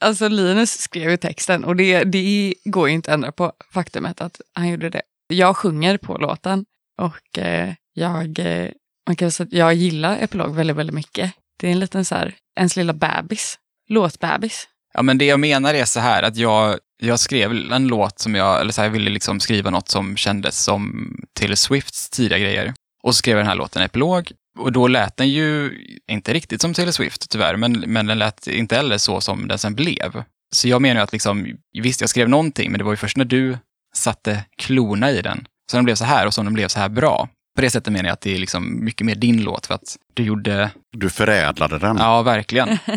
[0.04, 4.20] Alltså Linus skrev ju texten och det, det går ju inte att ändra på faktumet
[4.20, 5.02] att han gjorde det.
[5.28, 6.64] Jag sjunger på låten
[7.02, 8.70] och eh, jag, eh,
[9.06, 11.32] man kan säga att jag gillar Epilog väldigt, väldigt mycket.
[11.58, 13.58] Det är en liten så här, ens lilla bebis,
[13.88, 14.68] låtbebis.
[14.94, 18.34] Ja, men det jag menar är så här att jag, jag skrev en låt som
[18.34, 22.38] jag, eller så här, jag ville liksom skriva något som kändes som Taylor Swifts tidiga
[22.38, 22.74] grejer.
[23.02, 24.32] Och så skrev jag den här låten Epilog.
[24.58, 25.78] Och då lät den ju
[26.10, 29.58] inte riktigt som Taylor Swift tyvärr, men, men den lät inte heller så som den
[29.58, 30.22] sen blev.
[30.54, 31.46] Så jag menar ju att liksom,
[31.82, 33.58] visst jag skrev någonting, men det var ju först när du
[33.94, 36.88] satte klorna i den, så den blev så här och så den blev så här
[36.88, 37.28] bra.
[37.56, 39.96] På det sättet menar jag att det är liksom mycket mer din låt, för att
[40.14, 41.96] du gjorde, Du förädlade den.
[41.96, 42.78] ja verkligen.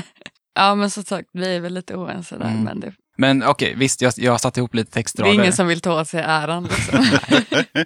[0.60, 2.46] Ja, men som sagt, vi är väl lite oense där.
[2.46, 2.64] Mm.
[2.64, 5.32] Men det, Men okej, visst, jag, jag satte ihop lite det textrader.
[5.32, 6.64] är ingen som vill ta åt sig äran.
[6.64, 7.06] Liksom.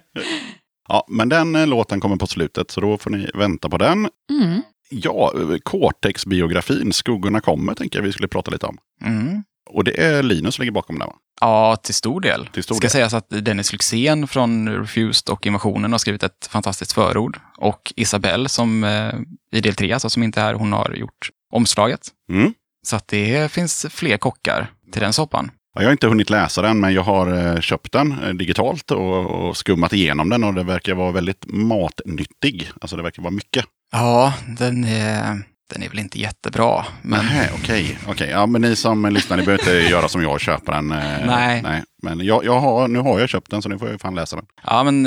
[0.88, 4.08] Ja, men den eh, låten kommer på slutet, så då får ni vänta på den.
[4.30, 4.62] Mm.
[4.90, 8.78] Ja, eh, Cortex-biografin, Skuggorna kommer, tänker jag vi skulle prata lite om.
[9.04, 9.42] Mm.
[9.70, 11.14] Och det är Linus som ligger bakom den va?
[11.40, 12.46] Ja, till stor del.
[12.46, 12.90] Till stor Ska del.
[12.90, 17.40] sägas att Dennis Lyxzén från Refused och Invasionen har skrivit ett fantastiskt förord.
[17.58, 19.14] Och Isabelle som eh,
[19.52, 22.00] i del tre, alltså som inte är här, hon har gjort omslaget.
[22.30, 22.54] Mm.
[22.86, 25.50] Så att det finns fler kockar till den soppan.
[25.74, 28.90] Ja, jag har inte hunnit läsa den, men jag har eh, köpt den eh, digitalt
[28.90, 32.70] och, skummat igenom den och det verkar vara väldigt matnyttig.
[32.80, 33.64] Alltså det verkar vara mycket.
[33.92, 35.42] Ja, den är,
[35.74, 36.84] den är väl inte jättebra.
[37.02, 37.98] Men Nej, okej.
[38.08, 38.28] okej.
[38.30, 40.92] Ja, men ni som lyssnar, ni behöver inte göra som jag och köpa den.
[40.92, 41.62] eh, Nej.
[41.62, 41.82] nej.
[42.02, 44.36] Men jag, jag har, nu har jag köpt den, så nu får jag fan läsa
[44.36, 44.44] den.
[44.64, 45.02] Ja, men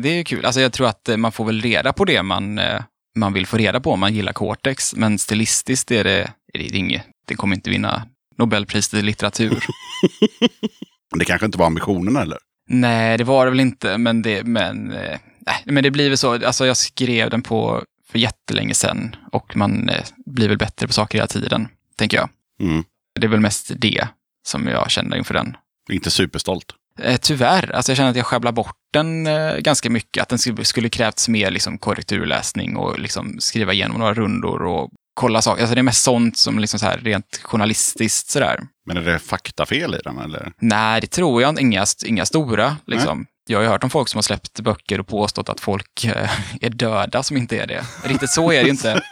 [0.00, 0.44] det är kul.
[0.44, 2.60] Alltså, jag tror att man får väl reda på det man,
[3.16, 4.96] man vill få reda på om man gillar Cortex.
[4.96, 6.20] Men stilistiskt är det,
[6.54, 7.02] är det inget.
[7.28, 8.02] Det kommer inte vinna
[8.38, 9.64] Nobelpriset i litteratur.
[11.18, 12.38] Det kanske inte var ambitionen eller?
[12.68, 15.18] Nej, det var det väl inte, men det, men, eh,
[15.64, 16.32] men det blir väl så.
[16.46, 20.92] Alltså, jag skrev den på för jättelänge sedan och man eh, blir väl bättre på
[20.92, 22.28] saker hela tiden, tänker jag.
[22.60, 22.84] Mm.
[23.20, 24.08] Det är väl mest det
[24.46, 25.56] som jag känner inför den.
[25.90, 26.72] Inte superstolt.
[26.98, 30.22] Eh, tyvärr, alltså jag känner att jag sjabblar bort den eh, ganska mycket.
[30.22, 34.90] Att den skulle, skulle krävts mer liksom, korrekturläsning och liksom, skriva igenom några rundor och
[35.18, 35.62] kolla saker.
[35.62, 38.60] Alltså det är mest sånt som liksom så här, rent journalistiskt sådär.
[38.86, 40.52] Men är det faktafel i den eller?
[40.60, 41.62] Nej, det tror jag inte.
[41.62, 42.76] Inga, inga stora.
[42.86, 43.26] Liksom.
[43.48, 46.30] Jag har ju hört om folk som har släppt böcker och påstått att folk eh,
[46.60, 47.84] är döda som inte är det.
[48.04, 49.02] Riktigt så är det ju inte.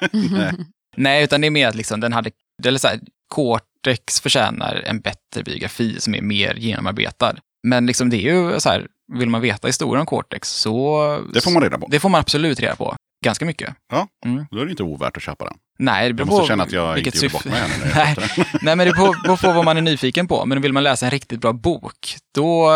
[0.97, 2.31] Nej, utan det är mer att liksom, den hade,
[2.65, 3.01] eller så här,
[3.35, 7.35] Cortex förtjänar en bättre biografi som är mer genomarbetad.
[7.69, 8.87] Men liksom det är ju så här,
[9.19, 11.21] vill man veta historien om Cortex så...
[11.35, 11.87] Det får man reda på.
[11.91, 12.97] Det får man absolut reda på.
[13.25, 13.75] Ganska mycket.
[13.93, 14.47] Ja, Mm.
[14.51, 15.55] då är det inte ovärt att köpa den.
[15.79, 17.93] Nej, det beror Jag måste på känna att jag vilket inte gjorde syfte- bort mig
[17.95, 18.16] Nej.
[18.62, 20.47] Nej, men det beror på vad man är nyfiken på.
[20.47, 22.70] Men vill man läsa en riktigt bra bok, då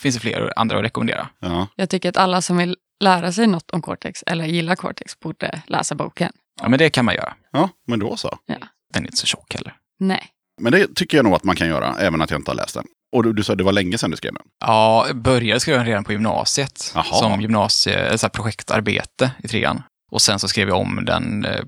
[0.00, 1.28] finns det fler andra att rekommendera.
[1.40, 1.66] Ja.
[1.76, 5.62] Jag tycker att alla som vill lära sig något om Cortex eller gillar Cortex borde
[5.66, 6.32] läsa boken.
[6.62, 7.34] Ja, men det kan man göra.
[7.52, 8.38] ja, men då så.
[8.94, 9.74] Den är inte så tjock heller.
[10.00, 10.26] Nej.
[10.60, 12.74] Men det tycker jag nog att man kan göra, även att jag inte har läst
[12.74, 12.84] den.
[13.16, 14.42] Och du, du sa att det var länge sedan du skrev den.
[14.60, 16.92] Ja, jag började skriva den redan på gymnasiet.
[16.94, 17.04] Jaha.
[17.04, 19.82] Som gymnasie, så här projektarbete i trean.
[20.10, 21.60] Och sen så skrev jag om den eh,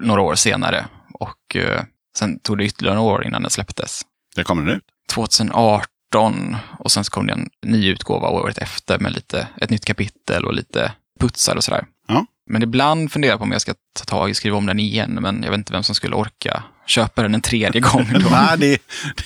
[0.00, 0.86] några år senare.
[1.14, 1.82] Och eh,
[2.18, 4.02] sen tog det ytterligare några år innan den släpptes.
[4.36, 4.84] Det kommer den ut.
[5.12, 9.84] 2018 och sen så kom det en ny utgåva året efter med lite, ett nytt
[9.84, 11.84] kapitel och lite putsar och sådär.
[12.08, 12.26] Ja.
[12.50, 14.80] Men ibland funderar jag på om jag ska ta tag i och skriva om den
[14.80, 18.06] igen, men jag vet inte vem som skulle orka köpa den en tredje gång.
[18.12, 18.28] Då.
[18.30, 18.78] Nej, det,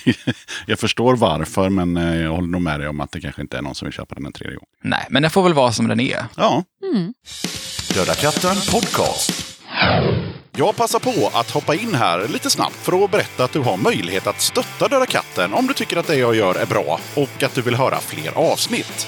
[0.05, 0.15] det,
[0.65, 3.57] jag förstår varför, men eh, jag håller nog med dig om att det kanske inte
[3.57, 4.67] är någon som vill köpa den en tredje gång.
[4.83, 6.25] Nej, men den får väl vara som den är.
[6.35, 7.13] Ja, Mm.
[7.93, 9.59] Döda katten podcast.
[10.57, 13.77] Jag passar på att hoppa in här lite snabbt för att berätta att du har
[13.77, 17.43] möjlighet att stötta Döda katten om du tycker att det jag gör är bra och
[17.43, 19.07] att du vill höra fler avsnitt.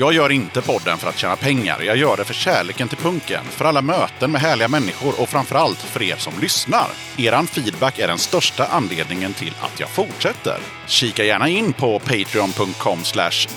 [0.00, 1.82] Jag gör inte podden för att tjäna pengar.
[1.82, 5.78] Jag gör det för kärleken till punken, för alla möten med härliga människor och framförallt
[5.78, 6.86] för er som lyssnar.
[7.18, 10.58] Eran feedback är den största anledningen till att jag fortsätter.
[10.86, 12.98] Kika gärna in på patreon.com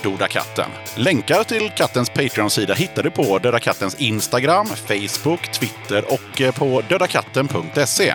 [0.02, 0.70] dodakatten.
[0.96, 6.82] Länkar till kattens Patreon-sida hittar du på Döda Kattens Instagram, Facebook, Twitter och eh, på
[6.88, 8.14] dödakatten.se.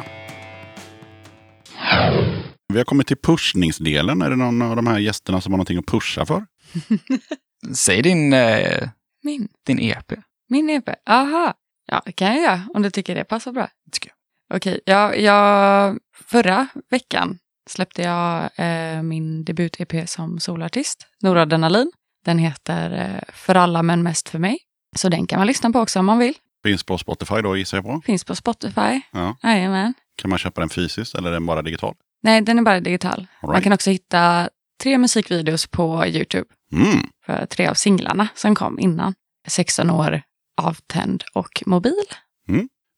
[2.73, 4.21] Vi har kommit till pushningsdelen.
[4.21, 6.45] Är det någon av de här gästerna som har någonting att pusha för?
[7.75, 8.89] Säg din, eh,
[9.23, 10.13] Min, din EP.
[10.49, 10.89] min EP.
[11.09, 11.53] Aha.
[11.91, 13.67] Ja, det kan jag göra om du tycker det passar bra.
[13.91, 14.11] Tycker
[14.53, 21.91] Okej, jag, jag, förra veckan släppte jag eh, min debut-EP som solartist, Noradrenalin.
[22.25, 24.57] Den heter eh, För alla men mest för mig.
[24.95, 26.33] Så den kan man lyssna på också om man vill.
[26.63, 28.01] Finns på Spotify då gissar jag på.
[28.05, 29.01] Finns på Spotify.
[29.11, 29.37] Ja.
[29.43, 29.93] Jajamän.
[30.21, 31.95] Kan man köpa den fysiskt eller är den bara digital?
[32.23, 33.27] Nej, den är bara digital.
[33.41, 33.63] All Man right.
[33.63, 34.49] kan också hitta
[34.83, 37.09] tre musikvideos på Youtube Mm.
[37.25, 39.13] för tre av singlarna som kom innan.
[39.47, 40.21] 16 år,
[40.61, 42.05] avtänd och mobil.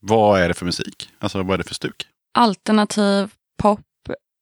[0.02, 1.10] Vad är det för musik?
[1.19, 2.07] Alltså vad är det för stuk?
[2.34, 3.80] Alternativ, pop,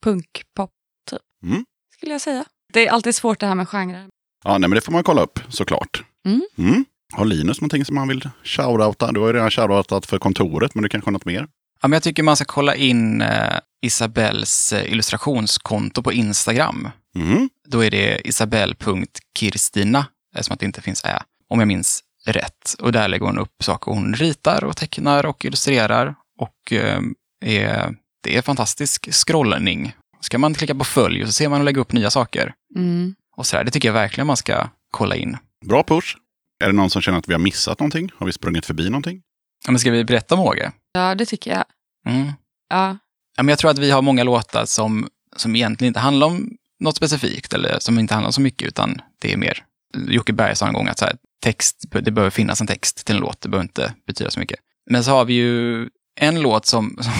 [0.03, 0.71] punkpop
[1.09, 1.19] typ.
[1.43, 1.65] Mm.
[1.97, 2.45] Skulle jag säga.
[2.73, 4.09] Det är alltid svårt det här med genrer.
[4.43, 6.03] Ja, nej, men det får man kolla upp såklart.
[6.25, 6.41] Mm.
[6.57, 6.85] Mm.
[7.13, 9.11] Har Linus någonting som han vill shoutouta?
[9.11, 11.47] Du har ju redan shoutoutat för kontoret, men du kanske har något mer?
[11.81, 16.89] Ja, men jag tycker man ska kolla in eh, Isabells eh, illustrationskonto på Instagram.
[17.15, 17.49] Mm.
[17.67, 21.19] Då är det isabell.kirstina, eftersom att det inte finns ä,
[21.49, 22.75] om jag minns rätt.
[22.79, 26.15] Och där lägger hon upp saker hon ritar och tecknar och illustrerar.
[26.39, 26.99] Och eh,
[27.45, 29.95] är, det är fantastisk scrollning.
[30.21, 32.53] Ska man klicka på följ och så ser man och lägga upp nya saker.
[32.75, 33.15] Mm.
[33.37, 33.63] Och så där.
[33.63, 35.37] Det tycker jag verkligen man ska kolla in.
[35.65, 36.15] Bra push.
[36.63, 38.11] Är det någon som känner att vi har missat någonting?
[38.15, 39.21] Har vi sprungit förbi någonting?
[39.65, 40.71] Ja, men ska vi berätta om Åge?
[40.93, 41.65] Ja, det tycker jag.
[42.05, 42.31] Mm.
[42.69, 42.97] Ja,
[43.39, 46.57] Ja, men jag tror att vi har många låtar som, som egentligen inte handlar om
[46.79, 49.63] något specifikt eller som inte handlar så mycket utan det är mer,
[50.07, 53.15] Jocke Berg sa en gång att så här, text, det behöver finnas en text till
[53.15, 54.59] en låt, det behöver inte betyda så mycket.
[54.89, 55.87] Men så har vi ju
[56.19, 57.13] en låt som, som,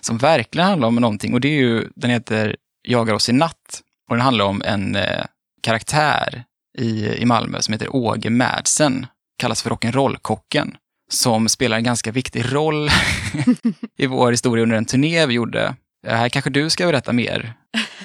[0.00, 3.82] som verkligen handlar om någonting och det är ju, den heter Jagar oss i natt
[4.08, 5.24] och den handlar om en eh,
[5.62, 6.44] karaktär
[6.78, 9.06] i, i Malmö som heter Åge Madsen,
[9.38, 10.76] kallas för rock'n'roll-kocken,
[11.12, 12.88] som spelar en ganska viktig roll
[13.98, 15.74] i vår historia under en turné vi gjorde.
[16.06, 17.54] Ja, Här kanske du ska berätta mer.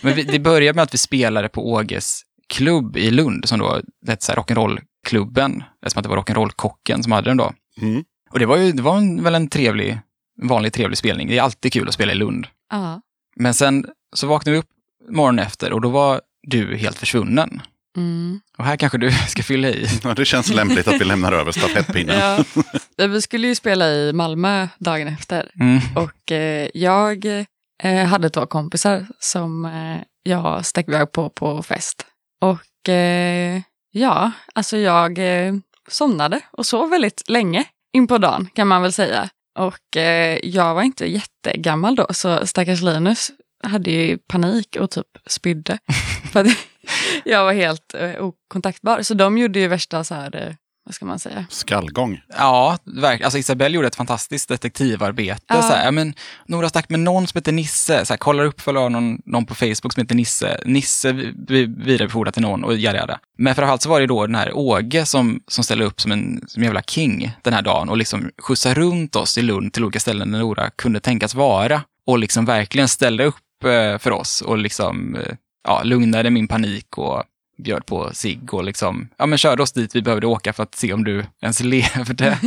[0.01, 3.81] Men vi, det började med att vi spelade på Åges klubb i Lund, som då
[4.07, 7.53] hette rock'n'roll-klubben, eftersom att det var rock'n'roll-kocken som hade den då.
[7.81, 8.03] Mm.
[8.31, 9.99] Och det var ju det var en, väl en trevlig,
[10.41, 11.27] vanlig trevlig spelning.
[11.27, 12.47] Det är alltid kul att spela i Lund.
[12.71, 13.01] Ja.
[13.35, 14.69] Men sen så vaknade vi upp
[15.09, 17.61] morgonen efter och då var du helt försvunnen.
[17.95, 18.39] Mm.
[18.57, 19.87] Och här kanske du ska fylla i.
[20.03, 22.15] Ja, det känns lämpligt att vi lämnar över stafettpinnen.
[22.97, 23.07] Ja.
[23.07, 25.79] Vi skulle ju spela i Malmö dagen efter Mm.
[25.95, 27.25] och eh, jag
[27.83, 32.05] eh, hade två kompisar som eh, jag stack iväg på på fest.
[32.41, 33.61] Och eh,
[33.91, 35.53] ja, alltså jag eh,
[35.89, 37.63] somnade och sov väldigt länge
[37.93, 39.29] in på dagen kan man väl säga.
[39.59, 43.31] Och eh, jag var inte jättegammal då, så stackars Linus
[43.63, 45.77] hade ju panik och typ spydde.
[46.31, 46.43] för
[47.25, 49.01] jag var helt eh, okontaktbar.
[49.01, 50.53] Så de gjorde ju värsta så här, eh,
[50.87, 51.45] vad ska man säga?
[51.49, 52.21] Skallgång.
[52.37, 53.25] Ja, verkligen.
[53.25, 55.41] Alltså Isabelle gjorde ett fantastiskt detektivarbete.
[55.47, 55.61] Ja.
[55.61, 56.13] Så här, men,
[56.47, 59.55] Nora stack med någon som heter Nisse, så här, kollar upp för någon, någon på
[59.55, 60.59] Facebook som heter Nisse.
[60.65, 63.19] Nisse vi- vi- vidarebefordrar till någon och jada, jada.
[63.37, 66.41] Men framförallt så var det då den här Åge som, som ställde upp som en
[66.47, 69.99] som jävla king den här dagen och liksom skjutsade runt oss i Lund till olika
[69.99, 74.57] ställen där Nora kunde tänkas vara och liksom verkligen ställde upp eh, för oss och
[74.57, 75.33] liksom eh,
[75.65, 77.23] ja, lugnade min panik och
[77.57, 80.75] bjöd på sig och liksom, ja men körde oss dit vi behövde åka för att
[80.75, 82.39] se om du ens levde.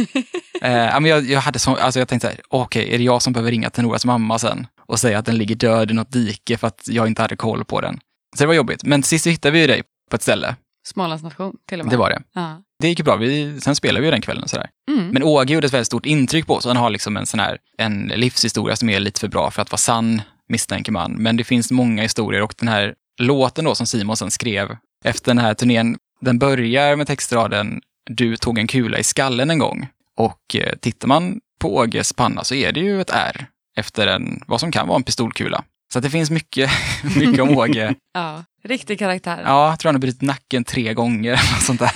[0.63, 3.05] eh, ja, men jag, jag, hade så, alltså jag tänkte så här, okej, är det
[3.05, 5.95] jag som behöver ringa till Noras mamma sen och säga att den ligger död i
[5.95, 8.01] något dike för att jag inte hade koll på den.
[8.37, 8.85] Så det var jobbigt.
[8.85, 10.57] Men sist hittade vi ju dig på ett ställe.
[10.87, 11.93] Smålands nation till och med.
[11.93, 12.23] Det var det.
[12.33, 12.63] Ja.
[12.83, 13.17] Det gick ju bra.
[13.17, 14.71] Vi, sen spelade vi ju den kvällen och sådär.
[14.91, 15.09] Mm.
[15.09, 16.65] Men Åge gjorde ett väldigt stort intryck på oss.
[16.65, 19.71] Han har liksom en sån här, en livshistoria som är lite för bra för att
[19.71, 21.13] vara sann, misstänker man.
[21.13, 25.31] Men det finns många historier och den här låten då som Simon sen skrev efter
[25.31, 27.81] den här turnén, den börjar med textraden
[28.11, 29.89] Du tog en kula i skallen en gång.
[30.17, 33.47] Och eh, tittar man på Åges panna så är det ju ett R
[33.77, 35.65] efter en, vad som kan vara en pistolkula.
[35.93, 36.71] Så det finns mycket,
[37.17, 37.95] mycket om Åge.
[38.15, 38.45] ja.
[38.65, 39.43] Riktig karaktär.
[39.45, 41.93] Ja, jag tror han har brutit nacken tre gånger eller sånt där.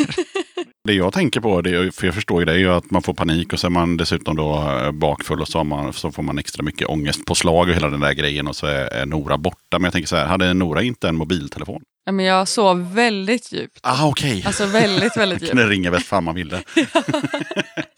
[0.84, 3.14] Det jag tänker på, det, för jag förstår ju det, är ju att man får
[3.14, 6.38] panik och så är man dessutom då eh, bakfull och så, man, så får man
[6.38, 9.38] extra mycket ångest på slag och hela den där grejen och så är, är Nora
[9.38, 9.78] borta.
[9.78, 11.82] Men jag tänker så här, hade Nora inte en mobiltelefon?
[12.04, 13.78] Ja, men jag sov väldigt djupt.
[13.82, 14.42] Ah, okej.
[14.46, 15.50] Alltså väldigt, väldigt djupt.
[15.50, 16.62] Kunde ringa vart fan man ville.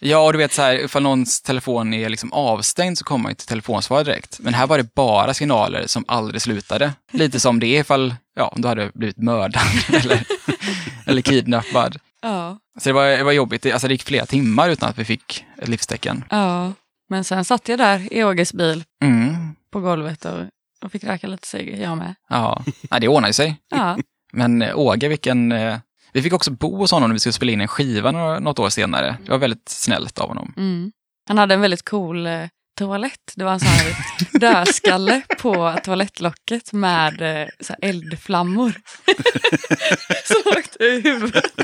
[0.07, 3.31] Ja, och du vet så här, ifall någons telefon är liksom avstängd så kommer man
[3.31, 4.39] ju till telefonsvar direkt.
[4.41, 6.93] Men här var det bara signaler som aldrig slutade.
[7.13, 9.63] Lite som det är ifall, ja, om du hade blivit mördad
[9.93, 10.25] eller,
[11.07, 11.97] eller kidnappad.
[12.25, 12.59] Ja.
[12.81, 13.63] Så det var, det var jobbigt.
[13.63, 16.25] Det, alltså det gick flera timmar utan att vi fick ett livstecken.
[16.31, 16.73] ja.
[17.09, 19.35] Men sen satt jag där i Åges bil Mm.
[19.73, 20.41] på golvet och,
[20.85, 22.15] och fick röka lite cigg, jag med.
[22.29, 23.57] Ja, ja det ordnade sig.
[23.71, 23.99] Ja.
[24.33, 25.53] Men eh, Åge, vilken...
[25.53, 25.79] eh,
[26.13, 28.11] Vi fick också bo hos honom när vi skulle spela in en skiva
[28.41, 29.17] något år senare.
[29.25, 30.55] Det var väldigt snällt av honom.
[30.57, 30.93] Mm.
[31.29, 32.45] Han hade en väldigt cool eh,
[32.75, 33.33] toalett.
[33.37, 33.97] Det var en sån här
[34.39, 38.73] dödskalle på toalettlocket med eh, så här eldflammor.
[40.25, 41.45] Som åkte ur huvudet.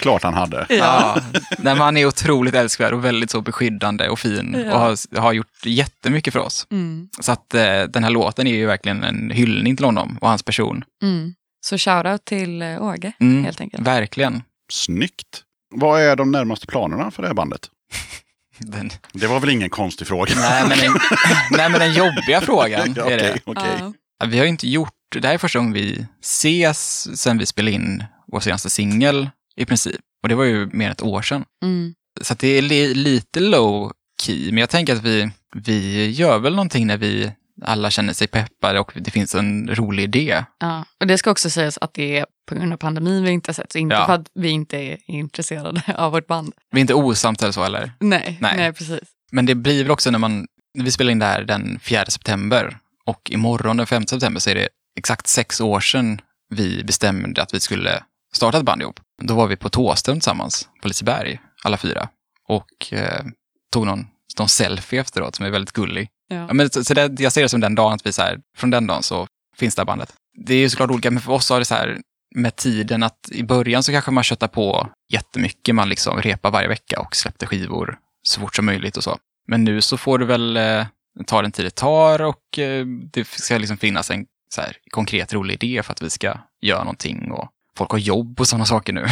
[0.00, 0.66] Klart han hade.
[0.68, 1.16] Ja.
[1.50, 4.72] Nej, men han är otroligt älskvärd och väldigt så beskyddande och fin Ja.
[4.74, 6.66] och har, har gjort jättemycket för oss.
[6.70, 7.08] Mm.
[7.20, 10.42] Så att eh, den här låten är ju verkligen en hyllning till honom och hans
[10.42, 10.84] person.
[11.02, 11.34] Mm.
[11.66, 13.86] Så shoutout till eh, Åge, Mm, helt enkelt.
[13.86, 14.42] Verkligen.
[14.72, 15.42] Snyggt.
[15.74, 17.60] Vad är de närmaste planerna för det här bandet?
[18.58, 20.32] Den, Det var väl ingen konstig fråga?
[20.36, 20.92] nej, men den,
[21.50, 23.38] nej, men den jobbiga frågan Ja, är det.
[23.46, 23.92] Ja.
[24.18, 27.46] Ja, Vi har ju inte gjort, det här är första gången vi ses sen vi
[27.46, 30.00] spelade in vår senaste singel i princip.
[30.22, 31.44] Och det var ju mer än ett år sedan.
[31.62, 31.94] Mm.
[32.20, 33.92] Så att det är li, lite low
[34.22, 38.26] key, men jag tänker att vi, vi gör väl någonting när vi alla känner sig
[38.26, 40.44] peppade och det finns en rolig idé.
[40.60, 40.84] Ja.
[41.00, 43.72] Och det ska också sägas att det är på grund av pandemin vi inte sett,
[43.72, 44.06] så inte Ja.
[44.06, 46.52] för att vi inte är intresserade av vårt band.
[46.70, 47.92] Vi är inte osams eller så eller?
[48.00, 48.56] Nej, Nej.
[48.56, 48.72] nej.
[48.72, 49.08] precis.
[49.32, 50.46] Men det blir väl också när man,
[50.78, 54.54] vi spelar in det här den 4 september och imorgon den 5 september så är
[54.54, 54.68] det
[54.98, 58.02] exakt sex år sedan vi bestämde att vi skulle
[58.34, 59.00] starta ett band ihop.
[59.22, 62.08] Då var vi på Tåström tillsammans på Liseberg, alla fyra.
[62.48, 63.24] Och eh,
[63.72, 64.06] tog någon,
[64.38, 66.08] någon selfie efteråt som är väldigt gullig.
[66.28, 66.36] Ja.
[66.36, 68.38] Ja, men, så, så det, jag ser det som den dagen att vi så här,
[68.56, 69.26] från den dagen så
[69.56, 70.12] finns det här bandet.
[70.46, 72.00] Det är ju såklart olika, men för oss har det så här
[72.34, 75.74] med tiden att i början så kanske man köttar på jättemycket.
[75.74, 79.18] Man liksom repar varje vecka och släppte skivor så fort som möjligt och så.
[79.48, 80.86] Men nu så får du väl, eh,
[81.26, 85.32] ta den tid det tar och eh, det ska liksom finnas en så här, konkret
[85.32, 88.92] rolig idé för att vi ska göra någonting och folk har jobb och sådana saker
[88.92, 89.06] nu.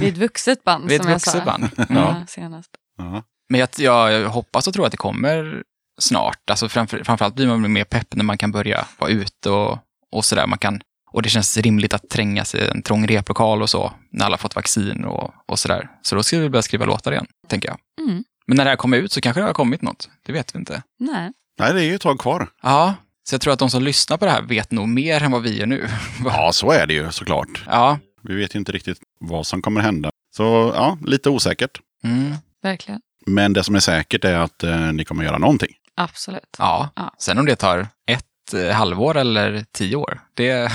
[0.00, 1.44] Vi är ett vuxet band Vi är ett som jag vuxet sa.
[1.44, 1.68] band.
[1.90, 2.70] Ja, senast.
[2.98, 3.22] Ja.
[3.48, 5.62] Men jag, jag hoppas och tror att det kommer
[5.98, 6.50] snart.
[6.50, 9.78] Alltså framför, framförallt blir man mer pepp när man kan börja vara ute och,
[10.12, 10.46] och sådär.
[10.46, 10.80] Man kan,
[11.16, 14.36] och det känns rimligt att tränga sig i en trång replokal och så, när alla
[14.36, 15.88] fått vaccin och, och sådär.
[16.02, 17.78] Så då ska vi börja skriva låtar igen, tänker jag.
[18.08, 18.24] Mm.
[18.46, 20.08] Men när det här kommer ut så kanske det har kommit något.
[20.26, 20.82] Det vet vi inte.
[20.98, 21.32] Nej.
[21.58, 22.48] Nej, det är ju ett tag kvar.
[22.62, 22.94] Ja,
[23.28, 25.42] så jag tror att de som lyssnar på det här vet nog mer än vad
[25.42, 25.88] vi gör nu.
[26.24, 27.64] Ja, så är det ju såklart.
[27.66, 30.10] ja, Vi vet ju inte riktigt vad som kommer hända.
[30.36, 31.80] Så ja, lite osäkert.
[32.04, 33.00] mm, Verkligen.
[33.26, 35.72] Men det som är säkert är att eh, ni kommer göra någonting.
[35.96, 36.56] Absolut.
[36.58, 36.90] ja.
[36.96, 37.14] Ja.
[37.18, 40.72] Sen om det tar ett eh, halvår eller tio år, det...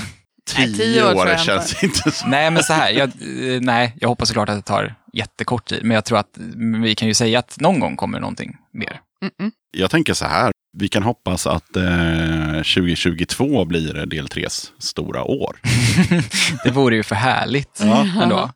[0.58, 2.26] Nej, tio år jag känns inte så.
[2.26, 2.90] Nej, men så här.
[2.90, 3.10] Jag,
[3.62, 5.84] nej, jag hoppas såklart att det tar jättekort tid.
[5.84, 9.00] Men jag tror att mm, vi kan ju säga att någon gång kommer någonting mer.
[9.24, 9.50] Mm-mm.
[9.70, 10.52] Jag tänker så här.
[10.78, 15.56] Vi kan hoppas att eh, 2022 blir del 3s stora år.
[16.64, 18.06] Det vore ju för härligt Ja.
[18.22, 18.50] ändå.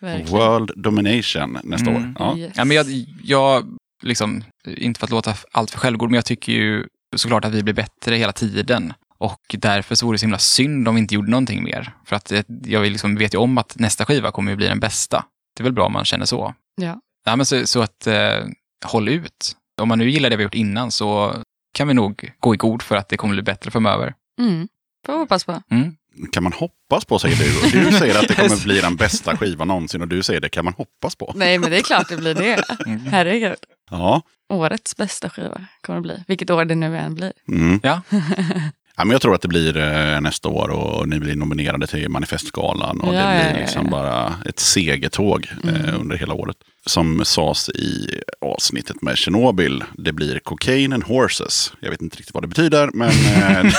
[0.00, 0.30] Verkligen.
[0.32, 2.02] World domination nästa Mm.
[2.02, 2.14] år.
[2.18, 2.36] Ja.
[2.36, 2.52] Yes.
[2.56, 2.86] Ja, men jag,
[3.22, 7.52] jag liksom, inte för att låta allt för självgod, men jag tycker ju såklart att
[7.54, 8.92] vi blir bättre hela tiden.
[9.22, 11.92] Och därför så vore det så himla synd om vi inte gjorde någonting mer.
[12.04, 12.32] För att
[12.64, 15.24] jag liksom vet ju om att nästa skiva kommer ju bli den bästa.
[15.56, 16.54] Det är väl bra om man känner så.
[16.76, 17.00] Ja.
[17.24, 18.44] Ja, men så, så att eh,
[18.84, 19.56] håll ut.
[19.80, 21.34] Om man nu gillar det vi har gjort innan så
[21.74, 24.14] kan vi nog gå i god för att det kommer bli bättre framöver.
[24.40, 24.68] Mm.
[25.06, 25.62] Får hoppas på.
[25.70, 25.96] Mm.
[26.32, 27.56] Kan man hoppas på, säger du.
[27.58, 30.48] Och du säger att det kommer bli den bästa skivan någonsin och du säger det
[30.48, 31.32] kan man hoppas på.
[31.36, 32.64] Nej, men det är klart det blir det.
[32.86, 33.06] Mm.
[33.06, 33.56] Herregud.
[33.90, 34.22] Ja.
[34.48, 36.24] Årets bästa skiva kommer det bli.
[36.26, 37.32] Vilket år det nu än blir.
[37.48, 37.80] Mm.
[37.82, 38.00] Ja.
[39.02, 42.08] Ja, men jag tror att det blir eh, nästa år och ni blir nominerade till
[42.08, 43.00] Manifestgalan.
[43.00, 43.90] Och Ja, det blir ja, liksom ja.
[43.90, 46.00] bara ett segertåg eh, Mm.
[46.00, 46.56] under hela året.
[46.86, 51.72] Som sades i avsnittet med Tjernobyl, det blir cocaine and horses.
[51.80, 53.72] Jag vet inte riktigt vad det betyder, men eh,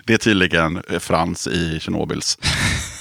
[0.04, 2.38] det är tydligen Frans i Tjernobyls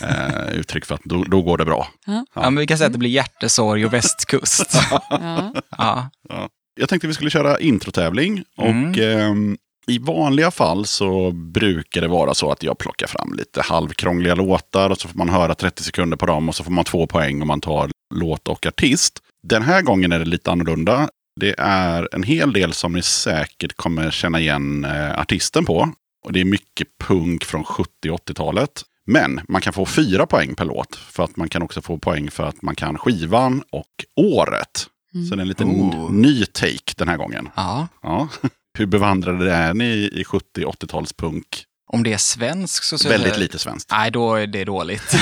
[0.02, 1.88] eh, uttryck för att då, då går det bra.
[2.06, 2.26] Ja.
[2.34, 4.78] Ja, men vi kan säga att det blir hjärtesorg och västkust.
[5.10, 6.10] Ja.
[6.30, 6.50] ja.
[6.80, 8.44] Jag tänkte vi skulle köra introtävling.
[8.62, 8.90] Mm.
[8.92, 9.58] Och ehm,
[9.88, 14.90] i vanliga fall så brukar det vara så att jag plockar fram lite halvkrångliga låtar
[14.90, 17.42] och så får man höra 30 sekunder på dem och så får man två poäng
[17.42, 19.20] om man tar låt och artist.
[19.44, 21.10] Den här gången är det lite annorlunda.
[21.40, 25.90] Det är en hel del som ni säkert kommer känna igen eh, artisten på.
[26.26, 28.82] Och det är mycket punk från 70 och 80-talet.
[29.06, 30.96] Men man kan få fyra poäng per låt.
[30.96, 34.88] För att man kan också få poäng för att man kan skivan och året.
[35.30, 36.12] Så det är en liten Oh.
[36.12, 37.50] ny take den här gången.
[37.56, 37.88] ja.
[38.04, 38.28] Ja.
[38.78, 41.44] Hur bevandrade är ni i 70-80-talspunk?
[41.88, 42.98] Om det är svensk så...
[42.98, 43.92] så Väldigt lite svenskt.
[43.92, 45.14] Nej, då är det dåligt.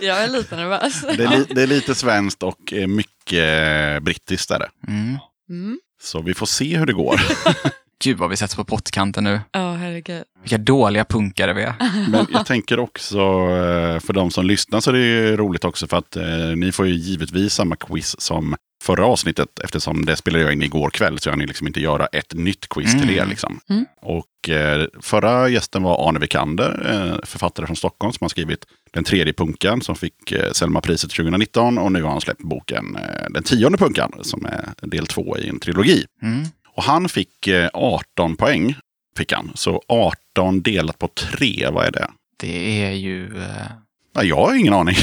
[0.00, 1.02] Jag är lite nervös.
[1.16, 4.68] Det är, li, det är lite svenskt och eh, mycket brittiskt är det.
[4.88, 5.18] Mm.
[5.50, 5.80] Mm.
[6.02, 7.20] Så vi får se hur det går.
[8.04, 9.40] Gud vad vi sätts på pottkanten nu.
[9.52, 10.24] Ja, herregud.
[10.42, 11.74] Vilka dåliga punkare vi är.
[12.10, 15.86] Men jag tänker också eh, för de som lyssnar så är det ju roligt också
[15.86, 16.26] för att eh,
[16.56, 20.90] ni får ju givetvis samma quiz som förra avsnittet eftersom det spelade jag in igår
[20.90, 23.16] kväll så jag ni liksom inte göra ett nytt quiz till er.
[23.16, 23.28] Mm.
[23.28, 23.60] Liksom.
[23.68, 23.86] Mm.
[24.02, 29.04] Och eh, förra gästen var Arne Vikander, eh, författare från Stockholm som har skrivit Den
[29.04, 33.42] tredje punkan som fick eh, Selma-priset 2019 och nu har han släppt boken eh, Den
[33.42, 36.04] tionde punkan som är del två i en trilogi.
[36.22, 36.44] Mm.
[36.68, 38.74] Och han fick eh, 18 poäng.
[39.18, 39.52] Fick han.
[39.54, 42.10] Så 18 delat på 3, vad är det?
[42.36, 43.38] Det är ju...
[43.38, 43.66] eh,
[44.12, 44.96] Ja, jag har ingen aning.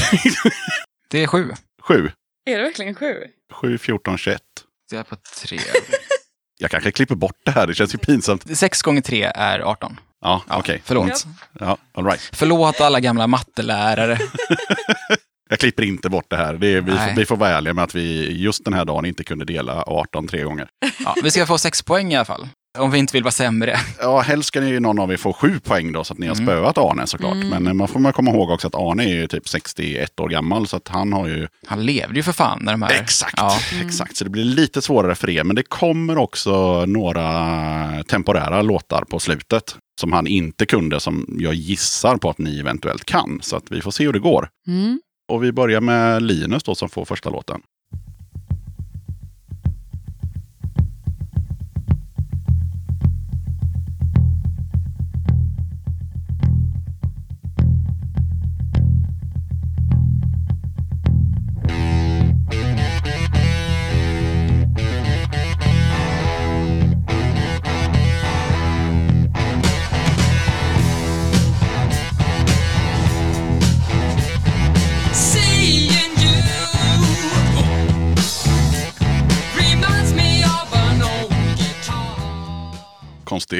[1.10, 1.52] Det är sju.
[1.82, 2.10] 7.
[2.46, 3.24] Är det verkligen sju?
[3.52, 4.42] 7, 14, 21.
[4.90, 5.58] Det är på tre.
[6.58, 8.56] Jag kanske klipper bort det här, det känns ju pinsamt.
[8.58, 10.00] Sex gånger tre är 18.
[10.20, 10.82] Ja, Ja, okej.
[10.84, 11.26] Förlåt.
[11.60, 12.30] Ja, all right.
[12.32, 14.18] Förlåt alla gamla mattelärare.
[15.50, 16.54] Jag klipper inte bort det här.
[16.54, 19.04] Det är, vi, får, vi får vara ärliga med att vi just den här dagen
[19.04, 20.68] inte kunde dela 18 tre gånger.
[21.04, 22.48] Ja, vi ska få sex poäng i alla fall.
[22.78, 23.76] Om vi inte vill vara sämre.
[24.00, 26.34] Ja, helst ska ju någon av er få sju poäng då, så att ni har
[26.34, 26.46] Mm.
[26.46, 27.34] spöat Arne såklart.
[27.34, 27.48] Mm.
[27.48, 30.28] Men eh, man får man komma ihåg också att Arne är ju typ 61 år
[30.28, 31.48] gammal, så att han har ju...
[31.66, 32.90] Han levde ju för fan när de här...
[33.02, 33.58] Exakt, Ja.
[33.84, 34.16] exakt.
[34.16, 35.44] Så det blir lite svårare för er.
[35.44, 39.76] Men det kommer också några temporära låtar på slutet.
[40.00, 43.38] Som han inte kunde, som jag gissar på att ni eventuellt kan.
[43.42, 44.48] Så att vi får se hur det går.
[44.66, 45.00] Mm.
[45.32, 47.60] Och vi börjar med Linus då som får första låten.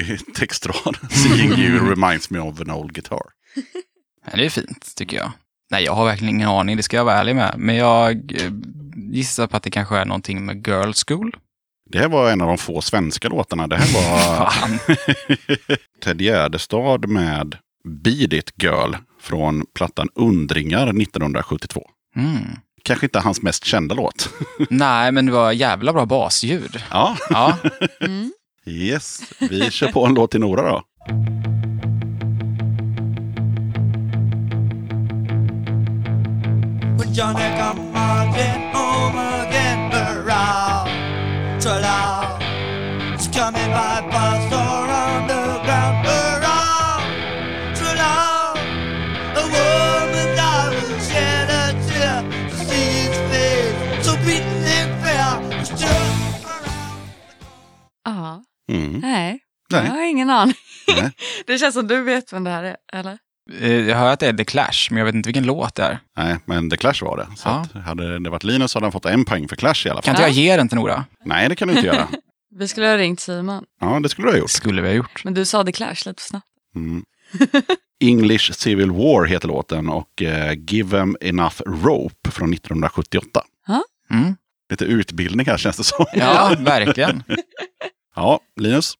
[0.02, 0.96] Konstig textrad.
[1.10, 3.22] Seeing you reminds me of an old guitar.
[4.34, 5.32] Det är fint, tycker jag.
[5.70, 7.54] Nej, jag har verkligen ingen aning, det ska jag vara ärlig med.
[7.58, 8.50] Men jag eh,
[9.12, 11.36] gissar på att det kanske är någonting med Girl School.
[11.90, 13.66] Det här var en av de få svenska låtarna.
[13.66, 14.52] Det här var.
[16.04, 17.56] Ted Gärdestad med
[17.88, 21.82] Beat It Girl från plattan Undringar 1972.
[22.16, 22.36] Mm.
[22.82, 24.30] Kanske inte hans mest kända låt.
[24.70, 26.82] Nej, men det var jävla bra basljud.
[26.90, 27.56] Ja, Ja,
[28.00, 28.32] Mm.
[28.64, 29.20] Yes.
[29.38, 30.82] Vi kör på en låt till Nora då.
[36.98, 40.88] When Johnny come marching home again, hurrah,
[41.60, 42.38] tra-la.
[43.14, 47.00] It's coming by bus or underground, hurrah,
[47.76, 48.14] tra-la.
[49.36, 55.60] A woman I will shed a tear to see his face, so beaten and fair.
[55.60, 57.44] It's just around.
[58.04, 58.42] Ja,
[58.72, 58.92] Mm.
[59.00, 59.40] nej.
[59.70, 59.84] Nej.
[59.86, 60.54] Jag har ingen aning.
[60.96, 61.12] Nej.
[61.46, 63.18] det känns som du vet vem det här är, eller?
[63.60, 65.82] eh, jag hör att det är The Clash, men jag vet inte vilken låt det
[65.82, 65.98] är.
[66.16, 67.26] Nej, men The Clash var det.
[67.36, 67.66] Så Ja.
[67.74, 70.02] att hade det varit Linus så hade han fått en poäng för Clash i alla
[70.02, 70.02] fall.
[70.02, 71.04] Kan inte jag ge den till Nora?
[71.24, 72.08] Nej, det kan du inte göra.
[72.58, 74.50] Vi skulle ha ringt Simon, Ja, det skulle du ha gjort.
[74.50, 75.24] Skulle vi ha gjort.
[75.24, 76.46] men du sa The Clash lite för snabbt.
[76.76, 77.04] Mm.
[78.00, 83.40] English Civil War heter låten och eh, Give 'em enough rope från 1978.
[84.10, 84.36] Mm.
[84.70, 86.06] Lite utbildning här känns det som.
[86.14, 87.22] Ja, verkligen.
[88.16, 88.96] Ja, Linus.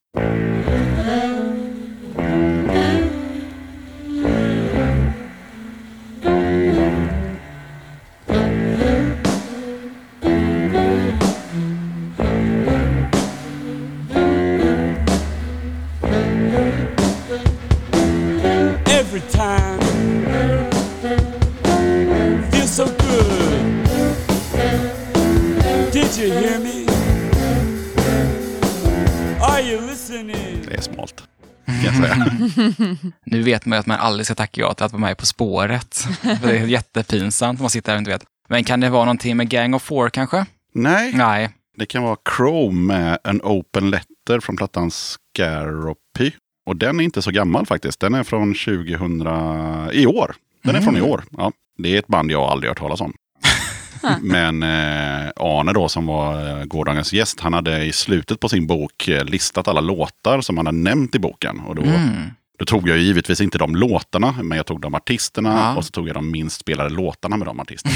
[19.15, 19.81] every time.
[22.51, 23.85] Feels so good.
[25.93, 26.74] Did you hear me?
[30.23, 31.23] Det är smalt.
[31.67, 32.27] Kan jag säga.
[33.25, 35.27] Nu vet man ju att man aldrig ska tacka ja till att vara med På
[35.27, 35.95] spåret.
[36.23, 38.25] För det är jättepinsamt om man sitter där och inte vet.
[38.49, 40.47] Men kan det vara någonting med Gang of Four kanske?
[40.75, 41.51] Nej, Nej.
[41.77, 46.31] det kan vara Chrome med en open letter från plattan Scaropy.
[46.67, 48.01] Och den är inte så gammal faktiskt.
[48.01, 49.21] Den är från 2000
[49.93, 50.35] i år.
[50.63, 51.25] Den är från i år.
[51.31, 53.15] Ja, det är ett band jag aldrig hört talas om.
[54.21, 58.67] Men eh, Arne då som var eh, gårdagens gäst, han hade i slutet på sin
[58.67, 61.61] bok eh, listat alla låtar som han hade nämnt i boken.
[61.61, 62.31] Och då, Mm.
[62.59, 65.77] då tog jag givetvis inte de låtarna, men jag tog de artisterna Ja.
[65.77, 67.95] och så tog jag de minst spelade låtarna med de artisterna.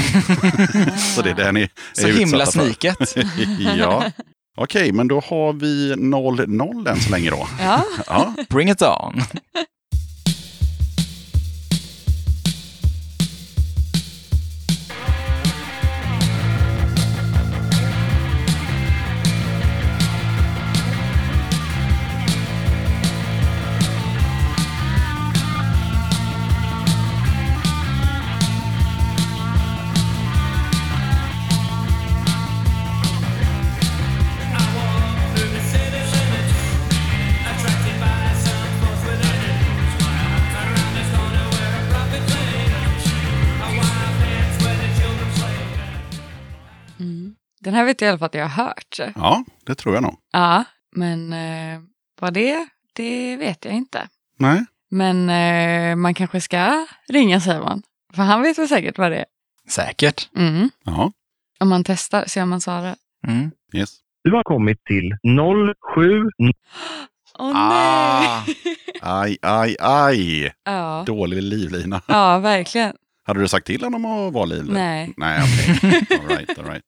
[1.15, 3.15] så det är det ni är Så himla sniket.
[3.77, 4.03] ja.
[4.57, 7.47] Okej, men då har vi 0-0 än så länge då.
[7.59, 9.21] Ja, Ja, Bring it on.
[47.69, 48.99] Den här vet jag i alla fall att jag har hört.
[49.15, 50.15] ja, det tror jag nog.
[50.31, 50.63] Ja,
[50.95, 51.79] men eh,
[52.21, 54.07] vad det är, det vet jag inte.
[54.37, 57.81] Nej, Men eh, man kanske ska ringa Simon.
[58.13, 59.25] För han vet väl säkert vad det är.
[59.69, 60.29] Säkert.
[60.35, 60.69] Mm.
[60.85, 61.11] ja,
[61.59, 62.95] Om man testar, ser om man svarar.
[63.27, 63.51] Mm.
[63.73, 63.89] yes.
[64.23, 65.11] Du har kommit till
[65.95, 66.23] 07
[67.39, 68.43] Åh Ah.
[68.45, 68.55] nej!
[69.01, 70.53] Aj, aj, aj.
[70.65, 71.03] ja.
[71.07, 72.01] Dålig livlina.
[72.07, 72.93] ja, verkligen.
[73.23, 74.73] Hade du sagt till honom att vara livlig?
[74.73, 75.13] Nej.
[75.17, 76.01] Nej, okej.
[76.19, 76.83] All right, all right.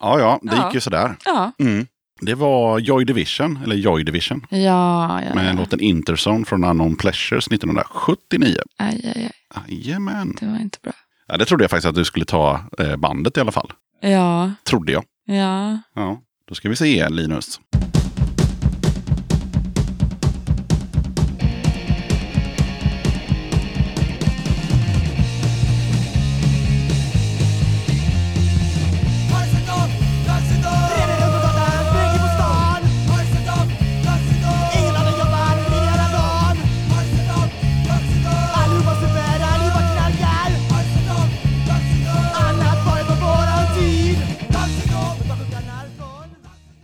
[0.00, 0.64] Ja, ja, det Ja.
[0.66, 1.16] gick ju sådär.
[1.24, 1.52] Ja.
[1.58, 1.86] Mm.
[2.20, 5.52] Det var Joy Division, eller Joy Division, Ja, ja, med ja.
[5.52, 8.56] låten Interzone från Unknown Pleasures 1979.
[8.78, 9.62] Aj, aj, aj.
[9.68, 10.36] Jajamän.
[10.40, 10.92] Det var inte bra.
[11.26, 13.72] Ja, det trodde jag faktiskt att du skulle ta eh, bandet i alla fall.
[14.00, 15.04] Ja, Trodde jag.
[15.24, 15.78] ja.
[15.94, 17.60] Ja, då ska vi se Linus.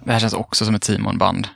[0.05, 1.49] Det här känns också som ett Timon-band.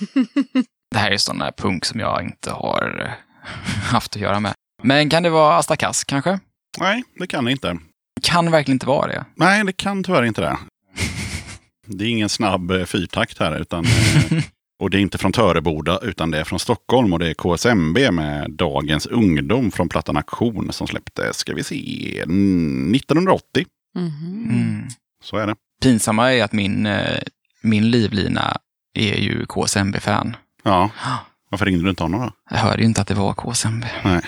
[0.90, 3.14] det här är sån där punk som jag inte har
[3.90, 4.52] haft att göra med.
[4.82, 6.38] Men kan det vara Asta Kass kanske?
[6.80, 7.78] Nej, det kan det inte.
[8.22, 9.24] Kan verkligen inte vara det.
[9.34, 10.58] Nej, det kan tyvärr inte det.
[11.86, 13.84] Det är ingen snabb eh, fyrtakt här, utan...
[13.84, 14.42] Eh,
[14.82, 17.98] Och det är inte från Töreboda utan det är från Stockholm och det är KSMB
[18.12, 23.64] med Dagens ungdom från plattan Aktion som släpptes, ska vi se, mm, 1980.
[23.94, 24.48] Mhm.
[24.50, 24.88] Mm.
[25.24, 25.54] Så är det.
[25.82, 27.18] Pinsamma är att min, eh,
[27.62, 28.56] min livlina
[28.98, 30.36] är ju KSMB-fan.
[30.62, 30.90] Ja,
[31.50, 32.32] varför ringde du inte honom då?
[32.50, 33.84] Jag hörde ju inte att det var KSMB.
[34.04, 34.20] Nej.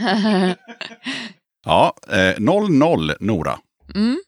[1.64, 3.58] Ja, eh, 0-0 Nora.
[3.94, 4.18] Mm.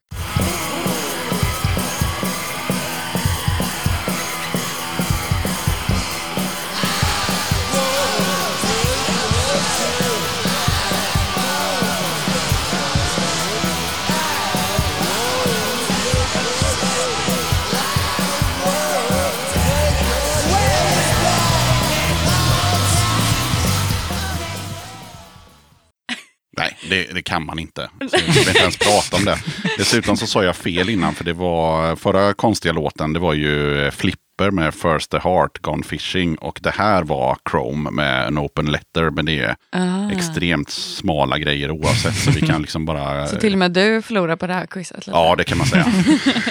[26.92, 27.90] Det, det kan man inte.
[28.10, 29.38] Så jag vill inte ens prata om det.
[29.78, 33.90] Dessutom så sa jag fel innan, för det var förra konstiga låten, det var ju
[33.90, 36.36] Flipper med First the Heart Gone Fishing.
[36.36, 40.10] Och det här var Chrome med en Open Letter, men det är Ah.
[40.12, 42.14] extremt smala grejer oavsett.
[42.16, 43.26] Så vi kan liksom bara...
[43.28, 45.10] Så till och med du förlorar på det här quizet lite.
[45.10, 45.86] Ja, det kan man säga.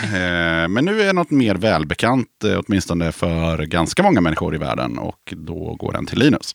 [0.03, 4.97] Eh, Men nu är något mer välbekant, eh, åtminstone för ganska många människor i världen.
[4.97, 6.51] Och då går den till Linus.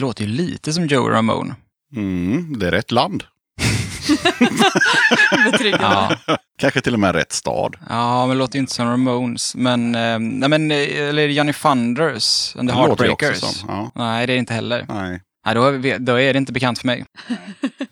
[0.00, 1.54] Det låter ju lite som Joe Ramone.
[1.96, 3.24] Mm, det är rätt land.
[5.80, 6.16] Ja,
[6.58, 7.76] Kanske till och med rätt stad.
[7.88, 9.54] ja men det låter ju inte som Ramones.
[9.54, 10.78] Men, eh, nej, men eh,
[11.08, 13.36] eller Johnny Thunders and the Det Heartbreakers.
[13.38, 13.90] som, ja.
[13.94, 14.84] Nej, det är det inte heller.
[14.88, 15.20] Nej.
[15.46, 17.04] Nej, då, är då är det inte bekant för mig.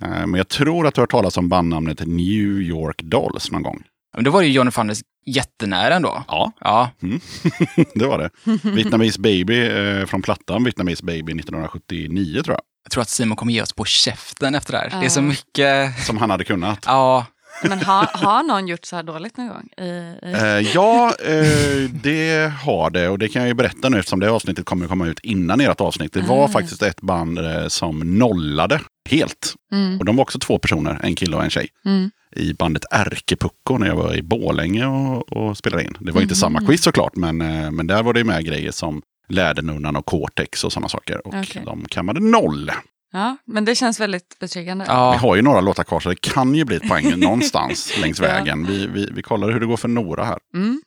[0.00, 3.62] Eh, Men jag tror att du har hört talas om bandnamnet New York Dolls någon
[3.62, 3.82] gång.
[4.18, 6.24] Men då var ju Johnny Thunders jättenära ändå.
[6.28, 6.90] Ja, Ja,
[7.94, 8.30] det var det.
[8.70, 12.60] Vietnamese Baby eh, från plattan Vietnamese Baby 1979 tror jag.
[12.84, 15.00] jag tror att Simon kommer ge oss på käften efter det här.
[15.00, 16.04] Det är så mycket...
[16.06, 16.84] Som han hade kunnat.
[16.86, 17.26] Ja,
[17.62, 19.68] Men har, har någon gjort så här dåligt någon gång?
[19.76, 20.32] I, i...
[20.34, 23.08] Eh, ja, eh, det har det.
[23.08, 25.80] Och det kan jag ju berätta nu eftersom det avsnittet kommer komma ut innan ert
[25.80, 26.12] avsnitt.
[26.12, 26.48] Det var Ah.
[26.48, 28.80] faktiskt ett band eh, som nollade
[29.10, 29.54] helt.
[29.72, 29.98] Mm.
[29.98, 31.68] Och de var också två personer, en kille och en tjej.
[31.84, 32.10] Mm.
[32.36, 35.96] I bandet Ärkepucko när jag var i Borlänge och, och spelade in.
[36.00, 36.36] Det var inte Mhm.
[36.36, 40.64] samma quiz såklart, men, eh, men där var det med grejer som Lädernunnan och Cortex
[40.64, 41.26] och sådana saker.
[41.26, 41.62] Och Okej.
[41.64, 42.70] de kammade noll.
[43.12, 44.84] Ja, men det känns väldigt betryggande.
[44.84, 45.16] Vi ja.
[45.20, 48.26] har ju några låtar kvar så det kan ju bli ett poäng någonstans längs Ja.
[48.26, 48.66] vägen.
[48.66, 50.38] Vi, vi, vi kollar hur det går för Nora här.
[50.54, 50.80] Mm.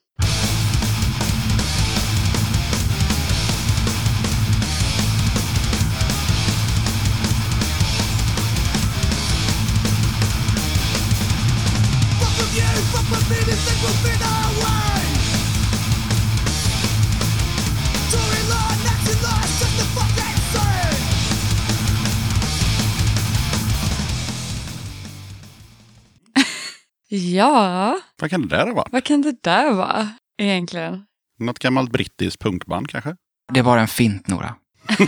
[27.15, 28.87] Ja, Vad kan det där varit?
[28.91, 31.03] vad kan det där vara egentligen?
[31.39, 33.15] Något gammalt brittiskt punkband kanske?
[33.53, 34.55] Det är bara en fint, Nora.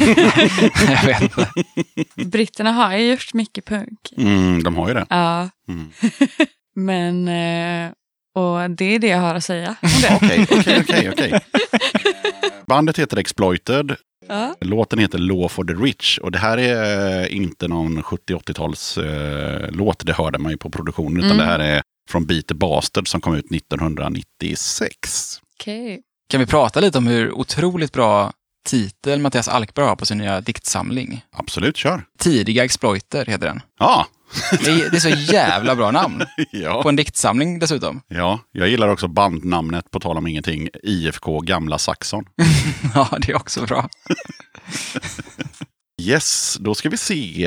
[0.89, 1.47] jag vet inte.
[2.15, 4.13] Britterna har ju gjort mycket punk.
[4.17, 5.05] Mm, de har ju det.
[5.09, 5.89] Ja, Mm.
[6.75, 7.91] men eh,
[8.35, 10.15] och det är det jag har att säga om det.
[10.21, 11.39] Okej, okej, okej, okej.
[12.67, 13.95] Bandet heter Exploited.
[14.27, 14.55] Ja.
[14.61, 16.17] Låten heter Law for the Rich.
[16.17, 20.05] Och det här är inte någon 70-80-tals eh, låt.
[20.05, 21.17] Det hörde man ju på produktionen.
[21.17, 21.38] Utan Mm.
[21.38, 25.41] det här är från Beat the Bastard som kom ut 1996.
[25.59, 26.01] Okej.
[26.30, 28.34] Kan vi prata lite om hur otroligt bra
[28.65, 31.25] titel Mattias Alkberg har på sin nya diktsamling?
[31.31, 32.03] Absolut, kör.
[32.19, 33.61] Tidiga exploiter heter den.
[33.80, 34.07] Ja,
[34.51, 36.19] Det är, det är så jävla bra namn.
[36.38, 36.89] På ja.
[36.89, 38.01] en diktsamling dessutom.
[38.07, 42.25] ja, jag gillar också bandnamnet, på tal om ingenting, IFK Gamla Saxon.
[42.95, 43.89] Ja, det är också bra.
[46.01, 47.41] Yes, då ska vi se.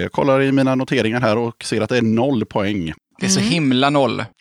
[0.00, 2.92] Jag kollar i mina noteringar här och ser att det är noll poäng.
[3.20, 4.24] Det är så himla noll.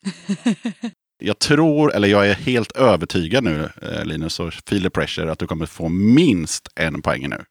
[1.22, 5.40] Jag tror, eller jag är helt övertygad nu, eh, Linus och Feel the Pressure, att
[5.40, 7.44] du kommer få minst en poäng nu.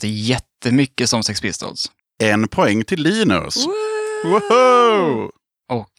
[0.00, 1.90] Låter jättemycket som Sex Pistols.
[2.22, 3.66] En poäng till Linus.
[4.24, 5.30] Woho!
[5.72, 5.90] Och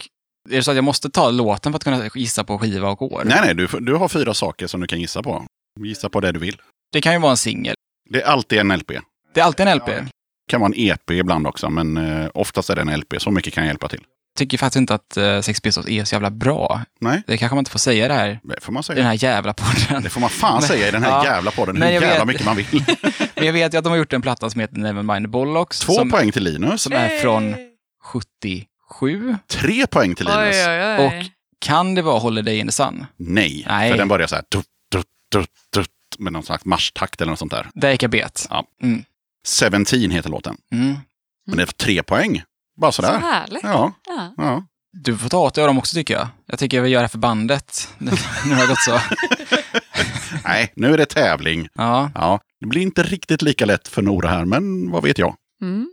[0.49, 3.01] är det så att jag måste ta låten för att kunna gissa på skiva och
[3.01, 3.21] år?
[3.25, 5.45] Nej, nej, du, du har fyra saker som du kan gissa på.
[5.79, 6.61] Gissa på det du vill.
[6.91, 7.75] Det kan ju vara en singel.
[8.09, 8.91] Det är alltid en LP.
[9.33, 9.85] Det är alltid en LP.
[9.85, 10.07] Det
[10.51, 13.13] kan vara en EP ibland också, men eh, oftast är det en LP.
[13.17, 14.01] Så mycket kan jag hjälpa till.
[14.37, 16.81] Tycker faktiskt inte att uh, Sex Pistols är så jävla bra.
[17.01, 19.03] Nej, Det kanske man inte får säga det här det får man i den säga.
[19.07, 20.03] här jävla podden.
[20.03, 21.75] Det får man fan Men- säga i den här Ja, jävla podden.
[21.81, 22.83] Hur jag jävla vet- mycket man vill.
[23.35, 25.79] Men jag vet ju att de har gjort en platta som heter Nevermind Bollocks.
[25.79, 26.81] Två som, poäng till Linus.
[26.81, 27.55] som är från
[28.03, 29.37] 77.
[29.47, 30.55] Tre poäng till Linus.
[30.55, 31.05] Oj, oj, oj.
[31.05, 31.25] Och
[31.59, 33.05] kan det vara Holiday in the Sun?
[33.17, 33.91] Nej, Nej.
[33.91, 34.43] för den börjar så här.
[34.49, 35.89] Dutt, dutt, dutt, dutt,
[36.19, 37.69] med någon slags marschtakt eller något sånt där.
[37.73, 38.47] Där gick jag bet.
[38.49, 38.65] Ja.
[38.83, 39.03] Mm.
[39.45, 40.57] Seventeen heter låten.
[40.73, 40.95] Mm.
[41.47, 42.43] Men det är tre poäng.
[42.81, 43.19] Bara Så sådär.
[43.19, 43.63] härligt.
[43.63, 44.33] Ja, Ja.
[44.37, 44.63] ja.
[44.93, 46.27] Du får ta åt dig av dem också tycker jag.
[46.45, 47.89] Jag tycker jag vill göra det för bandet.
[47.97, 48.11] Nu
[48.45, 48.99] nu har det gått så.
[50.45, 51.67] Nej, nu är det tävling.
[51.73, 52.11] Ja.
[52.15, 55.35] Ja, det blir inte riktigt lika lätt för Nora här, men vad vet jag.
[55.61, 55.87] Mm.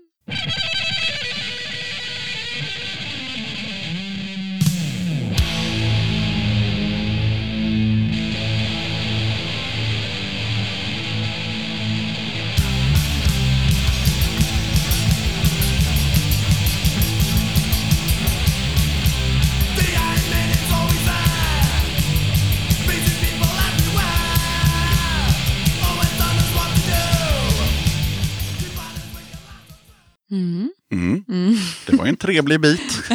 [30.30, 30.70] Mm.
[30.92, 31.24] Mm.
[31.28, 31.54] Mm.
[31.86, 33.02] Det var ju en trevlig bit.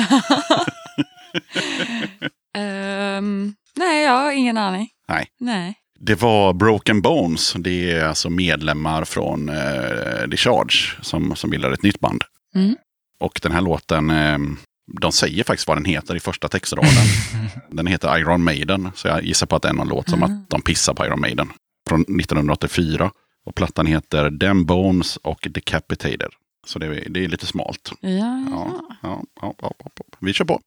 [2.57, 4.89] Ehm, nej, jag har ingen aning.
[5.07, 5.27] Nej.
[5.39, 5.75] Nej.
[5.99, 7.53] Det var Broken Bones.
[7.57, 12.23] Det är alltså medlemmar från eh, The Charge som, som bildar ett nytt band.
[12.55, 12.75] Mm.
[13.19, 14.37] Och den här låten, eh,
[15.01, 16.89] de säger faktiskt vad den heter i första textraden.
[17.71, 20.37] den heter Iron Maiden, så jag gissar på att det är någon låt som Mm.
[20.37, 21.49] att de pissar på Iron Maiden.
[21.89, 23.11] Från 1984.
[23.45, 26.29] Och plattan heter Them Bones och Decapitated.
[26.65, 27.91] Så det är, det är lite smalt.
[27.99, 28.83] Ja, Ja, ja.
[29.01, 30.03] ja, ja, ja, ja.
[30.19, 30.61] Vi kör på.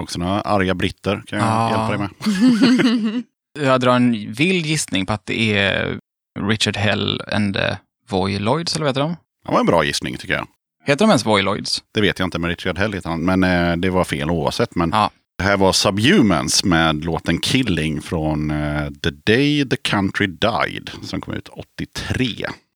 [0.00, 1.22] Också några arga britter.
[1.26, 1.70] Kan jag Ja.
[1.70, 3.22] hjälpa dig med?
[3.66, 5.98] Jag drar en vild gissning på att det är
[6.40, 7.76] Richard Hell and the
[8.10, 9.16] Voiloids, eller vad heter de?
[9.46, 10.46] Det var en bra gissning tycker jag.
[10.84, 11.82] Heter de ens Voiloids?
[11.94, 13.20] Det vet jag inte med Richard Hell heter han.
[13.20, 14.74] Men eh, det var fel oavsett.
[14.74, 15.10] Men Ja.
[15.38, 20.90] det här var Subhumans med låten Killing från eh, The Day the Country Died.
[21.02, 22.26] Som kom ut 83.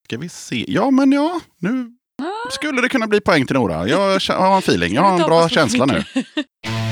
[0.05, 0.65] Ska vi se.
[0.69, 1.93] Ja men ja, nu
[2.51, 3.89] skulle det kunna bli poäng till Nora.
[3.89, 4.95] Jag har en feeling.
[4.95, 6.05] Jag har en bra känsla nu.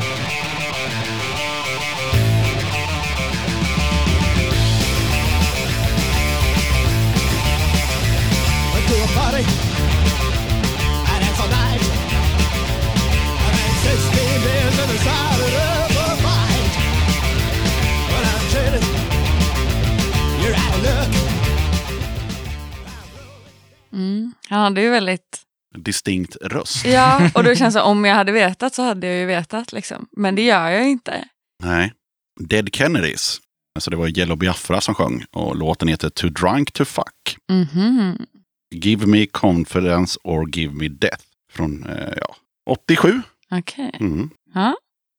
[24.49, 25.43] Han hade ju väldigt...
[25.79, 26.85] Distinkt röst.
[26.87, 29.73] Ja, och då känns det om jag hade vetat så hade jag ju vetat.
[29.73, 30.07] Liksom.
[30.17, 31.29] Men det gör jag inte.
[31.65, 31.93] Nej.
[32.41, 33.41] Dead Kennedys.
[33.75, 35.25] Alltså det var Yellow Biafra som sjöng.
[35.31, 37.37] Och låten heter Too Drunk To Fuck.
[37.53, 38.27] Mhm.
[38.75, 41.25] Give Me Confidence or Give Me Death.
[41.53, 43.23] Från eh, ja, 87.
[43.51, 43.97] Okej.
[44.01, 44.31] Mm.
[44.55, 44.77] Ja.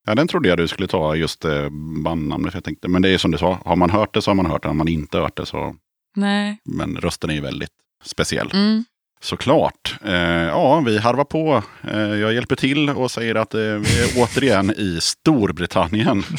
[0.07, 1.69] Ja, den trodde jag du skulle ta just eh,
[2.03, 2.53] bandnamnet.
[2.53, 4.45] Jag tänkte, men det är som du sa, har man hört det så har man
[4.45, 4.69] hört det.
[4.69, 5.75] Har man inte hört det så...
[6.15, 6.59] Nej.
[6.65, 7.71] Men rösten är ju väldigt
[8.03, 8.51] speciell.
[8.53, 8.83] Mm.
[9.21, 9.95] Såklart.
[10.05, 10.13] Eh,
[10.47, 11.63] ja, vi harvar på.
[11.91, 16.23] Eh, jag hjälper till och säger att eh, vi är återigen i Storbritannien.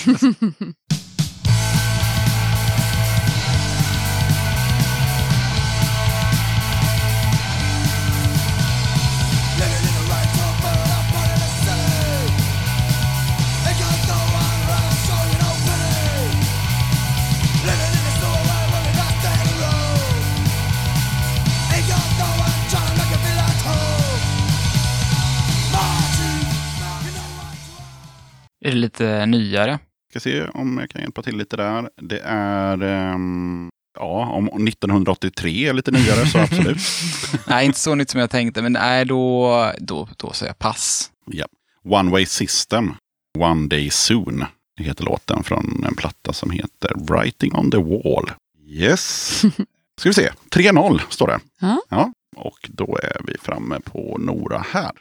[28.70, 29.78] Är det lite nyare?
[30.10, 31.90] Ska se om jag kan hjälpa till lite där.
[32.02, 32.82] Det är...
[32.82, 33.68] ehm,
[33.98, 36.78] ja, om 1983 är lite nyare så absolut.
[37.46, 41.10] nej, inte så nytt som jag tänkte, men nej, då, då, då säger jag pass.
[41.26, 41.46] Ja.
[41.84, 42.94] One Way System.
[43.38, 44.44] One Day Soon.
[44.80, 48.30] Heter låten från en platta som heter Writing on the Wall.
[48.66, 49.42] Yes.
[50.00, 50.30] Ska vi se.
[50.50, 51.38] 3-0 står det.
[51.60, 51.82] Ja.
[51.88, 52.12] ja.
[52.36, 54.92] Och då är vi framme på Nora här.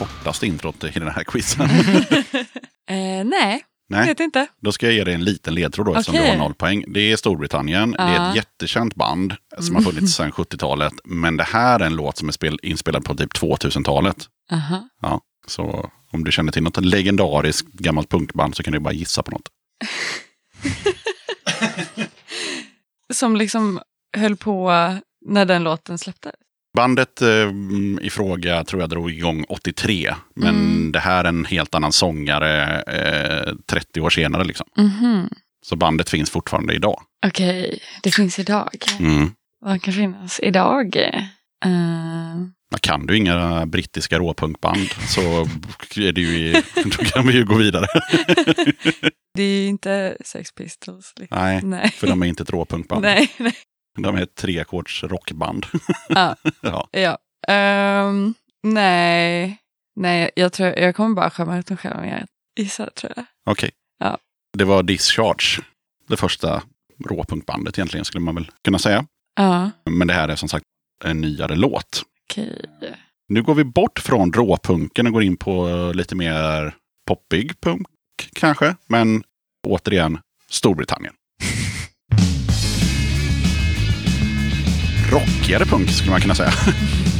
[0.00, 1.68] Kortaste introt i den här quizen.
[2.90, 4.46] Eh, nej, Nej, vet inte.
[4.60, 6.84] då ska jag ge dig en liten ledtråd då, eftersom du har noll poäng.
[6.88, 10.92] Det är Storbritannien, det är ett jättekänt band som har funnits sedan 70-talet.
[11.04, 14.16] Men det här är en låt som är spel, inspelad på typ 2000-talet.
[14.52, 14.88] Aha.
[15.02, 19.22] Ja, så om du känner till något legendariskt gammalt punkband så kan du bara gissa
[19.22, 19.48] på något.
[23.12, 23.80] Som liksom
[24.16, 24.70] höll på
[25.26, 26.32] när den låten släpptes.
[26.76, 27.50] Bandet eh,
[28.02, 30.14] i fråga tror jag drog igång 83.
[30.36, 30.92] Men Mm.
[30.92, 34.44] det här är en helt annan sångare eh, 30 år senare.
[34.44, 34.66] Liksom.
[34.76, 35.28] Mhm.
[35.66, 37.02] Så bandet finns fortfarande idag.
[37.26, 38.68] Okej, det finns idag.
[39.00, 39.30] Mm.
[39.60, 40.96] Vad kan finnas idag?
[42.72, 45.20] Men Kan du inga brittiska råpunkband så
[45.96, 46.52] är det ju, i-
[46.84, 47.86] då kan vi ju gå vidare.
[49.34, 51.12] det är ju inte Sex Pistols.
[51.20, 51.38] liksom.
[51.38, 51.90] Nej, Nej.
[51.90, 53.02] för de är inte ett råpunkband.
[53.04, 53.54] Nej, nej.
[53.98, 55.66] De är ett treackords rockband.
[56.08, 56.36] Ja.
[56.60, 56.88] ja.
[56.90, 57.18] Ja.
[57.48, 59.56] Ehm, nej.
[59.96, 62.26] Nej, jag tror jag kommer bara skämma ut mig själv om jag
[62.58, 63.24] gissar tror jag.
[63.46, 63.70] Okej.
[63.98, 64.18] Ja.
[64.58, 65.62] Det var Discharge.
[66.08, 66.62] Det första
[67.04, 69.06] råpunkbandet egentligen skulle man väl kunna säga.
[69.36, 70.64] Ja, Men det här är som sagt
[71.04, 72.02] en nyare låt.
[72.30, 72.64] okej.
[73.28, 76.74] Nu går vi bort från råpunken och går in på lite mer
[77.06, 77.86] poppig punk
[78.32, 78.76] kanske.
[78.86, 79.22] Men
[79.66, 80.18] återigen
[80.48, 81.14] Storbritannien.
[85.10, 86.52] Rockigare punk skulle man kunna säga.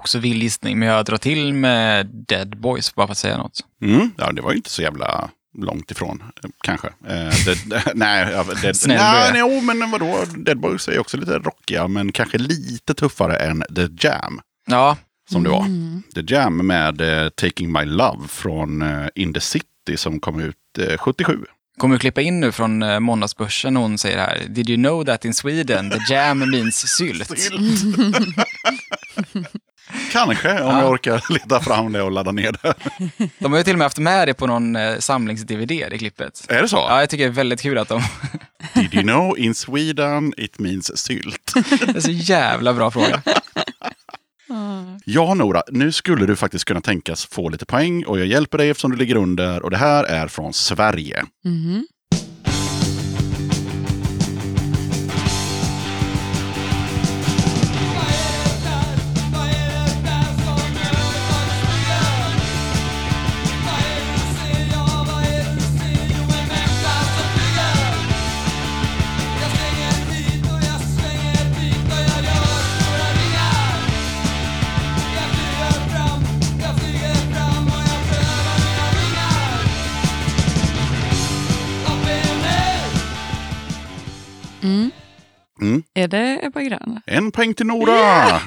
[0.00, 3.60] också vild gissning, men jag drar till med Dead Boys bara för att säga något.
[3.82, 4.10] Mm.
[4.16, 6.86] Ja, det var ju inte så jävla långt ifrån, eh, kanske.
[6.86, 7.56] Eh, det,
[7.94, 8.26] nej,
[8.62, 10.24] det, nej, nej, men vadå?
[10.36, 14.96] Dead Boys är också lite rockiga, men kanske lite tuffare än The Jam, Ja,
[15.30, 15.64] som det var.
[15.64, 16.02] Mm.
[16.14, 20.56] The Jam med eh, Taking My Love från eh, In the City som kom ut
[20.78, 21.38] eh, 77.
[21.78, 24.42] kommer du klippa in nu från eh, Måndagsbörsen hon säger här.
[24.48, 27.30] Did you know that in Sweden the jam means sylt?
[30.12, 30.80] Kanske, om Ja.
[30.80, 32.74] jag orkar leta fram det och ladda ner det.
[33.38, 36.44] De har ju till och med haft med det på någon eh, samlings-DVD i klippet.
[36.48, 36.76] Är det så?
[36.76, 38.02] Ja, jag tycker det är väldigt kul att de...
[38.74, 41.52] Did you know in Sweden it means sylt?
[41.86, 43.22] det är så jävla bra fråga.
[45.04, 48.70] Ja, Nora, nu skulle du faktiskt kunna tänkas få lite poäng och jag hjälper dig
[48.70, 51.24] eftersom du ligger under och det här är från Sverige.
[51.44, 51.86] Mm.
[86.00, 87.00] Är det Ebba Grön?
[87.06, 88.40] En poäng till Nora!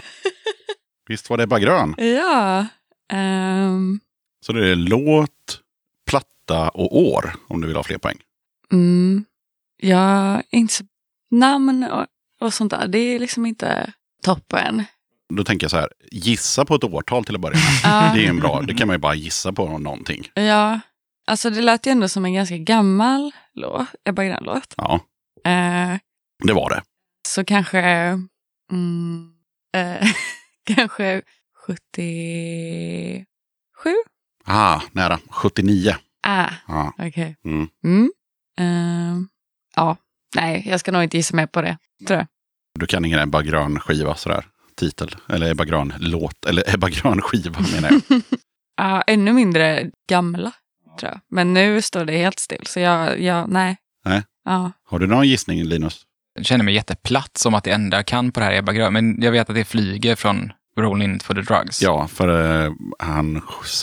[1.08, 1.96] Visst var det bara grön?
[1.98, 2.66] Ja.
[3.14, 4.00] ehm,
[4.46, 5.60] Så det är låt,
[6.08, 8.18] platta och år om du vill ha fler poäng.
[8.72, 9.26] mm,
[9.82, 10.84] ja, inte så,
[11.32, 12.06] namn och,
[12.40, 12.88] och sånt där.
[12.88, 13.94] Det är liksom inte
[14.24, 14.84] toppen.
[15.34, 18.14] Då tänker jag så här, gissa på ett årtal till att börja med.
[18.16, 20.28] Det är en bra, det kan man ju bara gissa på någonting.
[20.34, 20.80] Ja,
[21.28, 24.74] alltså det lät ju ändå som en ganska gammal låt, Ebba Grön-låt.
[24.78, 25.00] Ja,
[25.46, 25.98] Eh,
[26.44, 26.82] det var det.
[27.28, 27.80] Så kanske,
[28.72, 29.30] mm,
[29.76, 30.08] eh,
[30.76, 31.22] kanske
[31.68, 33.26] 77?
[34.46, 35.20] Ah, nära.
[35.30, 35.96] 79.
[36.28, 36.94] Ah, Ja.
[36.98, 37.36] okej.
[37.46, 37.68] Mm.
[37.84, 38.12] Mm.
[38.60, 39.28] Ehm,
[39.76, 39.98] ja,
[40.36, 41.78] nej, jag ska nog inte gissa mer på det,
[42.08, 42.28] tror jag.
[42.80, 44.46] Du kan ingen Ebba Grön skiva sådär.
[44.76, 45.16] Titel.
[45.30, 46.46] Eller Ebba Grön låt.
[46.46, 48.02] Eller Ebba Grön skiva menar jag.
[48.76, 50.52] Ja, ännu mindre gamla,
[51.00, 51.20] tror jag.
[51.30, 53.78] Men nu står det helt still, så jag, jag nej.
[54.06, 54.24] Nej.
[54.46, 54.72] Ja.
[54.86, 56.04] Har du någon gissning Linus?
[56.36, 58.74] Jag känner mig jätteplatt som att det enda jag kan på det här är Ebba
[58.74, 58.94] Grön.
[58.94, 61.82] Men jag vet att det flyger från Rolling in for the drugs.
[61.82, 63.42] Ja, för eh, han,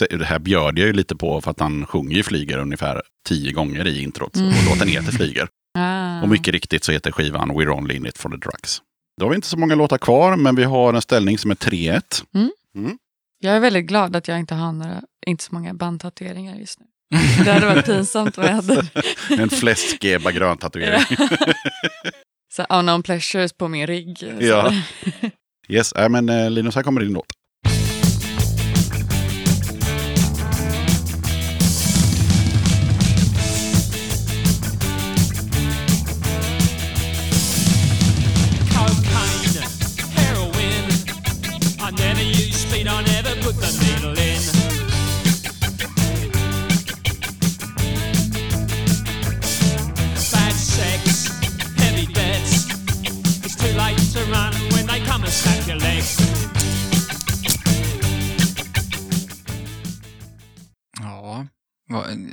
[0.09, 3.51] det här bjöd jag ju lite på för att han sjunger ju Flyger ungefär tio
[3.51, 4.35] gånger i introt.
[4.35, 4.47] Mm.
[4.49, 5.47] Och låten heter Flyger.
[5.77, 6.21] Ah.
[6.21, 8.81] Och mycket riktigt så heter skivan We're Only In It For The Drugs.
[9.19, 11.55] Då har vi inte så många låtar kvar, men vi har en ställning som är
[11.55, 12.01] 3-1.
[13.39, 16.85] Jag är väldigt glad att jag inte har några, inte så många bandtatueringar just nu.
[17.43, 18.87] Det hade varit pinsamt om jag hade
[19.29, 21.01] En fläskig Ebba Grön-tatuering.
[22.51, 24.17] så unknown pleasures på min rygg.
[24.17, 24.25] Så.
[24.39, 24.73] Ja.
[25.69, 27.25] Yes, äh, men eh, Linus, här kommer din låt.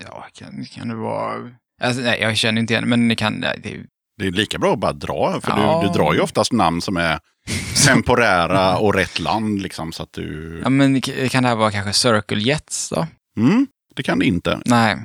[0.07, 1.51] Ja, kan, kan det vara...
[1.83, 3.33] Alltså, nej, jag känner inte igen men det kan...
[3.33, 3.87] nej, Det, är-
[4.19, 5.81] Det är lika bra att bara dra, för Ja.
[5.83, 7.21] du, du drar ju oftast namn som är
[7.87, 9.63] temporära och rätt land.
[9.63, 10.61] Liksom, så att du...
[10.63, 13.07] ja, men kan det här vara kanske Circle Jets då?
[13.37, 14.61] Mm, det kan det inte.
[14.65, 14.97] Nej.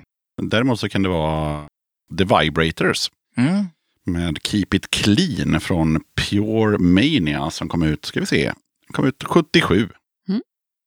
[0.41, 1.67] Däremot så kan det vara
[2.17, 3.11] The Vibrators.
[3.37, 3.65] Mm.
[4.05, 8.53] med Keep It Clean från Pure Mania som kom ut, ska vi se,
[8.91, 9.89] kom ut 77.
[10.29, 10.41] Mm.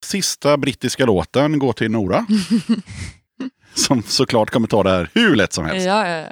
[0.04, 2.26] Sista brittiska låten går till Nora.
[3.76, 5.86] som såklart kommer ta det här hur lätt som helst.
[5.86, 6.26] Ja, ja,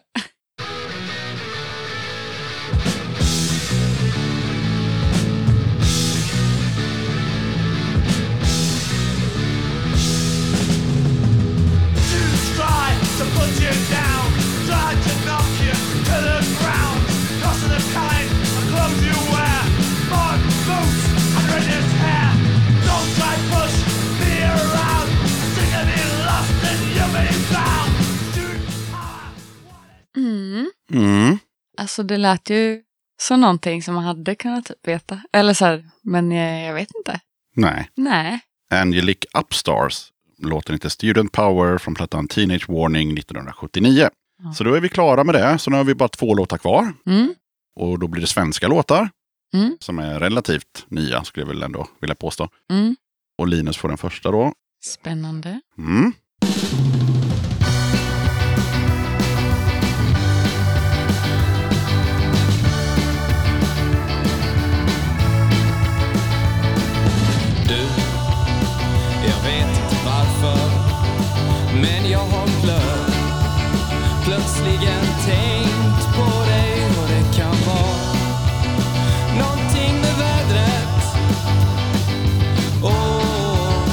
[30.92, 31.38] Mm.
[31.78, 32.82] Alltså det lät ju
[33.22, 35.20] som någonting som man hade kunnat typ veta.
[35.32, 37.20] Eller så här, men jag, jag vet inte.
[37.56, 37.90] Nej.
[37.94, 38.40] Nej.
[38.70, 40.10] Angelic Upstars.
[40.38, 44.08] Låten heter Student Power från plattan Teenage Warning 1979.
[44.42, 44.52] Ja.
[44.52, 45.58] Så då är vi klara med det.
[45.58, 46.92] Så nu har vi bara två låtar kvar.
[47.06, 47.34] Mm.
[47.76, 49.08] Och då blir det svenska låtar.
[49.54, 49.76] Mm.
[49.80, 52.48] Som är relativt nya skulle jag väl ändå vilja påstå.
[52.70, 52.96] Mm.
[53.38, 54.52] Och Linus får den första då.
[54.84, 55.60] Spännande.
[55.78, 56.12] Mm.
[74.64, 78.14] Plötsligen tänkt på dig och det kan vara
[79.38, 81.04] Någonting med vädret
[82.84, 83.86] Åh,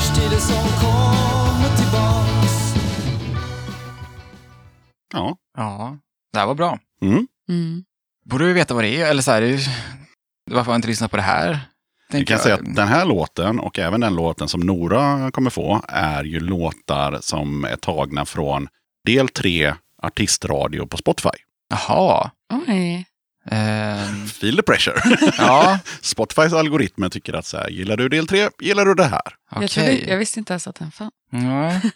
[0.00, 2.74] stilen som kommer tillbaks
[5.12, 5.36] Ja.
[5.56, 5.98] Ja,
[6.32, 6.78] det här var bra.
[7.02, 7.26] Mm.
[7.48, 7.84] Mm.
[8.24, 9.10] Borde vi veta vad det är?
[9.10, 9.42] Eller så här,
[10.50, 11.48] varför har jag inte lyssnat på det här?
[11.50, 11.60] Jag
[12.10, 15.82] Tänker kan säga att den här låten och även den låten som Nora kommer få
[15.88, 18.68] är ju låtar som är tagna från
[19.06, 21.38] del 3 artistradio på Spotify.
[21.70, 22.30] Jaha.
[22.68, 23.04] Oj.
[23.50, 25.00] Ehm, Feel the pressure.
[25.38, 29.20] ja, Spotifys algoritmer tycker att så här, gillar du del 3, gillar du det här.
[29.50, 29.62] okej.
[29.62, 31.12] Jag, trodde, jag visste inte ens att den fanns.
[31.30, 31.80] Ja.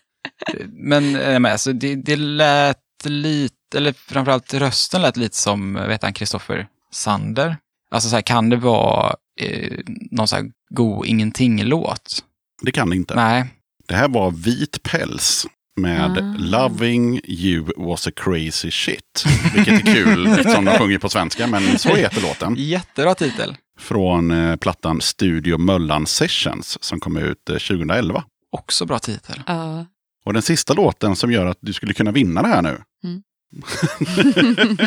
[0.68, 6.02] Men, eh, men alltså, det, det lät lite, eller framförallt rösten lät lite som, vet
[6.02, 7.56] han, Kristoffer Sander.
[7.90, 9.78] Alltså så här, kan det vara eh,
[10.10, 12.24] någon så här god ingenting-låt?
[12.62, 13.14] Det kan det inte.
[13.14, 13.44] Nej.
[13.88, 15.46] Det här var Vit päls
[15.76, 16.34] med Ah.
[16.38, 19.24] Loving You Was a crazy shit.
[19.54, 22.54] Vilket är kul eftersom de sjunger på svenska, men så heter låten.
[22.58, 23.56] Jättebra titel.
[23.78, 28.24] Från eh, plattan Studio Möllan Sessions som kom ut eh, 2011.
[28.52, 29.42] Också bra titel.
[29.46, 29.86] Ja.
[30.24, 32.82] Och den sista låten som gör att du skulle kunna vinna det här nu.
[33.04, 33.22] Mm.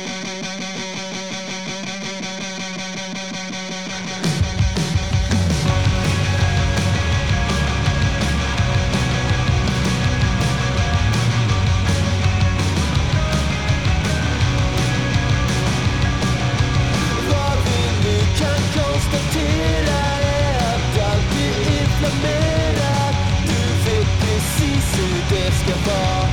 [25.61, 26.27] ska vara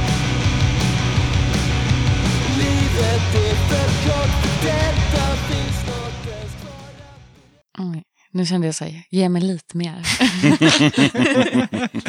[2.59, 8.03] Livet är för kort för detta finns något ens kvar.
[8.31, 9.99] Nu kände jag sig, ge mig lite mer.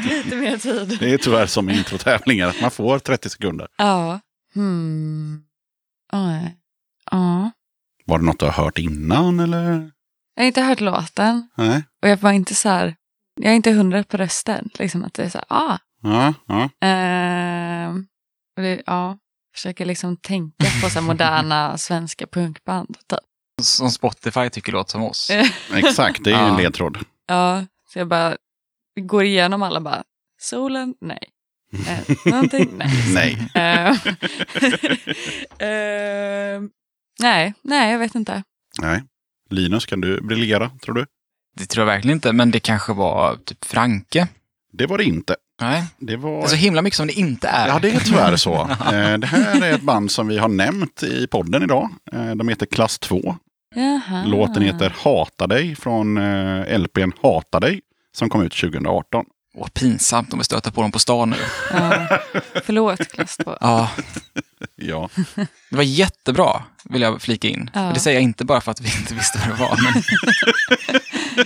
[0.09, 0.97] lite mer tid.
[0.99, 3.67] Det är tyvärr som introtävlingar, att man får 30 sekunder.
[3.77, 4.19] Ja.
[4.53, 5.41] Hmm.
[6.13, 6.55] Oj.
[7.11, 7.51] Ja.
[8.05, 9.91] Var det något du har hört innan eller?
[10.35, 11.83] Jag har inte hört låten Nej.
[12.01, 12.95] och jag var inte så här,
[13.41, 14.69] jag är inte hundra på rösten.
[14.79, 15.77] Liksom att det är så här, ah.
[16.01, 16.63] Ja, ja.
[18.57, 19.17] Och det, ja,
[19.55, 22.97] försöker liksom tänka på så moderna svenska punkband.
[23.07, 23.19] Typ.
[23.61, 25.31] Som Spotify tycker låter som oss.
[25.73, 26.97] Exakt, det är ju en ledtråd.
[27.27, 28.37] Ja, så jag bara
[28.99, 30.03] går igenom alla bara,
[30.41, 31.23] solen, nej.
[31.87, 32.69] Eh, någonting,
[33.13, 33.49] nej.
[33.53, 33.99] Nej.
[35.59, 36.69] Ehm,
[37.19, 38.43] nej, nej, jag vet inte.
[38.81, 39.03] Nej.
[39.49, 41.05] Linus, kan du briljera, tror du?
[41.55, 44.27] Det tror jag verkligen inte, men det kanske var typ Franke.
[44.73, 45.35] Det var det inte.
[45.59, 46.37] Nej, Det var...
[46.39, 47.67] det är så himla mycket som det inte är.
[47.67, 48.53] Ja, det är tyvärr så.
[48.93, 51.89] Eh, Det här är ett band som vi har nämnt i podden idag.
[52.13, 53.35] Eh, De heter Klass 2.
[53.75, 54.23] Jaha.
[54.25, 57.81] Låten heter Hata dig från eh, LPn Hata dig
[58.17, 59.25] som kom ut 2018.
[59.55, 61.35] Åh, pinsamt om vi stöter på dem på stan nu.
[61.73, 62.19] Ja.
[62.65, 63.57] Förlåt, klass 2.
[63.61, 63.89] Ja,
[64.75, 65.09] Ja,
[65.69, 67.69] det var jättebra, vill jag flika in.
[67.73, 67.91] Ja.
[67.93, 70.03] Det säger jag inte bara för att vi inte visste vad det var, men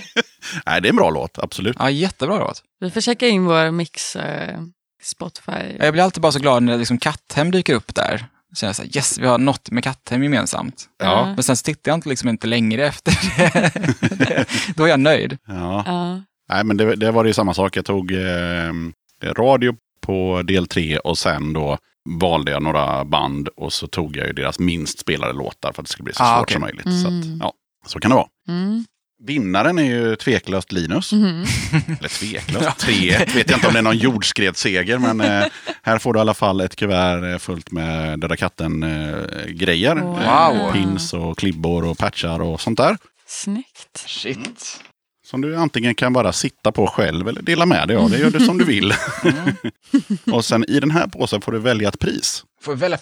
[0.66, 1.76] Nej, det är en bra låt, absolut.
[1.78, 2.62] ja, jättebra låt.
[2.80, 4.60] Vi får checka in vår mix eh,
[5.02, 5.76] Spotify.
[5.80, 8.26] Jag blir alltid bara så glad när liksom Katthem dyker upp där.
[8.54, 10.88] Så känner jag så här, yes, vi har något med Katthem gemensamt.
[10.98, 11.26] Ja.
[11.34, 13.12] Men sen så tittar jag inte, liksom inte längre efter
[14.16, 14.44] det.
[14.76, 15.38] Då är jag nöjd.
[15.46, 15.82] Ja.
[15.86, 16.20] Ja.
[16.48, 17.76] Nej, men det, det var det ju samma sak.
[17.76, 18.72] Jag tog eh,
[19.36, 21.78] radio på del tre och sen då
[22.20, 25.86] valde jag några band och så tog jag ju deras minst spelade låtar för att
[25.86, 26.54] det skulle bli så Ah, svårt okej.
[26.54, 26.84] som möjligt.
[27.02, 27.38] Så, att, Mm.
[27.42, 27.52] ja,
[27.86, 28.26] så kan det vara.
[28.48, 28.84] Mm.
[29.26, 31.12] Vinnaren är ju tveklöst Linus.
[31.12, 31.44] Mhm.
[31.98, 33.34] Eller tveklöst, 3-1.
[33.34, 35.44] Vet jag inte om det är någon jordskredsseger, men eh,
[35.82, 39.94] här får du i alla fall ett kuvert eh, fullt med Döda katten-grejer.
[39.96, 40.72] Wow.
[40.72, 42.96] Pins och klibbor och patchar och sånt där.
[43.26, 44.04] Snyggt.
[44.06, 44.80] Shit.
[45.26, 48.10] Som du antingen kan bara sitta på själv eller dela med dig av.
[48.10, 48.94] Det gör du som du vill.
[50.32, 52.44] och sen i den här påsen får du välja ett pris.
[52.62, 52.96] Får väl...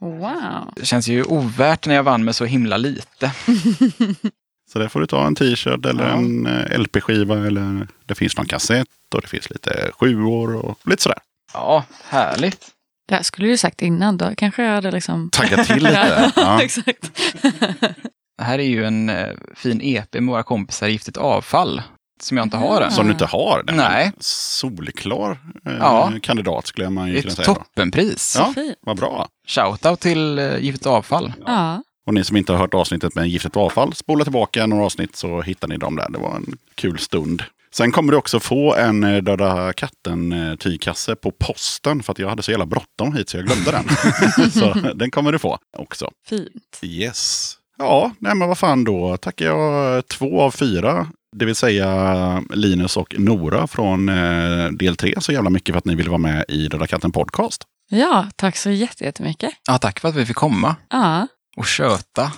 [0.00, 0.72] Wow.
[0.76, 3.32] Det känns ju ovärt när jag vann med så himla lite.
[4.72, 6.14] Så där får du ta en t-shirt eller Ja.
[6.14, 11.02] en eh, LP-skiva eller det finns någon kassett och det finns lite sjuor och lite
[11.02, 11.18] sådär.
[11.52, 12.66] Ja, härligt.
[13.08, 14.32] Det här skulle du sagt innan då.
[14.36, 15.30] Kanske jag hade liksom...
[15.32, 16.32] Tagga till lite.
[16.36, 16.62] Ja.
[16.62, 17.10] Exakt.
[18.38, 21.82] Det här är ju en eh, fin EP med våra kompisar Giftigt avfall.
[22.20, 22.90] Som jag inte har än.
[22.92, 23.62] Som du inte har.
[23.66, 23.76] Den.
[23.76, 24.12] Nej.
[24.20, 25.30] Solklar
[25.66, 26.12] eh, Ja.
[26.22, 27.46] kandidat skulle man ju kunna Ett säga.
[27.46, 27.54] då.
[27.54, 28.36] toppenpris.
[28.38, 29.28] Ja, vad bra.
[29.48, 31.32] Shoutout till eh, Giftigt avfall.
[31.46, 31.82] Ja.
[32.10, 35.40] Och ni som inte har hört avsnittet med giftigt avfall, spola tillbaka några avsnitt så
[35.42, 36.06] hittar ni dem där.
[36.10, 37.42] Det var en kul stund.
[37.74, 42.42] Sen kommer du också få en eh, Döda katten-tygkasse på posten för att jag hade
[42.42, 43.84] så jävla bråttom hit så jag glömde den.
[44.50, 46.10] så den kommer du få också.
[46.28, 46.78] Fint.
[46.82, 47.54] Yes.
[47.78, 51.06] Ja, nej men vad fan då tackar jag två av fyra.
[51.36, 55.84] Det vill säga Linus och Nora från eh, del tre så jävla mycket för att
[55.84, 57.62] ni ville vara med i Döda katten podcast.
[57.90, 59.50] Ja, tack så jätte- jättemycket.
[59.68, 61.26] Ja, tack för att vi fick komma Ja,
[61.56, 62.32] och köta.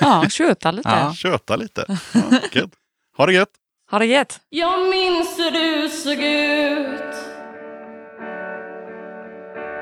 [0.00, 0.88] ja tjuta lite.
[0.88, 1.14] Ja.
[1.14, 1.84] Köta lite.
[2.12, 2.20] Ja,
[2.52, 2.70] gött.
[3.16, 3.48] ha det gött.
[3.90, 4.40] Ha det gött.
[4.48, 7.14] Jag minns hur du såg ut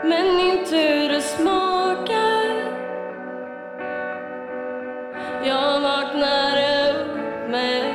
[0.04, 2.40] Men inte hur det smakar
[5.44, 7.89] Jag vaknade upp med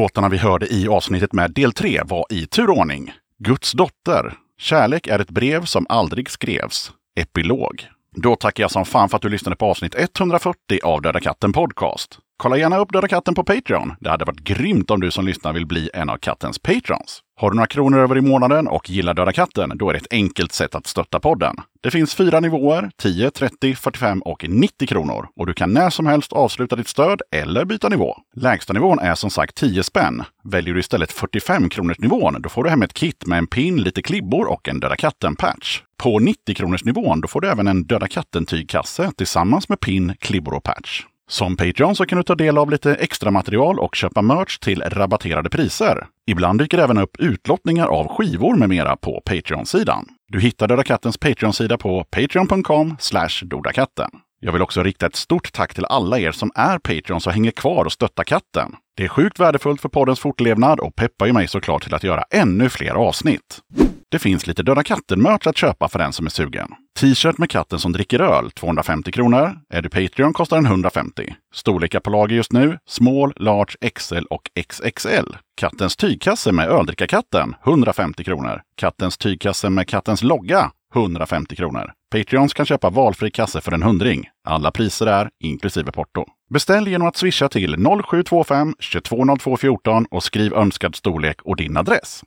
[0.00, 3.12] Låtarna vi hörde i avsnittet med del 3 var i turordning.
[3.38, 4.34] Guds dotter.
[4.58, 6.92] Kärlek är ett brev som aldrig skrevs.
[7.20, 7.88] Epilog.
[8.16, 11.52] Då tackar jag som fan för att du lyssnade på avsnitt 140 av Döda katten
[11.52, 12.18] Podcast.
[12.36, 13.92] Kolla gärna upp Döda katten på Patreon.
[14.00, 17.22] Det hade varit grymt om du som lyssnar vill bli en av kattens patrons.
[17.40, 20.12] Har du några kronor över i månaden och gillar Döda katten, då är det ett
[20.12, 21.56] enkelt sätt att stötta podden.
[21.80, 25.28] Det finns fyra nivåer, 10, 30, 45 och 90 kronor.
[25.36, 28.16] Och du kan när som helst avsluta ditt stöd eller byta nivå.
[28.36, 30.24] Lägsta nivån är som sagt 10 spänn.
[30.44, 33.76] Väljer du istället 45 kronors nivån, då får du hem ett kit med en pin,
[33.82, 35.82] lite klibbor och en Döda katten-patch.
[36.02, 40.54] På 90 kronors nivån, då får du även en Döda katten-tygkasse tillsammans med pin, klibbor
[40.54, 41.02] och patch.
[41.30, 44.82] Som Patreon så kan du ta del av lite extra material och köpa merch till
[44.82, 46.06] rabatterade priser.
[46.26, 50.06] Ibland dyker även upp utlottningar av skivor med mera på Patreon-sidan.
[50.28, 52.96] Du hittar Döda Kattens Patreon-sida på patreon.com
[53.42, 54.10] dodakatten.
[54.40, 57.50] Jag vill också rikta ett stort tack till alla er som är Patreons och hänger
[57.50, 58.76] kvar och stöttar katten.
[58.96, 62.24] Det är sjukt värdefullt för poddens fortlevnad och peppar ju mig såklart till att göra
[62.30, 63.60] ännu fler avsnitt.
[64.08, 66.68] Det finns lite Döda katten-merch att köpa för den som är sugen.
[66.98, 69.56] T-shirt med katten som dricker öl, 250 kronor.
[69.68, 71.34] Är du Patreon kostar den 150.
[71.54, 75.36] Storlekar på lager just nu, small, large, XL och XXL.
[75.56, 78.62] Kattens tygkasse med öldrickarkatten, 150 kronor.
[78.76, 81.92] Kattens tygkasse med kattens logga, 150 kronor.
[82.14, 84.28] Patreons kan köpa valfri kasse för en hundring.
[84.48, 86.24] Alla priser är inklusive porto.
[86.50, 92.22] Beställ genom att swisha till 0725 220214 och skriv önskad storlek och din adress.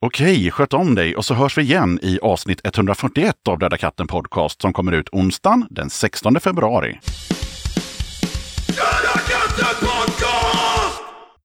[0.00, 4.06] Okej, sköt om dig och så hörs vi igen i avsnitt 141 av Döda katten
[4.06, 6.98] Podcast som kommer ut onsdagen den 16 februari.
[8.66, 9.88] Döda katten